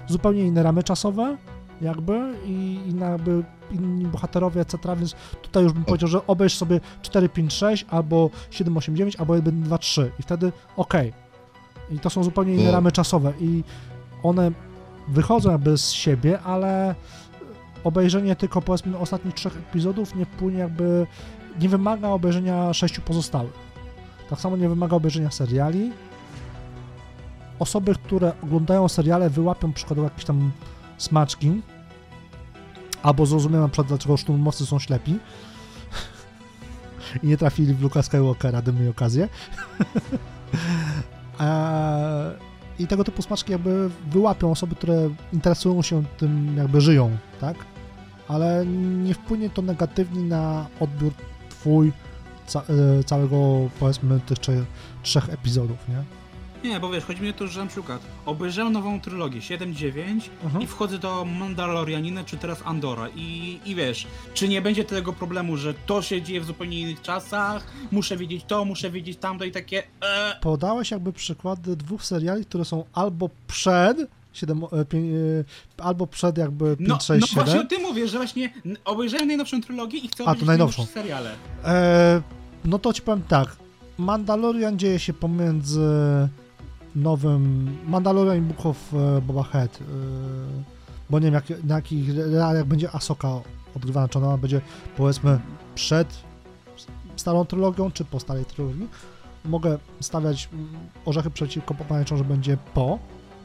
[0.07, 1.37] zupełnie inne ramy czasowe,
[1.81, 6.79] jakby, i inne jakby inni bohaterowie, etc., więc tutaj już bym powiedział, że obejrz sobie
[7.01, 11.13] 4, 5, 6, albo 7, 8, 9, albo 1, 2, 3 i wtedy okej.
[11.91, 13.63] I to są zupełnie inne ramy czasowe i
[14.23, 14.51] one
[15.07, 16.95] wychodzą jakby z siebie, ale
[17.83, 21.07] obejrzenie tylko powiedzmy ostatnich trzech epizodów nie wpłynie jakby,
[21.61, 23.53] nie wymaga obejrzenia sześciu pozostałych.
[24.29, 25.91] Tak samo nie wymaga obejrzenia seriali.
[27.59, 30.51] Osoby, które oglądają seriale wyłapią przykładowo jakieś tam
[31.01, 31.61] smaczki,
[33.03, 35.19] albo zrozumieją na przykład dlaczego szturmowcy są ślepi
[37.23, 39.29] i nie trafili w Luka Skywalkera, damy okazję.
[42.79, 47.57] I tego typu smaczki jakby wyłapią osoby, które interesują się tym, jakby żyją, tak?
[48.27, 48.65] Ale
[49.03, 51.13] nie wpłynie to negatywnie na odbiór
[51.49, 51.91] twój
[52.55, 54.37] e, całego, powiedzmy, tych
[55.03, 56.20] trzech epizodów, nie?
[56.63, 60.63] Nie, bo wiesz, chodzi mi o to, że na przykład obejrzałem nową trylogię 7-9 Mhm.
[60.63, 65.57] i wchodzę do Mandalorianina czy teraz Andora i, i wiesz, czy nie będzie tego problemu,
[65.57, 69.51] że to się dzieje w zupełnie innych czasach, muszę wiedzieć to, muszę wiedzieć tamto i
[69.51, 73.97] takie e, Podałeś jakby przykłady dwóch seriali, które są albo przed
[74.33, 74.97] 7, e, pię-
[75.79, 77.43] e, albo przed jakby 5, No, 6, no 7.
[77.45, 78.53] właśnie o tym mówię, że właśnie
[78.85, 80.85] obejrzałem najnowszą trylogię i chcę obejrzeć najnowszą.
[80.85, 81.31] seriale.
[81.65, 82.21] E,
[82.65, 83.55] no to ci powiem tak.
[83.97, 85.79] Mandalorian dzieje się pomiędzy
[86.95, 89.81] nowym Mandalorian Book of e, Boba Fett.
[89.81, 89.83] E,
[91.09, 93.29] bo nie wiem, jak, na jakich realiach będzie Asoka
[93.75, 94.61] odgrywana, czy ona będzie
[94.97, 95.39] powiedzmy
[95.75, 96.23] przed
[97.15, 98.87] starą trylogią, czy po starej trylogii.
[99.45, 100.49] Mogę stawiać
[101.05, 102.99] orzechy przeciwko pomarańczom, że będzie po,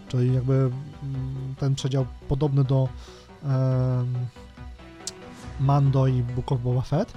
[0.09, 0.71] czyli jakby
[1.59, 2.89] ten przedział podobny do
[5.61, 7.13] Mando i Book of Boba Fett.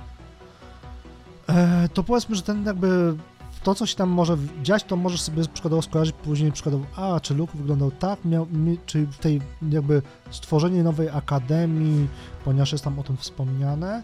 [1.50, 3.16] E, to powiedzmy, że ten jakby
[3.64, 7.34] to, co się tam może dziać, to możesz sobie przykładowo skojarzyć później przykładowo, a, czy
[7.34, 12.08] Luke wyglądał tak, miał, mi, czy w tej jakby stworzenie nowej akademii,
[12.46, 14.04] ponieważ jest tam o tym wspomniane,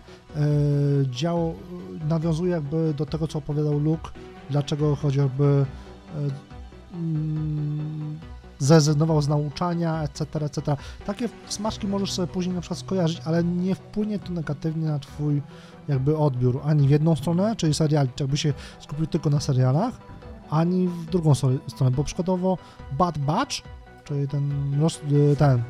[1.11, 1.53] działo,
[2.09, 4.09] nawiązuje jakby do tego, co opowiadał Luke,
[4.49, 5.65] dlaczego chociażby
[6.15, 8.19] e, mm,
[8.59, 10.77] zrezygnował z nauczania, etc., etc.
[11.05, 15.41] Takie smaczki możesz sobie później na przykład skojarzyć, ale nie wpłynie to negatywnie na twój
[15.87, 19.93] jakby odbiór ani w jedną stronę, czyli seriali, jakby się skupił tylko na serialach,
[20.49, 21.35] ani w drugą
[21.67, 22.57] stronę, bo przykładowo
[22.91, 23.55] Bad Batch,
[24.03, 24.73] czyli ten,
[25.11, 25.63] y, ten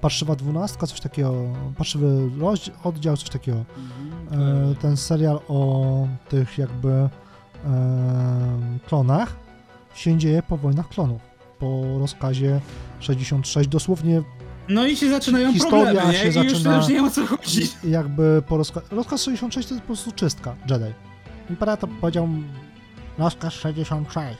[0.00, 1.34] parszywa dwunastka, coś takiego,
[1.76, 7.08] parszywy rozdział, oddział, coś takiego, e, ten serial o tych jakby e,
[8.86, 9.36] klonach
[9.94, 11.22] się dzieje po wojnach klonów,
[11.58, 12.60] po rozkazie
[13.00, 14.22] 66, dosłownie
[14.68, 16.18] No i się zaczynają Historia problemy, nie?
[16.18, 17.68] się I już, zaczyna- już nie wiem o co chodzi.
[17.84, 18.82] I jakby po rozkaz...
[18.90, 20.84] Rozkaz 66 to jest po prostu czystka Jedi.
[21.50, 22.28] Imperator powiedział
[23.18, 24.38] rozkaz 66.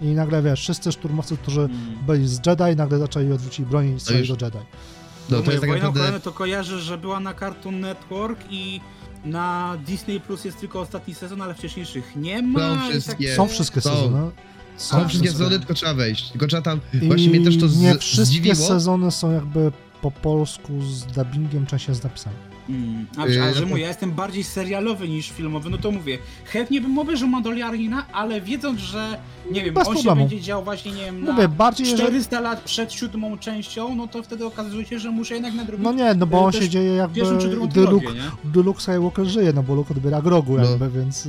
[0.00, 1.78] I nagle, wiesz, wszyscy szturmowcy, którzy Mm.
[2.06, 4.58] byli z Jedi, nagle zaczęli odwrócić broń i strzelali już- do Jedi.
[4.58, 6.20] No to Mówię, jest tak naprawdę...
[6.20, 8.80] To kojarzę, że była na Cartoon Network i
[9.24, 12.60] na Disney Plus jest tylko ostatni sezon, ale wcześniejszych nie ma.
[12.60, 13.90] Są i tak- wszystkie- Są wszystkie są.
[13.90, 14.30] sezony.
[14.76, 15.30] Są wszystkie wszystkie.
[15.30, 16.30] sezony, tylko trzeba wejść.
[16.30, 16.80] Tylko trzeba tam...
[17.02, 17.78] I Właśnie mnie też to z...
[17.80, 18.54] nie wszystkie zdziwiło.
[18.54, 19.72] sezony są jakby
[20.02, 22.36] po polsku z dubbingiem, częściej z napisami.
[22.68, 25.90] Mm, a, Yy, a że to- mówię, ja jestem bardziej serialowy niż filmowy, no to
[25.90, 29.18] mówię, chętnie bym obejrzał Mandalorianina, ale wiedząc, że
[29.50, 30.20] nie wiem, Bez on problemu.
[30.20, 31.96] się będzie dział właśnie, nie wiem, na Mówię, bardziej, że...
[31.96, 35.92] 400 lat przed siódmą częścią, no to wtedy okazuje się, że muszę jednak nadrobić No
[35.92, 37.20] nie, no bo on też się dzieje jakby,
[37.68, 38.08] gdy Luke,
[38.54, 40.64] Luke Skywalker żyje, no bo Luke odbiera grogu No.
[40.64, 41.28] jakby, więc...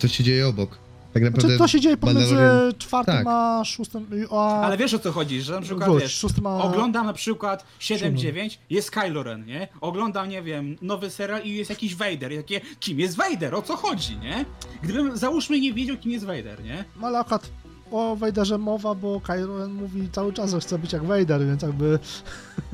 [0.00, 0.78] To się dzieje obok.
[1.14, 1.48] Tak naprawdę...
[1.48, 3.26] Znaczy to się dzieje pomiędzy Mandalorian- czwartym tak.
[3.26, 4.06] a szóstym...
[4.30, 4.60] A...
[4.60, 6.62] Ale wiesz o co chodzi, że na przykład, Wróć, wiesz, a...
[6.62, 9.68] Oglądam na przykład 7-9, jest Kylo Ren, nie?
[9.80, 12.32] Oglądam, nie wiem, nowy serial i jest jakiś Vader.
[12.32, 13.54] I takie, kim jest Vader?
[13.54, 14.44] O co chodzi, nie?
[14.82, 16.84] Gdybym, załóżmy, nie wiedział, kim jest Vader, nie?
[17.00, 17.50] No ale akurat
[17.90, 21.62] o Vaderze mowa, bo Kylo Ren mówi cały czas, że chce być jak Vader, więc
[21.62, 21.98] jakby...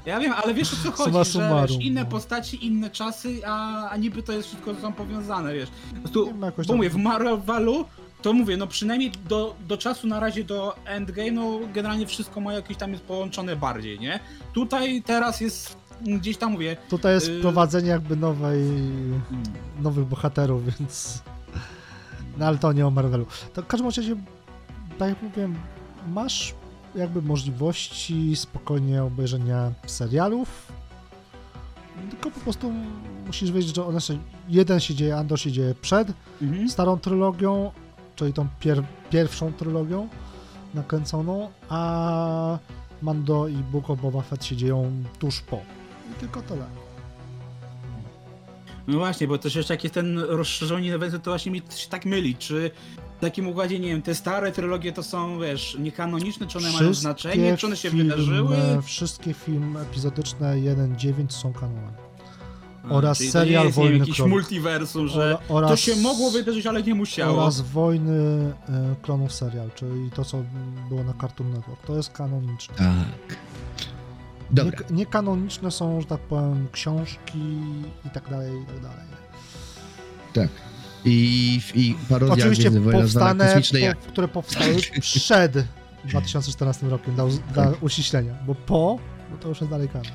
[0.07, 2.11] Ja wiem, ale wiesz o co chodzi, Summa że wiesz, inne no.
[2.11, 5.69] postaci, inne czasy, a, a niby to jest wszystko ze sobą powiązane, wiesz.
[5.95, 7.85] Po prostu, jakoś bo tam- mówię, w Marvelu
[8.23, 12.53] to mówię, no przynajmniej do, do czasu na razie do Endgame, no generalnie wszystko ma
[12.53, 14.21] jakieś tam jest połączone bardziej, nie?
[14.53, 18.63] Tutaj teraz jest gdzieś tam mówię, Tutaj jest Y- wprowadzenie jakby nowej...
[19.81, 21.23] nowych bohaterów, więc...
[22.39, 23.27] No ale to nie o Marvelu.
[23.55, 24.17] To w każdym razie,
[24.99, 25.55] tak jak mówiłem,
[26.09, 26.55] masz
[26.95, 30.73] jakby możliwości spokojnie obejrzenia serialów,
[32.11, 32.73] tylko po prostu
[33.27, 34.19] musisz wiedzieć, że one się,
[34.49, 36.71] jeden się dzieje, Andor się dzieje przed mhm.
[36.71, 37.73] starą trylogią,
[38.21, 40.09] czyli tą pier, pierwszą trylogią
[40.75, 42.59] nakręconą, a
[43.03, 45.57] Mando i Book of Boba Fett się dzieją tuż po.
[46.11, 46.65] I tylko tyle.
[48.87, 52.05] No właśnie, bo też jeszcze jak jest ten rozszerzony event, to właśnie mi się tak
[52.05, 52.71] myli, czy
[53.19, 56.95] w takim układzie, nie wiem, te stare trylogie to są, wiesz, niekanoniczne, czy one mają
[56.95, 58.57] znaczenie, czy one się filmy, wydarzyły?
[58.83, 62.10] Wszystkie filmy epizodyczne 1-9 są kanonem.
[62.89, 64.31] Oraz czyli serial to jest, nie wiem, Wojny jakiś Klonów.
[64.33, 67.39] multiversum, że Ora- oraz, to się mogło wydarzyć, ale nie musiało.
[67.39, 70.43] Oraz Wojny e, Klonów serial, czyli to, co
[70.89, 71.87] było na Cartoon Network.
[71.87, 72.75] To jest kanoniczne.
[72.75, 73.37] Tak.
[74.51, 74.79] Dobra.
[74.91, 77.39] Nie, niekanoniczne są, że tak powiem, książki
[78.07, 79.07] i tak dalej, i tak dalej.
[80.33, 80.49] Tak.
[81.05, 83.99] I, i parodia Oczywiście powstane, kosmiczne jak...
[83.99, 85.53] po, które powstały przed
[86.05, 88.99] 2014 rokiem, dla, dla uściślenia, bo po,
[89.31, 90.13] no to już jest dalej kanon.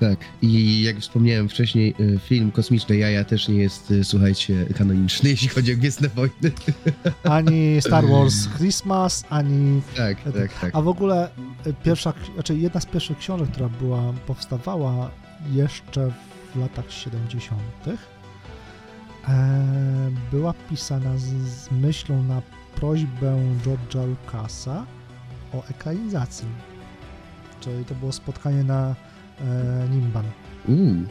[0.00, 0.18] Tak.
[0.42, 5.48] I jak wspomniałem wcześniej, y, film Kosmiczne Jaja też nie jest, y, słuchajcie, kanoniczny, jeśli
[5.48, 6.52] chodzi o Gwiezdne Wojny.
[7.24, 10.70] Ani Star Wars Christmas, ani Tak, tak, tak.
[10.74, 11.30] A w ogóle
[11.66, 15.10] y, pierwsza, znaczy jedna z pierwszych książek, która była, powstawała
[15.52, 16.12] jeszcze
[16.54, 17.60] w latach 70.,
[19.28, 22.42] e, była pisana z, z myślą na
[22.74, 24.86] prośbę George'a Lucasa
[25.52, 26.48] o ekranizacji.
[27.60, 28.94] Czyli to było spotkanie na
[29.90, 30.24] Nimban.
[30.68, 31.04] Uuu.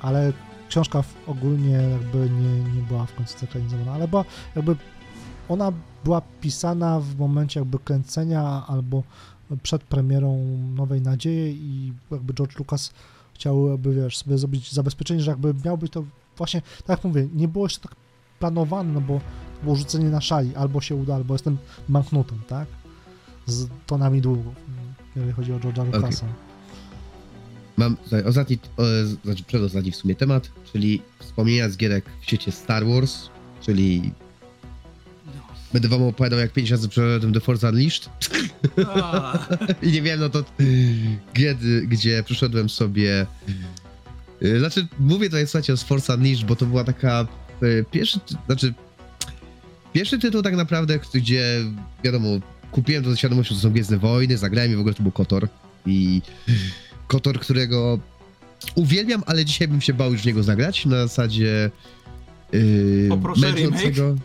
[0.00, 0.32] Ale
[0.68, 4.24] książka w, ogólnie jakby nie, nie była w końcu zekranizowana, ale była
[4.56, 4.76] jakby
[5.48, 5.72] ona
[6.04, 9.02] była pisana w momencie jakby kręcenia albo
[9.62, 12.92] przed premierą Nowej Nadziei i jakby George Lucas
[13.34, 16.04] chciał jakby, wiesz, sobie zrobić zabezpieczenie, że jakby miał być to
[16.36, 17.96] właśnie, tak jak mówię, nie było jeszcze tak
[18.38, 19.20] planowane, no bo
[19.62, 22.68] było rzucenie na szali, albo się uda, albo jestem banknutem, tak?
[23.46, 24.54] Z tonami długów,
[25.16, 26.26] jeżeli chodzi o George'a Lucasa.
[27.76, 28.82] Mam tutaj ostatni, o,
[29.24, 33.28] znaczy przedostatni w sumie temat, czyli wspomnienia z gierek w świecie Star Wars,
[33.60, 34.12] czyli
[35.72, 38.10] będę wam opowiadał jak 5 razy przeszedłem do Force Unleashed.
[39.82, 40.44] I nie wiem, no to
[41.34, 43.26] kiedy, gdzie przyszedłem sobie
[44.42, 47.26] y, znaczy mówię tutaj słuchajcie o Force Unleashed, bo to była taka
[47.62, 48.74] y, pierwszy, znaczy
[49.92, 51.64] pierwszy tytuł tak naprawdę, gdzie
[52.04, 52.28] wiadomo,
[52.72, 55.12] kupiłem to ze świadomością, że to są Gwiezdne Wojny, zagrałem i w ogóle to był
[55.12, 55.48] Kotor
[55.86, 56.22] i
[57.12, 57.98] Kotor, którego
[58.74, 61.70] uwielbiam, ale dzisiaj bym się bał już w niego zagrać, na zasadzie
[62.52, 64.16] yy, Poproszę męczącego-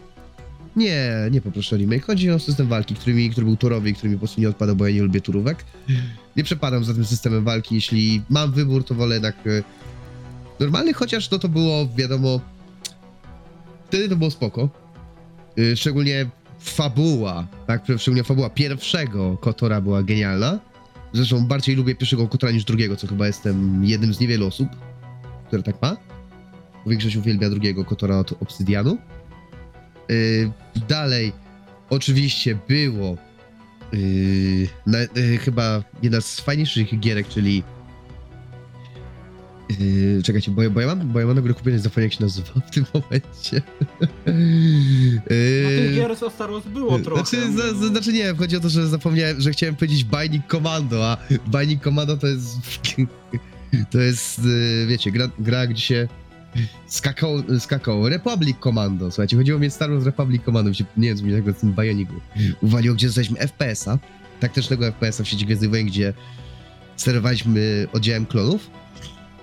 [0.76, 2.05] Nie, nie poproszę remake.
[2.05, 4.49] Chodzi o system walki, który, mi, który był turowy i który mi po prostu nie
[4.49, 5.65] odpadał, bo ja nie lubię turówek.
[6.35, 7.76] Nie przepadam za tym systemem walki.
[7.76, 9.64] Jeśli mam wybór, to wolę jednak e,
[10.59, 12.41] normalny, chociaż no to było, wiadomo,
[13.88, 14.69] wtedy to było spoko.
[15.57, 20.59] E, Szczególnie fabuła, tak, szczególnie fabuła pierwszego Kotora była genialna.
[21.13, 24.69] Zresztą bardziej lubię pierwszego Kotora niż drugiego, co chyba jestem jednym z niewielu osób,
[25.47, 25.97] które tak ma.
[26.88, 28.97] Większość uwielbia drugiego Kotora od Obsydianu.
[30.09, 30.51] Yy,
[30.88, 31.31] dalej,
[31.89, 33.17] oczywiście było
[33.93, 37.63] Yy, na, yy, chyba jedna z fajniejszych gierek, czyli.
[39.80, 42.19] Yy, czekajcie, bo, ja- bo ja mam, bo ja mam na górę kupiony, zapomniałem jak
[42.19, 43.61] się nazywa w tym momencie.
[45.64, 47.23] No tych Yy, gier o Star Wars było trochę.
[47.23, 47.48] Znaczy,
[47.81, 47.88] no.
[47.88, 51.18] znaczy nie, chodzi o to, że zapomniałem, że chciałem powiedzieć Binding Commando, a
[51.60, 52.48] Binding Commando to jest.
[53.91, 56.07] To jest, yy, wiecie, gra, gra gdzie się
[56.88, 58.10] skakał, skakał.
[58.10, 61.53] Republic Commando, słuchajcie, chodziło mi o Star Wars Republic Commando, nie wiem, co mi tego
[61.53, 62.14] z tym Bioniku
[62.61, 63.98] uwaliło, gdzie dostaliśmy FPS-a,
[64.39, 66.14] taktycznego FPS-a w sieci Gwiezdnych Wojen, gdzie
[66.95, 68.69] sterowaliśmy oddziałem klonów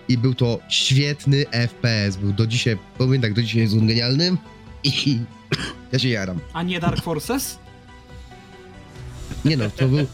[0.09, 4.37] i był to świetny FPS, był do dzisiaj, powiem tak, do dzisiaj jest on genialny
[4.85, 5.19] i
[5.93, 6.41] ja się jaram.
[6.53, 7.59] A nie Dark Forces?
[9.45, 10.07] Nie no, to był...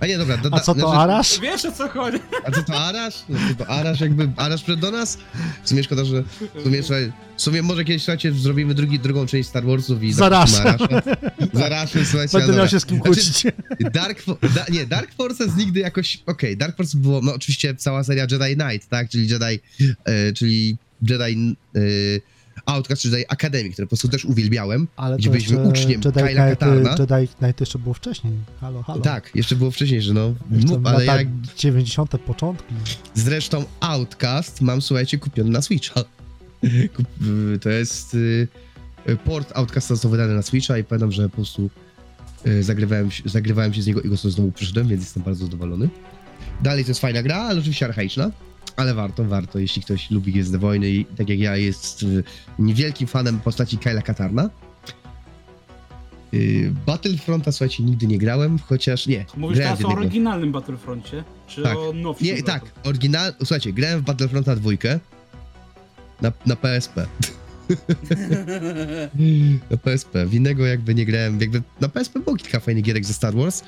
[0.00, 0.36] A nie, dobra.
[0.36, 1.40] Do, A co to znaczy- Arash?
[1.40, 2.18] Wiesz o co chodzi?
[2.44, 3.14] A co to Arash?
[3.28, 4.30] No, to, to Arash jakby...
[4.36, 5.18] Arash przed do nas?
[5.62, 6.22] W sumie szkoda, że...
[6.54, 10.12] W sumie, słuchaj, w sumie może kiedyś, słuchajcie, zrobimy drugi, drugą część Star Warsów i...
[10.12, 10.50] Zarasz.
[11.52, 12.38] Zaraszmy, słuchajcie.
[12.38, 13.42] Będę ale miał się z kim Znaczy, kłócić.
[13.92, 18.04] Dark, Fo- da, nie, Dark Forces nigdy jakoś, okej, Dark Forces było, no oczywiście cała
[18.04, 19.60] seria Jedi Knight, tak, czyli Jedi,
[20.04, 21.80] e, czyli Jedi e,
[22.66, 24.88] Outcast, czy Jedi Academy, które po prostu też uwielbiałem.
[24.96, 26.90] Ale gdzie byliśmy uczniem Jedi Kyla Knight, Katarna.
[26.90, 28.32] Jedi Knight jeszcze było wcześniej.
[28.60, 29.00] Halo, halo.
[29.00, 32.10] Tak, jeszcze było wcześniej, że no, Jeszcze no ale lata jak 90.
[32.10, 32.74] początki.
[33.14, 36.00] Zresztą Outcast mam, słuchajcie, kupiony na Switcha.
[37.54, 38.48] Y, to jest y,
[39.24, 41.70] port Outcasta został wydany na Switcha i pamiętam, że po prostu
[42.46, 45.88] y, zagrywałem, zagrywałem się z niego i go sobie znowu przyszedłem, więc jestem bardzo zadowolony.
[46.62, 48.30] Dalej to jest fajna gra, ale oczywiście archaiczna.
[48.76, 52.22] Ale warto, warto, jeśli ktoś lubi Gwiezdne Wojny i tak jak ja jest y,
[52.58, 54.50] niewielkim fanem postaci Kyla Katarna.
[56.34, 59.24] Y, Battlefronta, słuchajcie, nigdy nie grałem, chociaż nie.
[59.36, 61.24] Mówisz teraz o oryginalnym Battlefroncie?
[61.46, 61.76] Czy Tak.
[61.78, 62.26] o nowszym?
[62.26, 63.34] Nie, tak, oryginal.
[63.38, 65.00] Słuchajcie, grałem w Battlefronta dwójkę
[66.20, 67.06] na, na PSP.
[69.70, 70.26] na PSP.
[70.26, 71.40] W innego jakby nie grałem.
[71.40, 73.62] Jakby na PSP było kilka fajnych gierek ze Star Wars.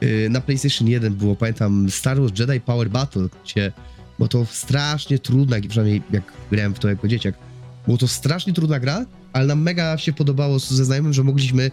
[0.00, 3.72] Yy, Na PlayStation 1 było, pamiętam, Star Wars Jedi Power Battle, gdzie
[4.18, 7.34] było to strasznie trudna, przynajmniej jak grałem w to jako dzieciak,
[7.86, 11.70] było to strasznie trudna gra, ale nam mega się podobało ze znajomym, że mogliśmy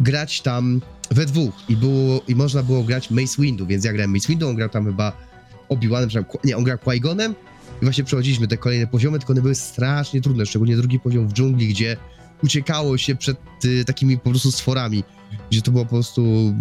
[0.00, 0.80] grać tam
[1.10, 4.48] we dwóch i było, i można było grać Mace Windu, więc ja grałem Mace Windu,
[4.48, 5.12] on grał tam chyba
[5.68, 7.34] Obi-Wanem, Qui- nie, on grał Qui-Gonem
[7.82, 11.32] i właśnie przechodziliśmy te kolejne poziomy, tylko one były strasznie trudne, szczególnie drugi poziom w
[11.32, 11.96] dżungli, gdzie
[12.42, 15.04] uciekało się przed y, takimi po prostu stworami,
[15.50, 16.54] gdzie to było po prostu...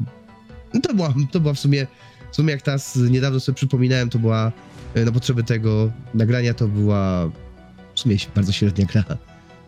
[0.74, 1.88] No to, była, to była w sumie,
[2.32, 4.52] w sumie jak teraz niedawno sobie przypominałem, to była y,
[4.96, 7.30] na potrzeby tego nagrania, to była
[7.96, 9.04] w sumie bardzo średnia gra.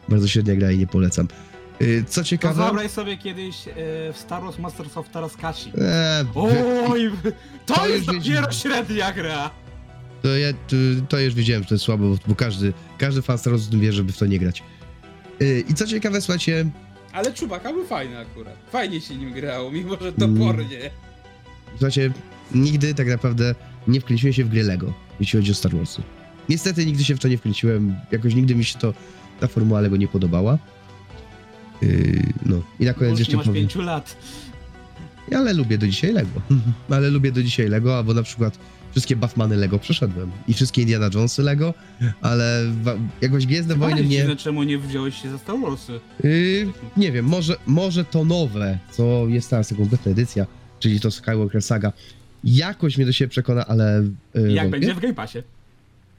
[0.10, 1.28] Bardzo średnia gra i nie polecam.
[1.82, 2.56] Y, Co ciekawe...
[2.56, 3.72] zabraj sobie kiedyś e,
[4.14, 5.70] w Star Wars Masters of Taraskashi.
[5.78, 6.26] Eee,
[6.90, 7.12] Oj,
[7.66, 9.50] to, To jest dopiero średnia gra.
[10.22, 10.76] To, ja, to,
[11.10, 14.12] to już wiedziałem, że to jest słabo, bo, każdy, każdy fan Star Wars wie, żeby
[14.12, 14.64] w to nie grać.
[15.40, 16.66] Yy, I co ciekawe, słuchajcie,
[17.14, 18.56] Ale Czubaka był fajny akurat.
[18.72, 20.14] Fajnie się nim grało, mimo że Mm.
[20.38, 20.90] topornie.
[21.72, 22.12] słuchajcie,
[22.56, 23.56] nigdy tak naprawdę
[23.88, 26.02] nie wkręciłem się w gry Lego, jeśli chodzi o Star Warsy.
[26.50, 28.94] Niestety nigdy się w to nie wkręciłem, jakoś nigdy mi się to,
[29.40, 30.58] ta formuła Lego nie podobała.
[31.82, 34.18] Yy, no, i na koniec nie jeszcze masz powiem, pięciu lat.
[35.36, 36.42] ale lubię do dzisiaj Lego.
[36.96, 38.58] ale lubię do dzisiaj Lego, albo na przykład
[38.92, 41.74] wszystkie Batmany Lego przeszedłem i wszystkie Indiana Jonesy Lego,
[42.22, 42.64] ale
[43.22, 44.18] jakoś Gwiezdne Wojny Wojny mnie...
[44.18, 46.00] dziwne, czemu nie wziąłeś się za Star Warsy.
[46.24, 46.68] Yy,
[46.98, 50.46] nie wiem, może, może to nowe, co jest teraz kompletna edycja,
[50.80, 51.92] czyli to Skywalker Saga,
[52.44, 54.04] jakoś mnie do siebie przekona, ale
[54.36, 54.70] yy, Jak wątpię.
[54.70, 55.38] będzie w Game Passie.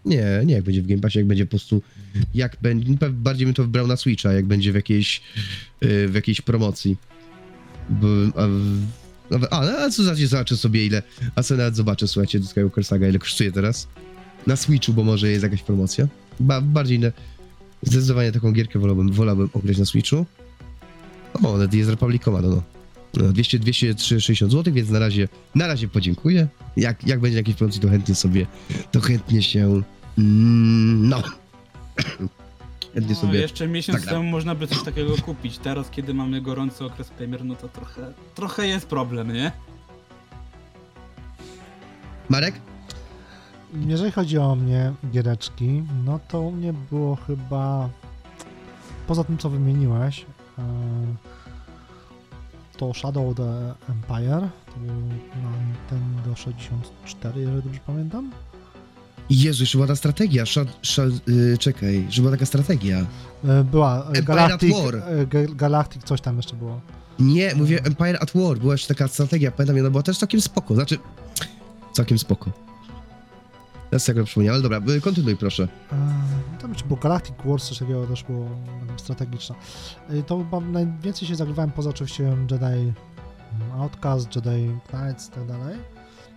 [0.05, 1.83] Nie, nie jak będzie w Game Passie, jak będzie po prostu,
[2.35, 5.23] jak będzie, pe- bardziej bym to wybrał na Switcha, jak będzie w jakiejś,
[5.81, 6.97] yy, w jakiejś promocji.
[7.91, 8.47] Bo, a,
[9.31, 11.03] nawet- a, no, a co zobaczcie, zobaczę sobie ile,
[11.35, 13.89] a sobie nawet zobaczę, słuchajcie, do Skywalker Saga, ile kosztuje teraz.
[14.47, 16.09] Na Switchu, bo może jest jakaś promocja.
[16.41, 17.09] Ba, bardziej, na,
[17.83, 20.27] zdecydowanie taką gierkę wolałbym, wolałbym ograć na Switchu.
[21.43, 22.63] O, nawet jest Republic Commando, no.
[23.15, 26.49] No, 200, 260 zł, więc na razie, na razie podziękuję.
[26.77, 28.47] Jak, jak będzie jakieś promocji, to chętnie sobie,
[28.93, 29.83] to chętnie się,
[30.19, 31.23] mm, no.
[32.95, 35.59] chętnie No, sobie, jeszcze miesiąc tak, temu można by coś takiego kupić.
[35.59, 39.53] Teraz, kiedy mamy gorący okres premier, no to trochę, trochę jest problem, nie?
[42.29, 42.55] Marek?
[43.87, 47.89] Jeżeli chodzi o mnie, giereczki, no to u mnie było chyba
[49.07, 50.27] poza tym, co wymieniłeś,
[50.59, 50.63] e,
[52.83, 54.95] to Shadow of the Empire, to był
[55.43, 58.31] na Nintendo 64, jeżeli dobrze pamiętam.
[59.31, 63.07] Jezu, jeszcze była ta strategia, szad, szad, yy, czekaj, że była taka strategia.
[63.45, 64.95] E, Była e, Empire Galactic, at War.
[64.97, 66.81] e, Ga- Galactic, coś tam jeszcze było.
[67.19, 70.75] Nie, mówię Empire at War, była jeszcze taka strategia, pamiętam, ona była też całkiem spoko,
[70.75, 70.99] znaczy,
[71.93, 72.51] całkiem spoko.
[73.93, 75.69] Teraz jak przypomniałem, ale dobra, y, kontynuuj proszę.
[75.93, 75.97] E,
[76.61, 79.55] Tam jeszcze było Galactic Wars, coś takiego też było mm, strategiczne.
[80.11, 82.93] E, To chyba najwięcej się zagrywałem poza oczywiście Jedi
[83.79, 85.77] Outcast, Jedi Knights i tak dalej.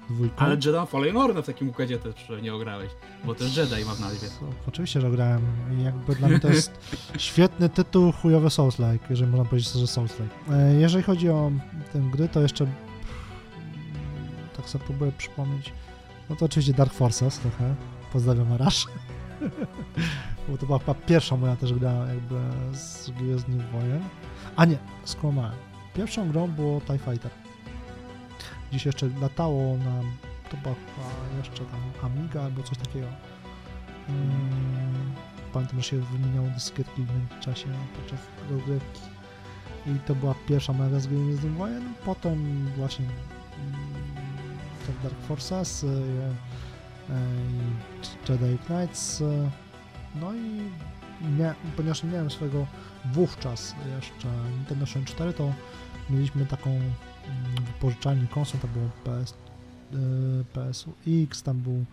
[0.09, 0.35] Dwójką.
[0.37, 2.91] Ale Jedi Fallen Order w takim układzie też nie ograłeś,
[3.25, 4.27] bo też Jedi ma w nazwie.
[4.67, 5.41] Oczywiście, że grałem
[5.79, 6.71] i jakby dla mnie to jest
[7.17, 10.53] świetny tytuł, chujowy Souls-like, jeżeli można powiedzieć, że Souls-like.
[10.53, 11.51] E, Jeżeli chodzi o
[11.93, 12.67] tę gry, to jeszcze
[14.57, 15.73] tak sobie próbuję przypomnieć,
[16.29, 17.75] no to oczywiście Dark Forces trochę,
[18.13, 18.85] pozdrawiam Arash,
[20.49, 22.35] bo to była chyba pierwsza moja też gra jakby
[22.77, 24.03] z Gwiezdnych Wojen,
[24.55, 25.55] a nie, skłamałem.
[25.93, 27.31] Pierwszą grą było TIE Fighter.
[28.71, 30.01] Dziś jeszcze latało na,
[30.49, 33.07] to była chyba jeszcze tam Amiga albo coś takiego.
[34.09, 34.95] Mm,
[35.55, 38.19] Pamiętam, że się wymieniało dyskietki w międzyczasie podczas
[38.51, 39.01] rozgrywki.
[39.87, 41.93] I to była pierwsza gra z Gwiezdnych Wojen.
[42.05, 43.05] Potem właśnie
[45.03, 45.91] Dark Forces y, y,
[47.09, 49.21] i Jedi Knights.
[49.21, 49.49] y,
[50.21, 50.61] No i
[51.39, 52.67] mia- ponieważ nie miałem swojego
[53.13, 55.53] wówczas jeszcze Nintendo 64, to
[56.09, 56.85] mieliśmy taką mm,
[57.67, 59.33] wypożyczalnię konsol, to było PS,
[59.93, 61.85] y, PSX, tam był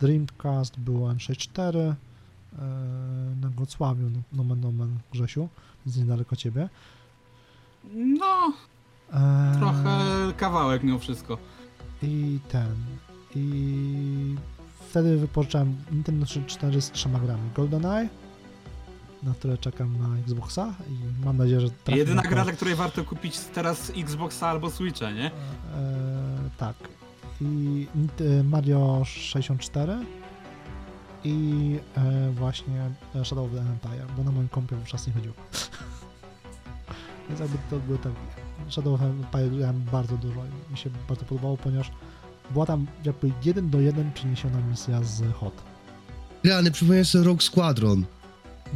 [0.00, 1.94] Dreamcast, był N64 e,
[3.40, 5.48] na Wrocławiu, no- nomen nomen Grzesiu,
[5.86, 6.68] z niedaleko ciebie.
[7.94, 8.52] No,
[9.12, 9.98] E, trochę
[10.36, 11.38] kawałek mimo wszystko.
[12.04, 12.74] I ten,
[13.34, 14.36] i
[14.90, 17.50] wtedy wypożyczałem Nintendo 64 z trzema grami.
[17.54, 18.08] GoldenEye,
[19.22, 23.04] na które czekam na Xboxa i mam nadzieję, że Jedyna na gra, dla której warto
[23.04, 25.26] kupić teraz Xboxa albo Switcha, nie?
[25.26, 25.30] E,
[26.58, 26.76] tak.
[27.40, 29.96] I Nint- Mario 64
[31.24, 32.90] i e, właśnie
[33.24, 35.34] Shadow of the Empire, bo na moim kompie wówczas nie chodziło.
[37.28, 38.12] Więc jakby to były tak.
[38.70, 41.90] Shadow of Empire grałem bardzo dużo i mi się bardzo podobało, ponieważ
[42.50, 45.62] była tam jakby jeden do jeden przeniesiona misja z HOT.
[46.44, 48.04] Realny, przypomniałem sobie Rogue Squadron.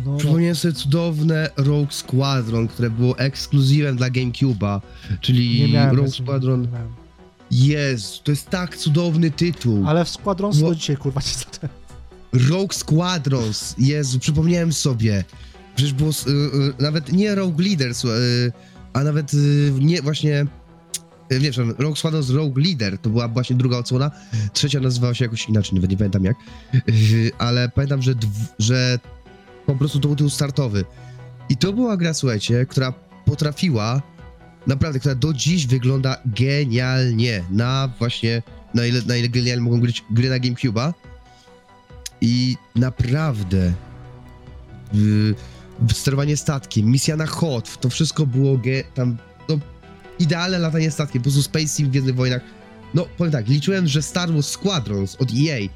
[0.05, 4.81] No, no, Przypomniałem sobie cudowne Rogue Squadron, które było ekskluzywem dla GameCube'a,
[5.21, 6.69] czyli Rogue Squadron.
[7.51, 9.85] Jest, to jest tak cudowny tytuł.
[9.87, 11.69] Ale w Squadrons Bo- dzisiaj kurwa nie zacząłem.
[12.33, 15.25] Rogue Squadrons, Jezu, przypomniałem sobie.
[15.77, 18.53] Przecież było y, y, nawet nie Rogue Leaders, y,
[18.99, 20.47] a nawet y, nie właśnie.
[21.33, 24.11] Y, nie wiem, Rogue Squadrons Rogue Leader to była właśnie druga odsłona.
[24.53, 26.37] Trzecia nazywała się jakoś inaczej, nawet nie pamiętam jak.
[26.89, 28.15] Y, ale pamiętam, że,
[28.59, 28.99] że
[29.67, 30.85] po prostu to był tytuł startowy.
[31.49, 32.93] I to była gra, słuchajcie, która
[33.25, 34.03] potrafiła,
[34.67, 38.43] naprawdę, która do dziś wygląda genialnie na właśnie,
[38.75, 40.93] na ile, na ile genialnie mogą gry, gry na GameCube'a.
[42.21, 43.73] I naprawdę
[44.95, 45.35] y,
[45.93, 49.17] sterowanie statkiem, misja na Hot, to wszystko było ge, tam
[49.49, 49.59] no,
[50.19, 52.43] idealne latanie statkiem, po prostu Space Sim w Gwiezdnych Wojnach.
[52.95, 55.69] No, powiem tak, liczyłem, że Star Wars Squadrons od EA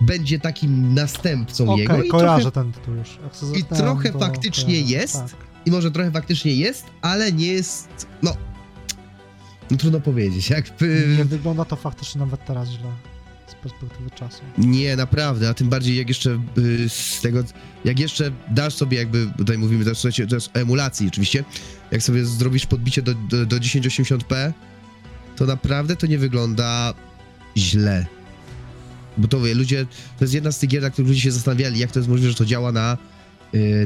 [0.00, 3.18] będzie takim następcą Okej, jego i kojarzę trochę, ten tytuł już.
[3.56, 5.36] I trochę to faktycznie kojarzę, jest, Tak.
[5.66, 8.36] i może trochę faktycznie jest, ale nie jest, no,
[9.70, 11.14] no trudno powiedzieć, jakby...
[11.18, 12.90] Nie wygląda to faktycznie nawet teraz źle
[13.50, 14.42] z perspektywy czasu.
[14.58, 17.44] Nie, naprawdę, a tym bardziej jak jeszcze y, z tego,
[17.84, 21.44] jak jeszcze dasz sobie jakby, tutaj mówimy też, słuchajcie, o emulacji oczywiście,
[21.90, 24.52] jak sobie zrobisz podbicie do, do, do 1080p,
[25.36, 26.94] to naprawdę to nie wygląda
[27.56, 28.06] źle.
[29.18, 29.86] Bo to wie, ludzie,
[30.18, 32.30] to jest jedna z tych gier, na których ludzie się zastanawiali, jak to jest możliwe,
[32.30, 32.98] że to działa na,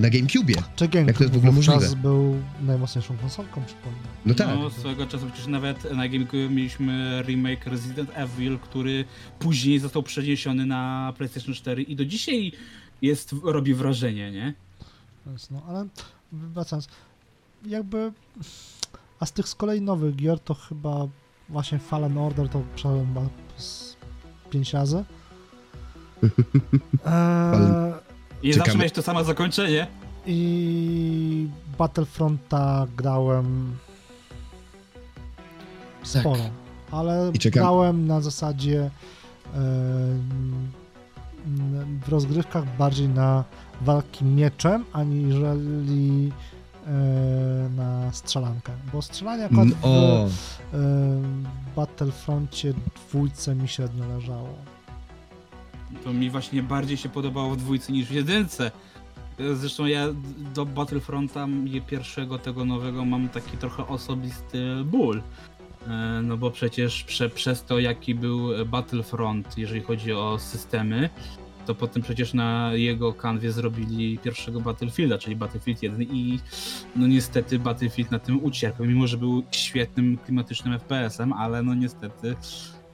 [0.01, 0.55] na GameCubie.
[0.77, 1.97] Czy GameCube Jak to jest w ogóle możliwe?
[1.97, 3.99] był najmocniejszą konsolką, przypomnę.
[4.27, 4.49] No tak.
[4.49, 9.05] No, swego czasu przecież nawet na GameCube mieliśmy remake Resident Evil, który
[9.39, 12.53] później został przeniesiony na PlayStation 4 i do dzisiaj
[13.03, 14.55] jest, robi wrażenie, nie?
[15.27, 15.87] Więc no, ale
[16.33, 16.89] wracając,
[17.67, 18.13] jakby,
[19.21, 21.09] a z tych z kolei nowych gier to chyba
[21.49, 23.97] właśnie Fallen Order to przeszedłem chyba z
[24.51, 25.05] pięć razy.
[27.07, 27.93] Eee,
[28.45, 28.65] I Czekamy.
[28.67, 29.87] zawsze miałeś to samo zakończenie.
[30.27, 31.49] I
[31.79, 33.77] Battlefronta grałem
[36.03, 36.43] sporo,
[36.91, 37.35] ale Tak.
[37.35, 38.91] I czekam- grałem na zasadzie
[39.55, 40.71] em,
[42.07, 43.45] w rozgrywkach bardziej na
[43.81, 46.33] walki mieczem, aniżeli
[46.87, 46.91] e,
[47.77, 49.75] na strzelankę, bo strzelanie akurat Mm,
[50.29, 51.47] w em,
[51.77, 52.75] Battlefroncie
[53.09, 54.55] dwójce mi średnio leżało.
[56.05, 58.71] To mi właśnie bardziej się podobało w dwójce niż w jedynce.
[59.55, 60.07] Zresztą ja
[60.55, 61.47] do Battlefronta
[61.87, 65.23] pierwszego tego nowego mam taki trochę osobisty ból.
[65.89, 71.11] E, No bo przecież prze, przez to jaki był Battlefront, jeżeli chodzi o systemy,
[71.67, 76.39] to potem przecież na jego kanwie zrobili pierwszego Battlefielda, czyli Battlefield 1 i
[76.97, 82.37] no niestety Battlefield na tym ucierpiał, mimo że był świetnym klimatycznym FPS-em, ale no niestety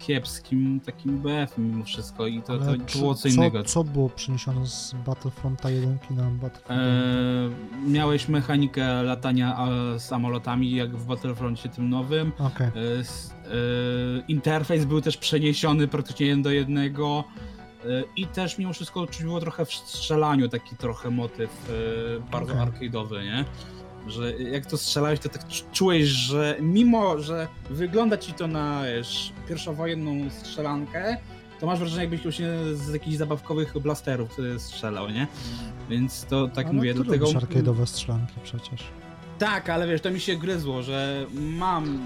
[0.06, 3.62] kiepskim takim BF-em mimo wszystko i to, Ale to czy- było co innego.
[3.64, 6.74] Co było przeniesione z Battlefronta 1 na Battlefront 2?
[6.74, 9.68] Eee, miałeś mechanikę latania
[9.98, 12.32] samolotami, jak w Battlefroncie tym nowym.
[12.38, 12.66] Okej.
[12.66, 13.02] E, e,
[14.28, 17.24] interfejs był też przeniesiony praktycznie jeden do jednego.
[17.84, 17.86] e,
[18.16, 22.90] I też mimo wszystko czuć było trochę w strzelaniu taki trochę motyw e, bardzo Okej.
[22.90, 23.44] arcade'owy, nie?
[24.06, 28.82] Że jak to strzelałeś, to tak czu- czułeś, że mimo, że wygląda ci to na
[28.96, 31.16] wiesz, pierwszowojenną strzelankę,
[31.60, 32.36] to masz wrażenie, jakbyś już
[32.74, 35.26] z jakichś zabawkowych blasterów e, strzelał, nie?
[35.90, 37.26] Więc to tak Ale mówię, ty dlatego...
[37.26, 38.80] lubisz arcade'owe strzelanki przecież.
[39.38, 41.98] Tak, ale wiesz, to mi się gryzło, że mam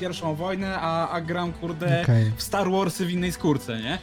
[0.00, 2.32] pierwszą wojnę, a, a gram kurde Okej.
[2.36, 3.98] w Star Warsy w innej skórce, nie?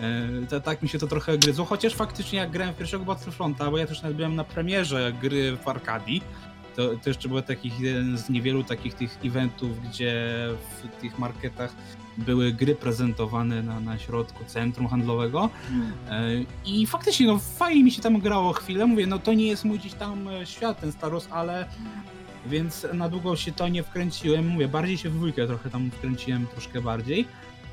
[0.00, 3.70] E, To, tak mi się to trochę gryzło, chociaż faktycznie jak grałem w pierwszego Battlefronta,
[3.70, 6.22] bo ja też nawet byłem na premierze gry w Arkadii,
[6.76, 10.14] to, to jeszcze był takich jeden z niewielu takich tych eventów, gdzie
[10.82, 11.74] w tych marketach
[12.18, 15.50] były gry prezentowane na, na środku centrum handlowego.
[16.10, 16.30] E,
[16.64, 19.78] i faktycznie no fajnie mi się tam grało chwilę, mówię, no to nie jest mój
[19.78, 21.68] gdzieś tam e, świat ten Star Wars, ale
[22.46, 26.46] więc na długo się to nie wkręciłem, mówię, bardziej się w dwójkę trochę tam wkręciłem
[26.46, 27.28] troszkę bardziej,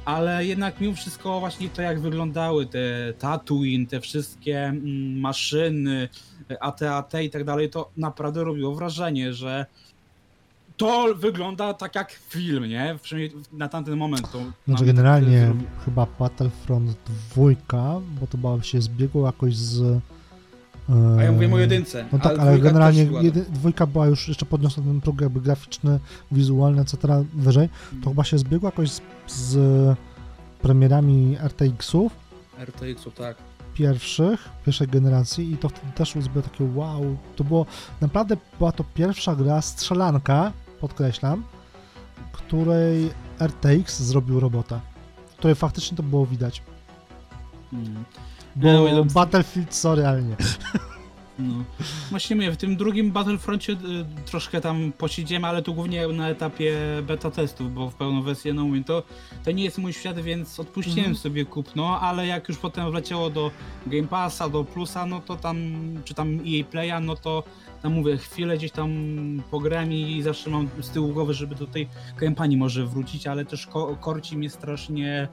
[0.06, 6.10] ale jednak mimo wszystko właśnie to jak wyglądały te Tatooine, te wszystkie mm, maszyny,
[6.60, 9.65] AT-AT i tak dalej, to naprawdę robiło wrażenie, że
[10.78, 12.98] to wygląda tak jak film, nie?
[13.02, 14.40] Przynajmniej na tamten moment to...
[14.68, 16.98] Znaczy generalnie zrobi- chyba Battlefront
[17.36, 20.02] 2, bo to się zbiegło jakoś z...
[20.89, 22.05] e, A ja mówię o jedynce.
[22.11, 23.21] No tak, ale generalnie była.
[23.21, 25.99] jedy, dwójka była już jeszcze podniosła ten próg jakby graficzny,
[26.31, 27.23] wizualny, etc.
[27.33, 27.69] wyżej.
[28.03, 29.57] To chyba się zbiegło jakoś z, z
[30.61, 32.13] premierami RTX-ów
[32.65, 33.37] RTX-u, tak.
[33.73, 37.65] pierwszych, pierwszej generacji i to wtedy też było takie wow, to było,
[38.01, 40.51] naprawdę była to pierwsza gra strzelanka,
[40.81, 41.43] podkreślam,
[42.31, 44.81] której RTX zrobił robota,
[45.37, 46.61] której faktycznie to było widać,
[47.73, 48.03] Mm.
[48.56, 50.36] Bo no- Battlefield, sorry, ale nie.
[51.40, 51.53] No.
[52.10, 53.78] Właśnie mówię, w tym drugim Battlefroncie y,
[54.26, 58.64] troszkę tam posiedziemy, ale tu głównie na etapie beta testów, bo w pełną wersję no
[58.64, 59.03] mówię, to,
[59.45, 61.15] to nie jest mój świat, więc odpuściłem Mhm.
[61.15, 63.52] sobie kupno, ale jak już potem wleciało do
[63.88, 65.57] Game Passa, do Plusa, no to tam,
[66.06, 67.44] czy tam EA Playa, no to
[67.82, 68.91] tam mówię, chwilę gdzieś tam
[69.52, 71.88] pogram i zawsze mam z tyłu głowy, żeby do tej
[72.18, 75.28] kampanii może wrócić, ale też ko korci mnie strasznie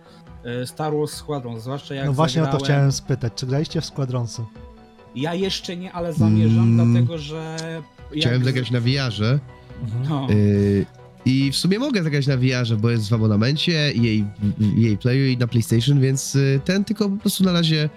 [0.66, 2.64] Star Wars Squadron, zwłaszcza jak No właśnie o to zagrałem...
[2.64, 4.42] chciałem spytać, czy graliście w Squadronsy?
[5.16, 6.92] Ja jeszcze nie, ale zamierzam, Mm.
[6.92, 7.56] dlatego że.
[8.12, 9.38] jak Chciałem zagrać na VR-ze
[9.82, 10.08] Mhm.
[10.08, 10.86] No, yy,
[11.24, 14.24] i w sumie mogę zagrać na VR-ze, bo jest w abonamencie, jej,
[14.76, 17.88] jej Playu i na PlayStation, więc y, ten tylko po prostu na razie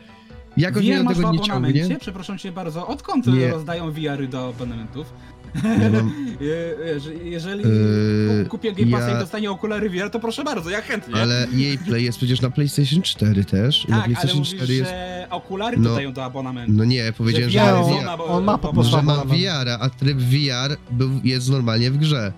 [0.58, 1.80] jakoś VR do masz w tego nie abonamencie?
[1.80, 1.98] ciągnie.
[2.00, 2.88] Przepraszam cię bardzo.
[2.88, 3.52] Odkąd Nie.
[3.52, 5.14] rozdają VR-y do abonamentów?
[5.56, 10.20] Ja mam, Je- jeże- Jeżeli Yy, kupię Game Passa ja- i dostanie okulary VR, to
[10.20, 11.16] proszę bardzo, ja chętnie.
[11.16, 13.88] ale jej Play jest przecież na PlayStation 4 też.
[13.88, 14.90] na tak, ale PlayStation mówisz, 4 jest.
[14.92, 15.90] że okulary No.
[15.90, 16.74] dodają do abonamentu.
[16.76, 19.32] No nie, powiedziałem, Że że, VR są on, na- ma po prostu że abonament.
[19.42, 22.34] VR, a tryb VR był, jest normalnie w grze.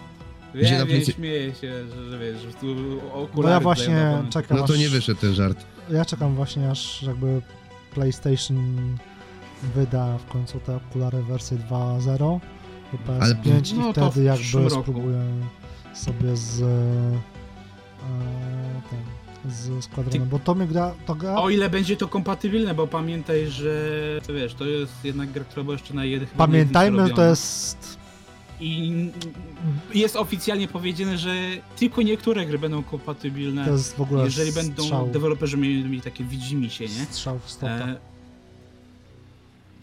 [0.55, 2.67] gdzie na Wiem, wiem, Playsta- śmieję się, że, że wiesz, że tu
[3.13, 5.65] okulary Bo ja właśnie czekam No to nie wyszedł ten żart.
[5.89, 7.41] Ja czekam właśnie aż jakby
[7.93, 8.77] PlayStation
[9.75, 12.39] wyda w końcu te okulary wersję 2.0
[13.07, 14.81] do Ale- PS5 No i wtedy jakby roku.
[14.81, 15.21] spróbuję
[15.93, 16.65] sobie z e,
[18.89, 22.87] ten, z Squadronem, bo to mnie gra, to gra O ile będzie to kompatybilne, bo
[22.87, 23.91] pamiętaj, że
[24.27, 27.97] to wiesz, to jest jednak gra, która była jeszcze na jeden pamiętajmy, to jest
[28.59, 28.91] I
[29.93, 31.35] jest oficjalnie powiedziane, że
[31.75, 36.01] tylko niektóre gry będą kompatybilne, to jest w ogóle jeżeli będą strzał, deweloperzy mieli, mieli
[36.01, 37.05] takie widzimisię, nie?
[37.05, 37.83] strzał w stopę.
[37.85, 38.12] E,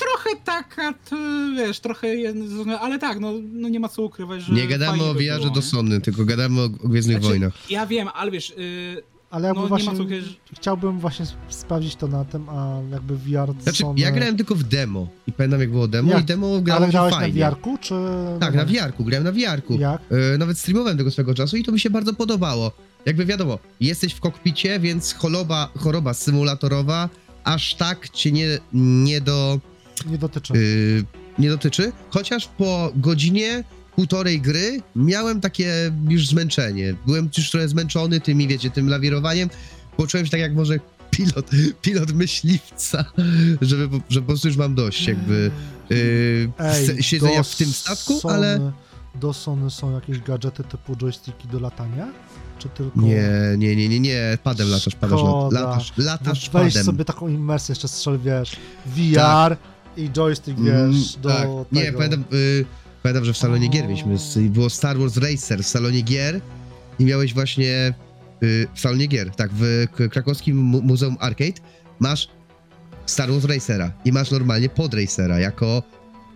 [0.00, 1.16] trochę taka, to,
[1.56, 2.08] wiesz, trochę,
[2.80, 5.50] ale tak, no, no nie ma co ukrywać, że Nie gadamy o by VR-ze było,
[5.54, 5.62] do?
[5.62, 7.70] Sony, tylko gadamy o, Gwiezdnych Znaczy, Wojnach.
[7.70, 10.98] Ja wiem, ale wiesz, y, Ale jakby no nie właśnie ma co ukrywać, że- chciałbym
[10.98, 14.00] właśnie sp- sprawdzić to na tym, a jakby VR Znaczy, Sony...
[14.00, 16.22] ja grałem tylko w demo i pamiętam jak było demo Jak?
[16.22, 17.40] i demo Ale grało się grałeś fajnie.
[17.40, 17.94] na VR-ku, czy...
[18.40, 19.74] Tak, na VR-ku, grałem na VR-ku.
[19.74, 20.00] Jak?
[20.34, 22.72] E, nawet streamowałem tego swego czasu i to mi się bardzo podobało.
[23.06, 27.08] Jakby wiadomo, jesteś w kokpicie, więc choroba, choroba symulatorowa
[27.44, 29.60] aż tak cię nie, nie, do,
[30.06, 30.52] Nie dotyczy.
[30.56, 31.04] y,
[31.38, 31.92] nie dotyczy.
[32.10, 33.64] Chociaż po godzinie,
[33.96, 36.94] półtorej gry miałem takie już zmęczenie.
[37.06, 39.48] Byłem już trochę zmęczony tymi, wiecie, tym lawirowaniem.
[39.96, 40.78] Poczułem się tak jak może
[41.10, 41.50] pilot,
[41.82, 43.04] pilot myśliwca,
[43.60, 45.50] żeby, że po prostu już mam dość jakby
[45.90, 48.72] y, s- siedzenia w tym statku, Sony, ale...
[49.14, 52.08] Do Sony są jakieś gadżety typu joysticki do latania?
[52.58, 53.00] Czy tylko...
[53.00, 55.20] Nie, nie, nie, nie, nie, padem latasz, padasz,
[55.50, 56.84] latasz, No latasz Weź padem.
[56.84, 58.56] sobie taką imersję, jeszcze strzel, wiesz,
[58.86, 59.56] VR
[59.96, 61.38] i joystick, wiesz, Mm, do tak.
[61.40, 61.66] tego.
[61.72, 62.64] Nie, pamiętam, y,
[63.02, 63.70] pamiętam, że w salonie O.
[63.70, 64.16] gier mieliśmy,
[64.50, 66.40] było Star Wars Racer w salonie gier
[66.98, 67.94] i miałeś właśnie
[68.42, 71.60] y, w salonie gier, tak, w krakowskim mu Muzeum Arcade
[71.98, 72.28] masz
[73.06, 75.82] Star Wars Racera i masz normalnie pod Racera jako,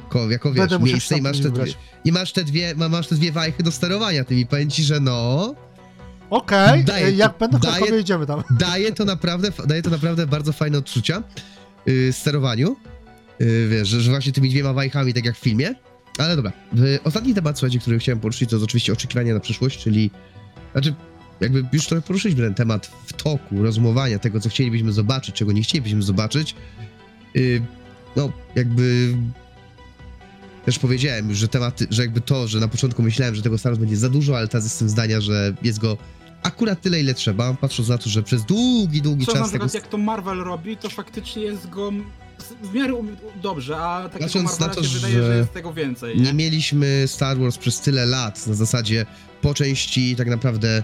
[0.09, 1.79] ko, jako wiesz, Będę miejsce i masz te, wybrać.
[2.05, 4.85] i masz te dwie, ma- masz te dwie wajchy do sterowania tym i powiem ci,
[4.85, 5.55] że no,
[6.31, 8.43] Okej, to- jak będę w Krakowie, idziemy tam.
[8.59, 11.23] daje to naprawdę, daje to naprawdę bardzo fajne odczucia
[11.87, 12.77] yy, sterowaniu,
[13.41, 15.75] yy, wiesz, że, właśnie tymi dwiema wajchami, tak jak w filmie,
[16.19, 19.79] ale dobra, yy, ostatni temat, słuchajcie, który chciałem poruszyć, to jest oczywiście oczekiwania na przyszłość,
[19.79, 20.11] czyli,
[20.73, 20.95] znaczy,
[21.41, 25.63] jakby już trochę poruszyliśmy ten temat w toku rozumowania tego, co chcielibyśmy zobaczyć, czego nie
[25.63, 26.55] chcielibyśmy zobaczyć,
[27.35, 27.63] yy,
[28.17, 29.15] no, jakby
[30.65, 33.73] też powiedziałem już, że tematy, że jakby to, że na początku myślałem, że tego Star
[33.73, 35.97] Wars będzie za dużo, ale teraz jestem zdania, że jest go
[36.43, 39.65] akurat tyle, ile trzeba, patrząc na to, że przez długi, długi Co na czas tego...
[39.65, 41.93] przykład jak to Marvel robi, to faktycznie jest go
[42.63, 45.53] w miarę um- dobrze, a takiego Patrząc na Marvela to, się wydaje, że że jest
[45.53, 46.23] tego więcej, nie?
[46.23, 49.07] Nie mieliśmy Star Wars przez tyle lat, na zasadzie
[49.43, 50.83] po części tak naprawdę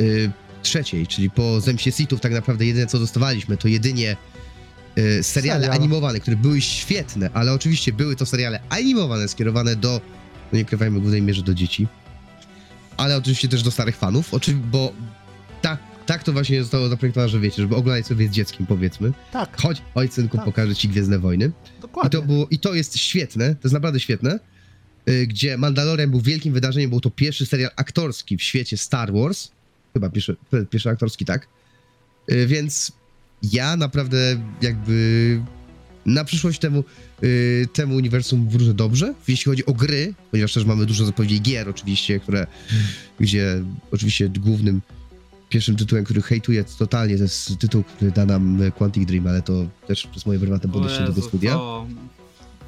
[0.00, 0.30] y,
[0.62, 4.16] trzeciej, czyli po Zemście Sithów tak naprawdę jedyne co dostawaliśmy to jedynie
[4.98, 5.76] y, seriale Serial.
[5.78, 10.00] animowane, które były świetne, ale oczywiście były to seriale animowane skierowane do,
[10.52, 11.86] no nie krywajmy w głównej mierze do dzieci,
[12.96, 14.92] ale oczywiście też do starych fanów, oczy, bo
[15.62, 19.12] tak, tak to właśnie zostało zaprojektowane, że wiecie, żeby oglądać sobie z dzieckiem powiedzmy.
[19.32, 20.46] Tak, Chodź, oj synku, Tak.
[20.46, 21.52] pokażę ci Gwiezdne Wojny.
[21.78, 22.10] I dokładnie.
[22.10, 24.40] to, było, I to jest świetne, to jest naprawdę świetne,
[25.08, 29.50] y, gdzie Mandalorian był wielkim wydarzeniem, był to pierwszy serial aktorski w świecie Star Wars,
[29.94, 30.36] chyba pierwszy,
[30.70, 31.48] pierwszy aktorski, tak,
[32.32, 32.92] Y, więc
[33.42, 35.40] ja naprawdę jakby
[36.06, 36.84] na przyszłość temu,
[37.22, 41.68] y, temu uniwersum wróżę dobrze, jeśli chodzi o gry, ponieważ też mamy dużo zapowiedzi gier
[41.68, 42.46] oczywiście, które,
[43.20, 44.80] gdzie oczywiście głównym
[45.48, 49.52] pierwszym tytułem, który hejtuję totalnie, to jest tytuł, który da nam Quantic Dream, ale to
[49.86, 51.52] też przez moje prywatne podejście do studia.
[51.54, 51.86] to-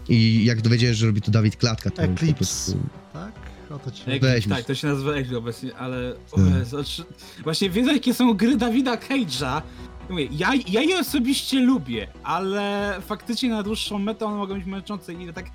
[0.09, 2.35] I jak dowiedziałem, że robi to Dawid Klatka, to po Eclipse.
[2.35, 2.78] prostu...
[3.12, 3.32] Tak,
[3.70, 4.02] o to ci.
[4.11, 6.65] Eclipse, tak, to się nazywa Eclipse obecnie, ale Hmm.
[6.65, 7.05] Znaczy-
[7.44, 9.62] właśnie wiedzą jakie są gry Dawida Cage'a.
[10.11, 15.12] Mówię, ja, ja je osobiście lubię, ale faktycznie na dłuższą metę one mogą być męczące
[15.12, 15.47] i tak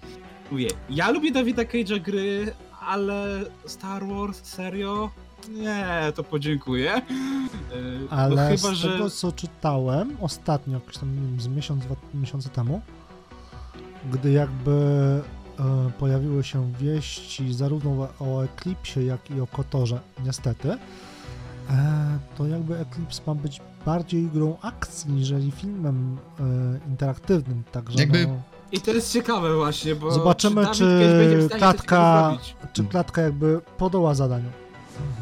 [0.51, 5.09] mówię, ja lubię Dawida Cage'a gry, ale Star Wars, serio?
[5.49, 7.01] Nie, to podziękuję.
[7.09, 8.91] Yy, no Ale chyba, z że...
[8.91, 12.81] tego, co czytałem ostatnio, jakoś tam nie wiem, z miesiąc, dwa miesiące temu,
[14.11, 14.71] gdy jakby
[15.59, 20.71] e, pojawiły się wieści zarówno o Eclipsie, jak i o Kotorze, niestety,
[21.69, 26.43] e, to jakby Eclipse ma być bardziej grą akcji, niżeli filmem e,
[26.89, 28.41] interaktywnym, także Jakby- no,
[28.71, 30.99] I to jest ciekawe właśnie, bo Zobaczymy, czy
[31.49, 32.37] coś klatka-
[32.73, 34.49] czy klatka jakby podoła zadaniu.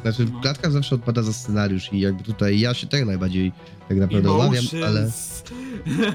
[0.02, 0.42] Znaczy, No.
[0.42, 3.52] Klatka zawsze odpada za scenariusz i jakby tutaj ja się tego najbardziej
[3.90, 5.12] tak naprawdę obawiam, ale...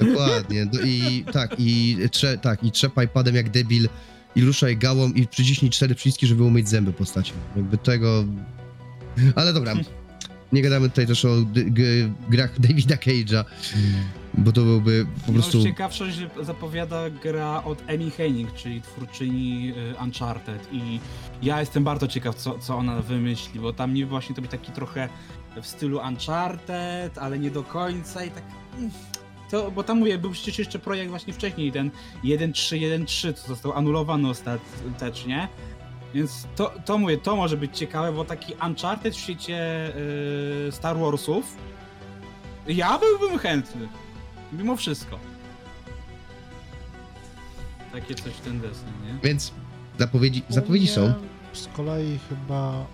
[0.01, 0.67] Dokładnie.
[0.67, 3.89] Do, I tak, i, trze, tak, i trzepaj padem jak debil
[4.37, 7.35] i ruszaj gałą i przyciśnij cztery przyciski, żeby umyć zęby postacią.
[7.57, 8.25] Jakby tego...
[9.35, 9.75] Ale dobra,
[10.53, 11.37] nie gadamy tutaj też o
[12.31, 13.45] grach Davida Cage'a,
[14.39, 15.59] bo to byłby po prostu...
[15.59, 21.01] No, ciekawszość że zapowiada gra od Amy Hennig, czyli twórczyni y, Uncharted i
[21.43, 24.73] ja jestem bardzo ciekaw, co, co ona wymyśli, bo tam niby właśnie to być taki
[24.73, 25.09] trochę
[25.63, 28.43] w stylu Uncharted, ale nie do końca i tak...
[28.79, 28.91] mm,
[29.51, 31.91] To, bo tam mówię, był przecież jeszcze projekt właśnie wcześniej, ten
[32.25, 35.49] 1.3.1.3, co został anulowany ostatecznie.
[36.15, 39.89] Więc to, to mówię, to może być ciekawe, bo taki Uncharted w świecie
[40.69, 41.57] y, Star Warsów
[42.69, 43.89] ja byłbym chętny.
[44.53, 45.19] Mimo wszystko.
[47.93, 49.19] Takie coś w ten deseń, nie?
[49.23, 49.53] Więc
[49.99, 51.15] zapowiedzi, U zapowiedzi mnie są.
[51.53, 52.87] Z kolei chyba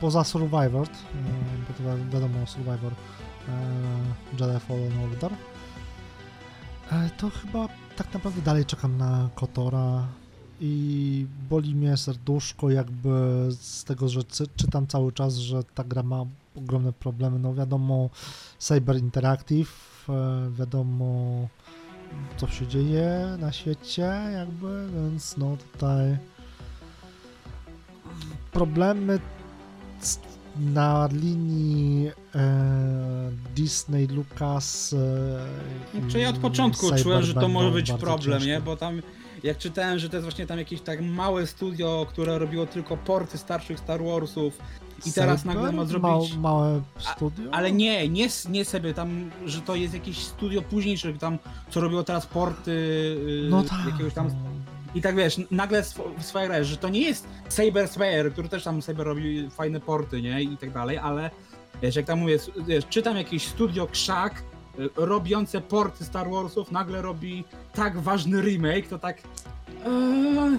[0.00, 0.88] poza Survivor, e,
[1.68, 2.92] bo to wi- wiadomo Survivor
[3.48, 3.62] e,
[4.32, 5.32] Jedi Fallen Order,
[6.92, 10.06] e, to chyba tak naprawdę dalej czekam na Kotora
[10.60, 13.10] i boli mnie serduszko jakby
[13.60, 16.24] z tego, że cy- czytam cały czas, że ta gra ma
[16.56, 17.38] ogromne problemy.
[17.38, 18.10] No wiadomo
[18.58, 19.95] Cyber Interactive,
[20.50, 21.48] wiadomo
[22.36, 26.16] co się dzieje na świecie jakby, więc no tutaj
[28.52, 29.18] problemy
[30.56, 34.94] na linii e, Disney, Lucas
[35.98, 38.50] e, Czy ja od początku czułem, że to może być problem, ciężkie.
[38.50, 38.60] nie?
[38.60, 39.02] Bo tam
[39.42, 43.38] jak czytałem, że to jest właśnie tam jakieś tak małe studio, które robiło tylko porty
[43.38, 44.58] starszych Star Warsów
[45.06, 46.36] i teraz nagle ma Mał, zrobić...
[46.36, 47.44] małe A- studio?
[47.52, 51.38] Ale nie, nie, nie sobie tam, że to jest jakieś studio późniejsze, tam,
[51.70, 52.70] co robiło teraz porty
[53.26, 53.78] yy, no tak.
[53.90, 54.30] jakiegoś tam.
[54.94, 58.48] I tak wiesz, nagle sw- w swojej grze, że to nie jest Saber Slayer, który
[58.48, 60.42] też tam Saber robi fajne porty, nie?
[60.42, 61.30] I tak dalej, ale
[61.82, 64.42] wiesz, jak tam mówię, wiesz, czytam jakieś studio krzak
[64.78, 69.16] y, robiące porty Star Warsów, nagle robi tak ważny remake, to tak.
[69.86, 70.58] Eee,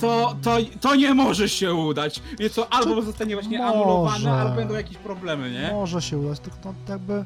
[0.00, 2.22] to, to, to nie może się udać.
[2.38, 3.72] Więc to albo zostanie właśnie Może.
[3.74, 5.70] anulowane, albo będą jakieś problemy, nie?
[5.72, 7.24] Może się udać, tylko no, jakby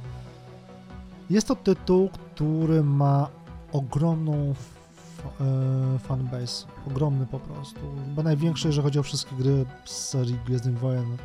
[1.31, 3.29] jest to tytuł, który ma
[3.73, 9.91] ogromną f- e, fanbase, ogromny po prostu, chyba największy, jeżeli chodzi o wszystkie gry z
[10.09, 11.17] serii Gwiezdnych Wojen,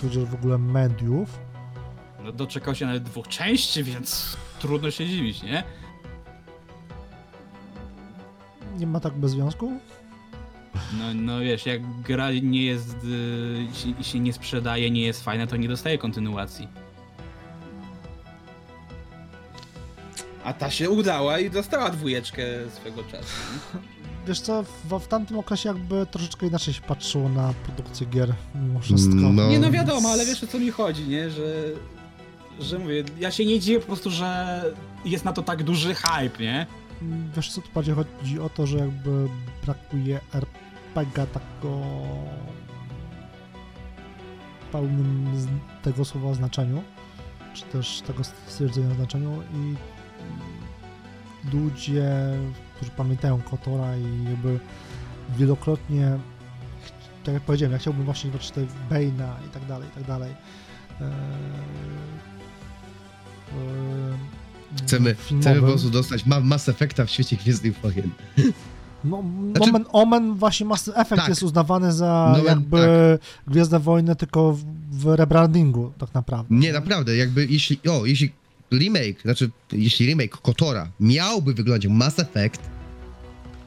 [0.00, 1.38] tudzież w ogóle mediów.
[2.24, 5.64] No, doczekał się nawet dwóch części, więc trudno się dziwić, nie?
[8.78, 9.72] Nie ma tak bez związku?
[10.98, 15.46] No, no wiesz, jak gra nie jest, y, się, się nie sprzedaje, nie jest fajna,
[15.46, 16.68] to nie dostaje kontynuacji.
[20.44, 23.34] A ta się udała i dostała dwójeczkę swego czasu.
[24.26, 28.80] Wiesz co, w, w tamtym okresie jakby troszeczkę inaczej się patrzyło na produkcję gier, mimo
[28.80, 29.14] wszystko.
[29.14, 29.48] No.
[29.48, 31.30] Nie no wiadomo, ale wiesz o co mi chodzi, nie?
[31.30, 31.64] Że,
[32.60, 34.62] że mówię, Ja się nie dziwię po prostu, że
[35.04, 36.66] jest na to tak duży hype, nie?
[37.36, 39.28] Wiesz co, tu bardziej chodzi o to, że jakby
[39.64, 40.61] brakuje RPG
[40.94, 41.80] takiego
[44.60, 45.26] w pełnym
[45.82, 46.82] tego słowa znaczeniu,
[47.54, 49.74] czy też tego stwierdzenia znaczeniu i
[51.56, 52.10] ludzie,
[52.76, 54.58] którzy pamiętają Kotora i jakby
[55.38, 56.18] wielokrotnie,
[57.24, 58.60] tak jak powiedziałem, ja chciałbym właśnie zobaczyć te
[58.90, 60.32] Bane'a i tak dalej, i tak dalej.
[61.00, 61.06] Eee,
[64.76, 65.40] w- Chcemy, filmowym.
[65.40, 68.10] chcemy po prostu dostać ma Mass Effecta w świecie Gwiezdnych Wojen.
[69.04, 69.24] No,
[69.56, 71.28] Znaczy- Omen, Omen właśnie Mass Effect Tak.
[71.28, 76.54] jest uznawany za No, jakby Gwiezdne Wojny tylko w, w rebrandingu tak naprawdę.
[76.54, 78.32] Nie, naprawdę, jakby jeśli, o, jeśli
[78.72, 82.60] remake, znaczy, jeśli remake Kotora miałby wyglądać Mass Effect,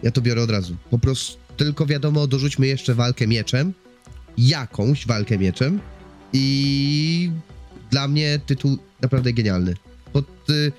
[0.03, 0.75] ja to biorę od razu.
[0.89, 3.73] Po prostu tylko wiadomo, dorzućmy jeszcze walkę mieczem,
[4.37, 5.79] jakąś walkę mieczem
[6.33, 7.31] i
[7.91, 9.73] dla mnie tytuł naprawdę genialny.
[10.13, 10.71] Pod y,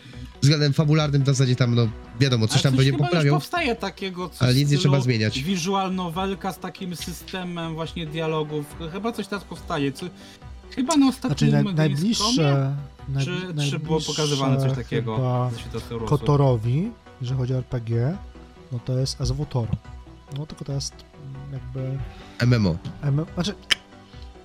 [0.43, 1.89] względem fabularnym w zasadzie tam, no,
[2.20, 3.26] wiadomo, coś Ale tam coś będzie chyba poprawią.
[3.26, 5.43] Już powstaje takiego coś ale nic nie trzeba zmieniać.
[5.43, 8.76] Visual novelka z takim systemem właśnie dialogów.
[8.93, 9.93] Chyba coś teraz powstaje.
[9.93, 10.06] Co,
[10.70, 11.88] chyba na Znaczy ostatnim naj, Gamescomie?
[11.88, 12.76] najbliższe,
[13.09, 15.51] naj, Czy, czy było pokazywane coś takiego?
[16.06, 16.90] Kotorowi,
[17.20, 18.16] jeżeli chodzi o RPG,
[18.72, 19.68] no to jest SWTOR.
[20.38, 21.98] No tylko to jest mm, jakby
[22.59, 22.76] MMO.
[23.02, 23.55] M znaczy,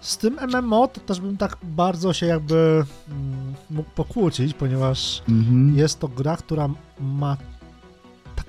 [0.02, 5.78] z tym MMO to też bym tak bardzo się jakby mm, mógł pokłócić, ponieważ Mhm.
[5.78, 6.70] jest to gra, która
[7.00, 7.38] ma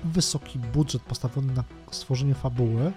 [0.05, 2.91] wysoki budżet postawiony na stworzenie fabuły,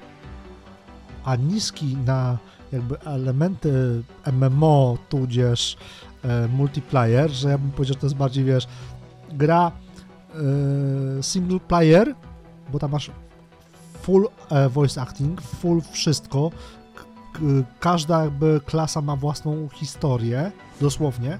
[1.24, 2.38] a niski na
[2.72, 4.02] jakby elementy
[4.32, 5.76] MMO, tudzież
[6.24, 8.66] e, multiplayer, że ja bym powiedział, że to jest bardziej, wiesz,
[9.32, 9.72] gra
[10.34, 12.14] e, single player,
[12.72, 13.10] bo tam masz
[14.02, 16.50] full e, voice acting, full wszystko,
[17.80, 21.38] każda jakby klasa ma własną historię, dosłownie,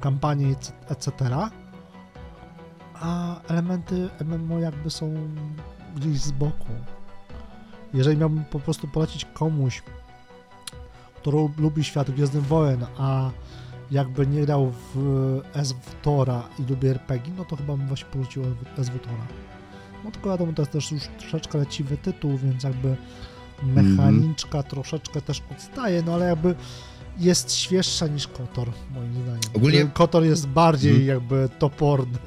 [0.00, 0.54] kampanię,
[0.88, 1.12] etc.,
[3.00, 5.14] a elementy MMO jakby są
[5.96, 6.72] gdzieś z boku.
[7.94, 9.82] Jeżeli miałbym po prostu polecić komuś,
[11.16, 13.30] kto lu- lubi świat Gwiezdnych Wojen, a
[13.90, 18.42] jakby nie grał w SWTORa i lubi RPG, no to chyba bym właśnie polecił
[18.82, 19.26] SWTORa.
[20.04, 22.96] No tylko wiadomo, to jest też już troszeczkę leciwy tytuł, więc jakby
[23.62, 26.54] mechaniczka troszeczkę też odstaje, no ale jakby
[27.18, 29.40] jest świeższa niż Kotor, moim zdaniem.
[29.56, 31.08] Ogólnie- Kotor jest bardziej Mhm.
[31.08, 32.18] jakby toporny.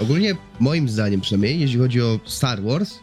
[0.00, 2.94] Ogólnie, moim zdaniem przynajmniej, jeśli chodzi o Star Wars,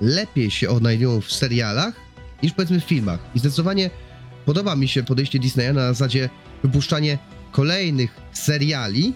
[0.00, 1.94] lepiej się odnajdują w serialach
[2.42, 3.20] niż powiedzmy w filmach.
[3.34, 3.90] I zdecydowanie
[4.44, 6.28] podoba mi się podejście Disneya na zasadzie
[6.62, 7.18] wypuszczanie
[7.52, 9.14] kolejnych seriali,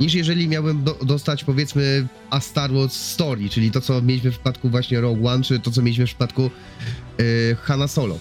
[0.00, 4.34] niż jeżeli miałbym do, dostać powiedzmy A Star Wars Story, czyli to, co mieliśmy w
[4.34, 6.50] przypadku właśnie Rogue One, czy to, co mieliśmy w przypadku
[7.18, 8.18] yy, Hanna Solo.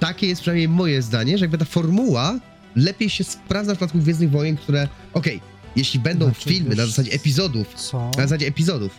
[0.00, 2.38] Takie jest przynajmniej moje zdanie, że jakby ta formuła
[2.76, 5.40] lepiej się sprawdza w przypadku Gwiezdnych Wojen, które, okej,
[5.76, 7.98] jeśli będą Znaczy, filmy na wiesz zasadzie epizodów, Co?
[8.16, 8.92] na zasadzie epizodów,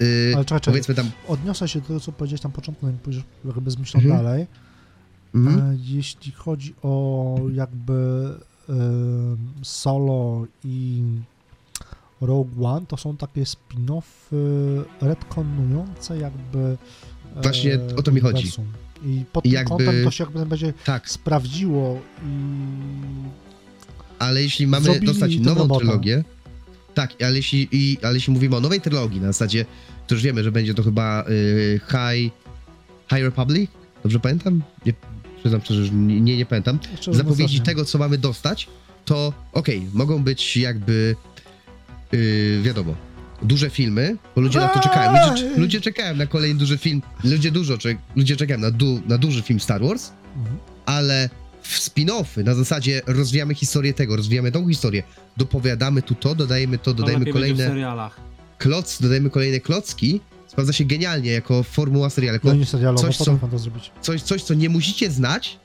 [0.00, 3.70] yy, Ale czekaj, powiedzmy tam, Odniosę się do tego, co powiedziałeś na początku, pójdziesz jakby
[3.70, 4.22] z myślą Mhm.
[4.24, 4.46] dalej.
[5.34, 8.28] mhm, E, Jeśli chodzi o jakby
[8.68, 11.02] em, Solo i
[12.20, 16.76] Rogue One, to są takie spin-offy retconujące jakby
[17.36, 18.48] e, Właśnie o to mi chodzi.
[19.04, 22.28] I pod I tym jakby- kątem to się jakby będzie tak, sprawdziło i
[24.22, 25.80] ale jeśli mamy Zrobili dostać nową robotę.
[25.80, 26.24] trylogię,
[26.94, 29.64] tak, ale jeśli, i, ale jeśli mówimy o nowej trylogii, na zasadzie,
[30.06, 32.32] to już wiemy, że będzie to chyba yy, High,
[33.10, 33.70] High Republic,
[34.02, 34.62] dobrze pamiętam?
[34.86, 34.92] Nie,
[35.40, 36.78] przyznam szczerze, że nie, nie, nie pamiętam.
[36.92, 38.68] jeszcze zapowiedzi tego, co mamy dostać,
[39.04, 41.16] to okej, mogą być jakby,
[42.12, 42.94] yy, wiadomo,
[43.42, 45.30] duże filmy, bo ludzie na to czekają.
[45.30, 47.78] Ludzie, ludzie czekają na kolejny duży film, ludzie dużo,
[48.16, 50.56] ludzie czekają na, du, na duży film Star Wars, Mhm.
[50.86, 51.30] ale
[51.62, 55.02] w spin-offy na zasadzie rozwijamy historię tego, rozwijamy tą historię,
[55.36, 58.20] dopowiadamy tu to, dodajemy to, To dodajemy lepiej będzie w kolejne serialach.
[58.58, 63.16] kloc, dodajemy kolejne klocki, sprawdza się genialnie jako formuła serialu, jako No nie serialowo, coś,
[63.16, 63.90] co- to zrobić.
[64.00, 65.58] coś, coś, co nie musicie znać,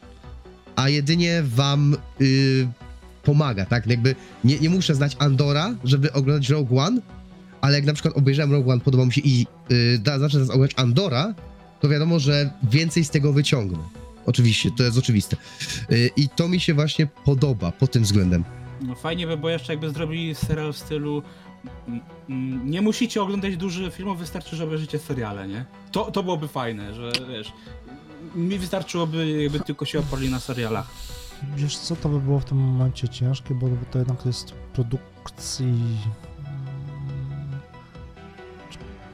[0.75, 2.67] a jedynie wam y,
[3.23, 3.87] pomaga, tak?
[3.87, 7.01] Jakby nie, nie muszę znać Andora, żeby oglądać Rogue One,
[7.61, 10.71] ale jak na przykład obejrzałem Rogue One, podobał mi się i y, da, teraz oglądać
[10.75, 11.33] Andora,
[11.79, 13.77] to wiadomo, że więcej z tego wyciągnę.
[14.27, 15.37] Oczywiście, to jest oczywiste.
[15.91, 18.43] Y, I to mi się właśnie podoba pod tym względem.
[18.81, 21.23] No fajnie by było jeszcze jakby zrobili serial w stylu
[21.87, 25.65] mm, mm, nie musicie oglądać dużych filmów, wystarczy, że obejrzycie seriale, nie?
[25.91, 27.53] To, to byłoby fajne, że wiesz,
[28.35, 30.87] mi wystarczyłoby jakby tylko się oparli na serialach.
[31.55, 37.59] Wiesz co, to by było w tym momencie ciężkie, bo to jednak jest produkcji mm,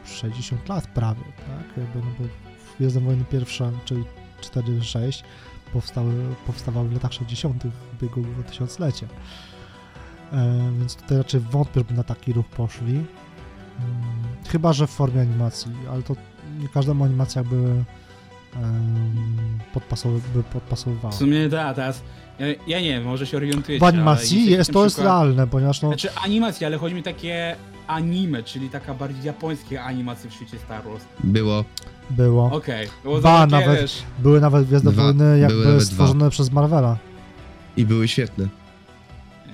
[0.05, 1.77] 60 lat prawie, tak?
[1.77, 2.25] Jakby, no bo
[2.79, 4.03] Gwiezdne Wojny pierwsza, czyli
[4.43, 5.23] 4-6
[5.73, 6.13] powstały,
[6.47, 7.63] powstawały w latach 60.
[7.93, 9.07] ubiegłego tysiąclecia.
[10.33, 12.93] E, więc tutaj raczej wątpię, żeby na taki ruch poszli.
[12.93, 13.05] Mm,
[14.47, 16.15] chyba, że w formie animacji, ale to
[16.59, 17.83] nie każdemu animacja jakby em,
[19.73, 21.11] podpasowy, by podpasowywała.
[21.11, 22.03] W sumie da, teraz
[22.39, 25.81] ja, ja nie wiem, może się orientujecie, W animacji jest, to jest przykład- realne, ponieważ
[25.81, 27.55] no, Znaczy animacja, ale chodzi mi takie
[27.87, 31.03] anime, czyli taka bardziej japońskie animacje w świecie Star Wars.
[31.23, 31.65] Było.
[32.09, 32.45] było.
[32.45, 32.87] Okej.
[33.03, 33.19] Okay.
[33.19, 34.03] Dwa nawet.
[34.19, 35.03] Były nawet Gwiezdne Dwa.
[35.03, 36.97] Wojny jakby stworzone przez Marvela.
[37.77, 38.47] I były świetne.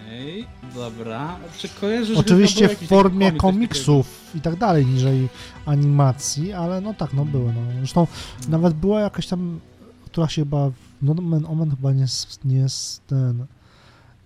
[0.10, 1.38] Ej, dobra.
[1.58, 5.30] Czy kojarzysz, Oczywiście w formie komiksów i tak dalej, niżej
[5.66, 7.54] animacji, ale no tak, no były.
[7.54, 7.62] No.
[7.78, 8.08] Zresztą
[8.50, 9.60] nawet była jakaś tam,
[10.06, 12.06] która się chyba, no Nomen Omen chyba nie,
[12.46, 13.46] nie jest ten,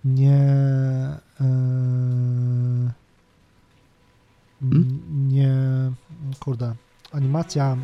[0.04, 0.38] nie,
[1.40, 1.44] e,
[4.60, 5.00] Hmm?
[5.28, 5.52] nie,
[6.40, 6.74] kurde,
[7.12, 7.76] animacja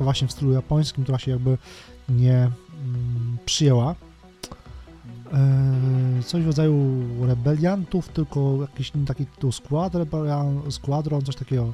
[0.00, 1.58] tylko właśnie w stylu japońskim, która się jakby
[2.08, 3.94] nie mm, przyjęła.
[5.32, 11.72] E, coś w rodzaju rebeliantów, tylko jakiś taki tytuł Squad, Rebellion, Squadron, coś takiego.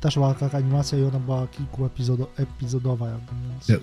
[0.00, 3.08] Też była taka animacja i ona była kilku epizodo, epizodowa.
[3.08, 3.68] Jakby, więc...
[3.68, 3.76] Ja.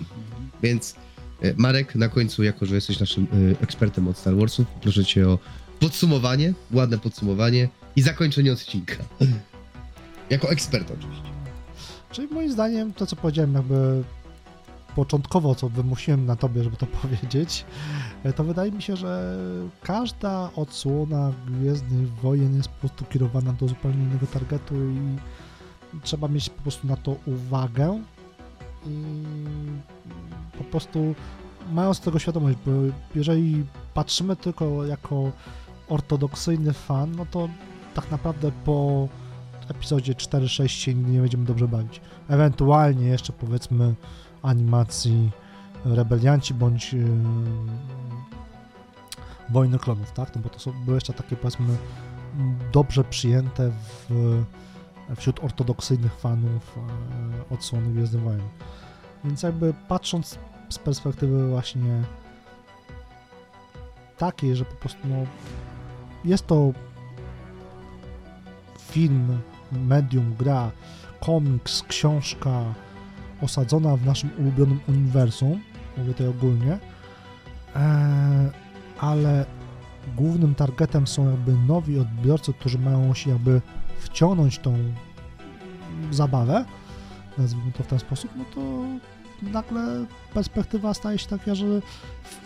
[0.62, 0.94] Więc
[1.42, 3.26] e, Marek, na końcu, jako że jesteś naszym
[3.56, 5.38] e, ekspertem od Star Warsów, proszę cię o
[5.80, 8.96] podsumowanie, ładne podsumowanie i zakończenie odcinka.
[10.30, 11.30] Jako ekspert oczywiście.
[12.10, 14.04] Czyli moim zdaniem to, co powiedziałem, jakby
[14.96, 17.64] początkowo, co wymusiłem na tobie, żeby to powiedzieć,
[18.24, 19.36] e, to wydaje mi się, że
[19.82, 25.18] każda odsłona Gwiezdnych Wojen jest po prostu kierowana do zupełnie innego targetu i
[26.02, 28.02] trzeba mieć po prostu na to uwagę
[28.86, 29.12] i
[30.58, 31.14] po prostu
[31.72, 32.72] mając tego świadomość, bo
[33.14, 35.32] jeżeli patrzymy tylko jako
[35.88, 37.48] ortodoksyjny fan, no to
[37.94, 39.08] tak naprawdę po
[39.68, 42.00] epizodzie 4-6 się nie będziemy dobrze bawić.
[42.28, 43.94] Ewentualnie jeszcze powiedzmy
[44.42, 45.30] animacji
[45.84, 47.06] Rebelianci bądź yy,
[49.50, 50.36] Wojny Klonów, tak?
[50.36, 51.76] No bo to są, były jeszcze takie powiedzmy
[52.72, 54.10] dobrze przyjęte w,
[55.16, 56.78] wśród ortodoksyjnych fanów
[57.50, 58.48] e, odsłony Gwiezdnych Wojen.
[59.24, 60.38] Więc jakby patrząc
[60.68, 62.02] z perspektywy właśnie
[64.18, 65.16] takiej, że po prostu no,
[66.24, 66.72] jest to
[68.78, 69.38] film,
[69.72, 70.70] medium, gra,
[71.20, 72.74] komiks, książka
[73.42, 75.60] osadzona w naszym ulubionym uniwersum,
[75.96, 76.78] mówię tutaj ogólnie,
[77.76, 78.50] e,
[79.00, 79.46] ale
[80.16, 83.60] głównym targetem są jakby nowi odbiorcy, którzy mają się jakby
[83.98, 84.76] wciągnąć tą
[86.10, 86.64] zabawę,
[87.38, 88.60] nazwijmy to w ten sposób, no to
[89.42, 91.66] nagle perspektywa staje się taka, że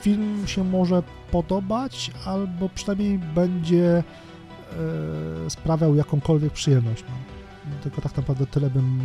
[0.00, 4.04] film się może podobać, albo przynajmniej będzie
[5.48, 7.04] sprawiał jakąkolwiek przyjemność.
[7.08, 7.14] No.
[7.82, 9.04] Tylko tak naprawdę tyle bym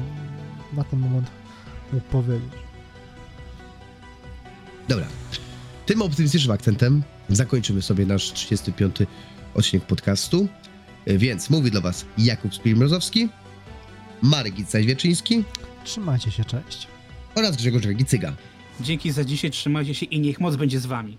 [0.74, 1.28] na ten moment
[1.94, 2.50] mógł powiedzieć.
[4.88, 5.06] Dobra.
[5.86, 8.96] Tym optymistycznym akcentem zakończymy sobie nasz 35.
[9.54, 10.48] odcinek podcastu.
[11.06, 13.30] E, Więc mówi dla Was Jakub Spilmrozowski,
[14.22, 15.44] Marek Gicaj-Wieczyński
[15.84, 16.88] Trzymajcie się, cześć.
[17.36, 18.34] oraz Grzegorz Gicyga.
[18.82, 21.18] Dzięki za dzisiaj, trzymajcie się i niech moc będzie z wami.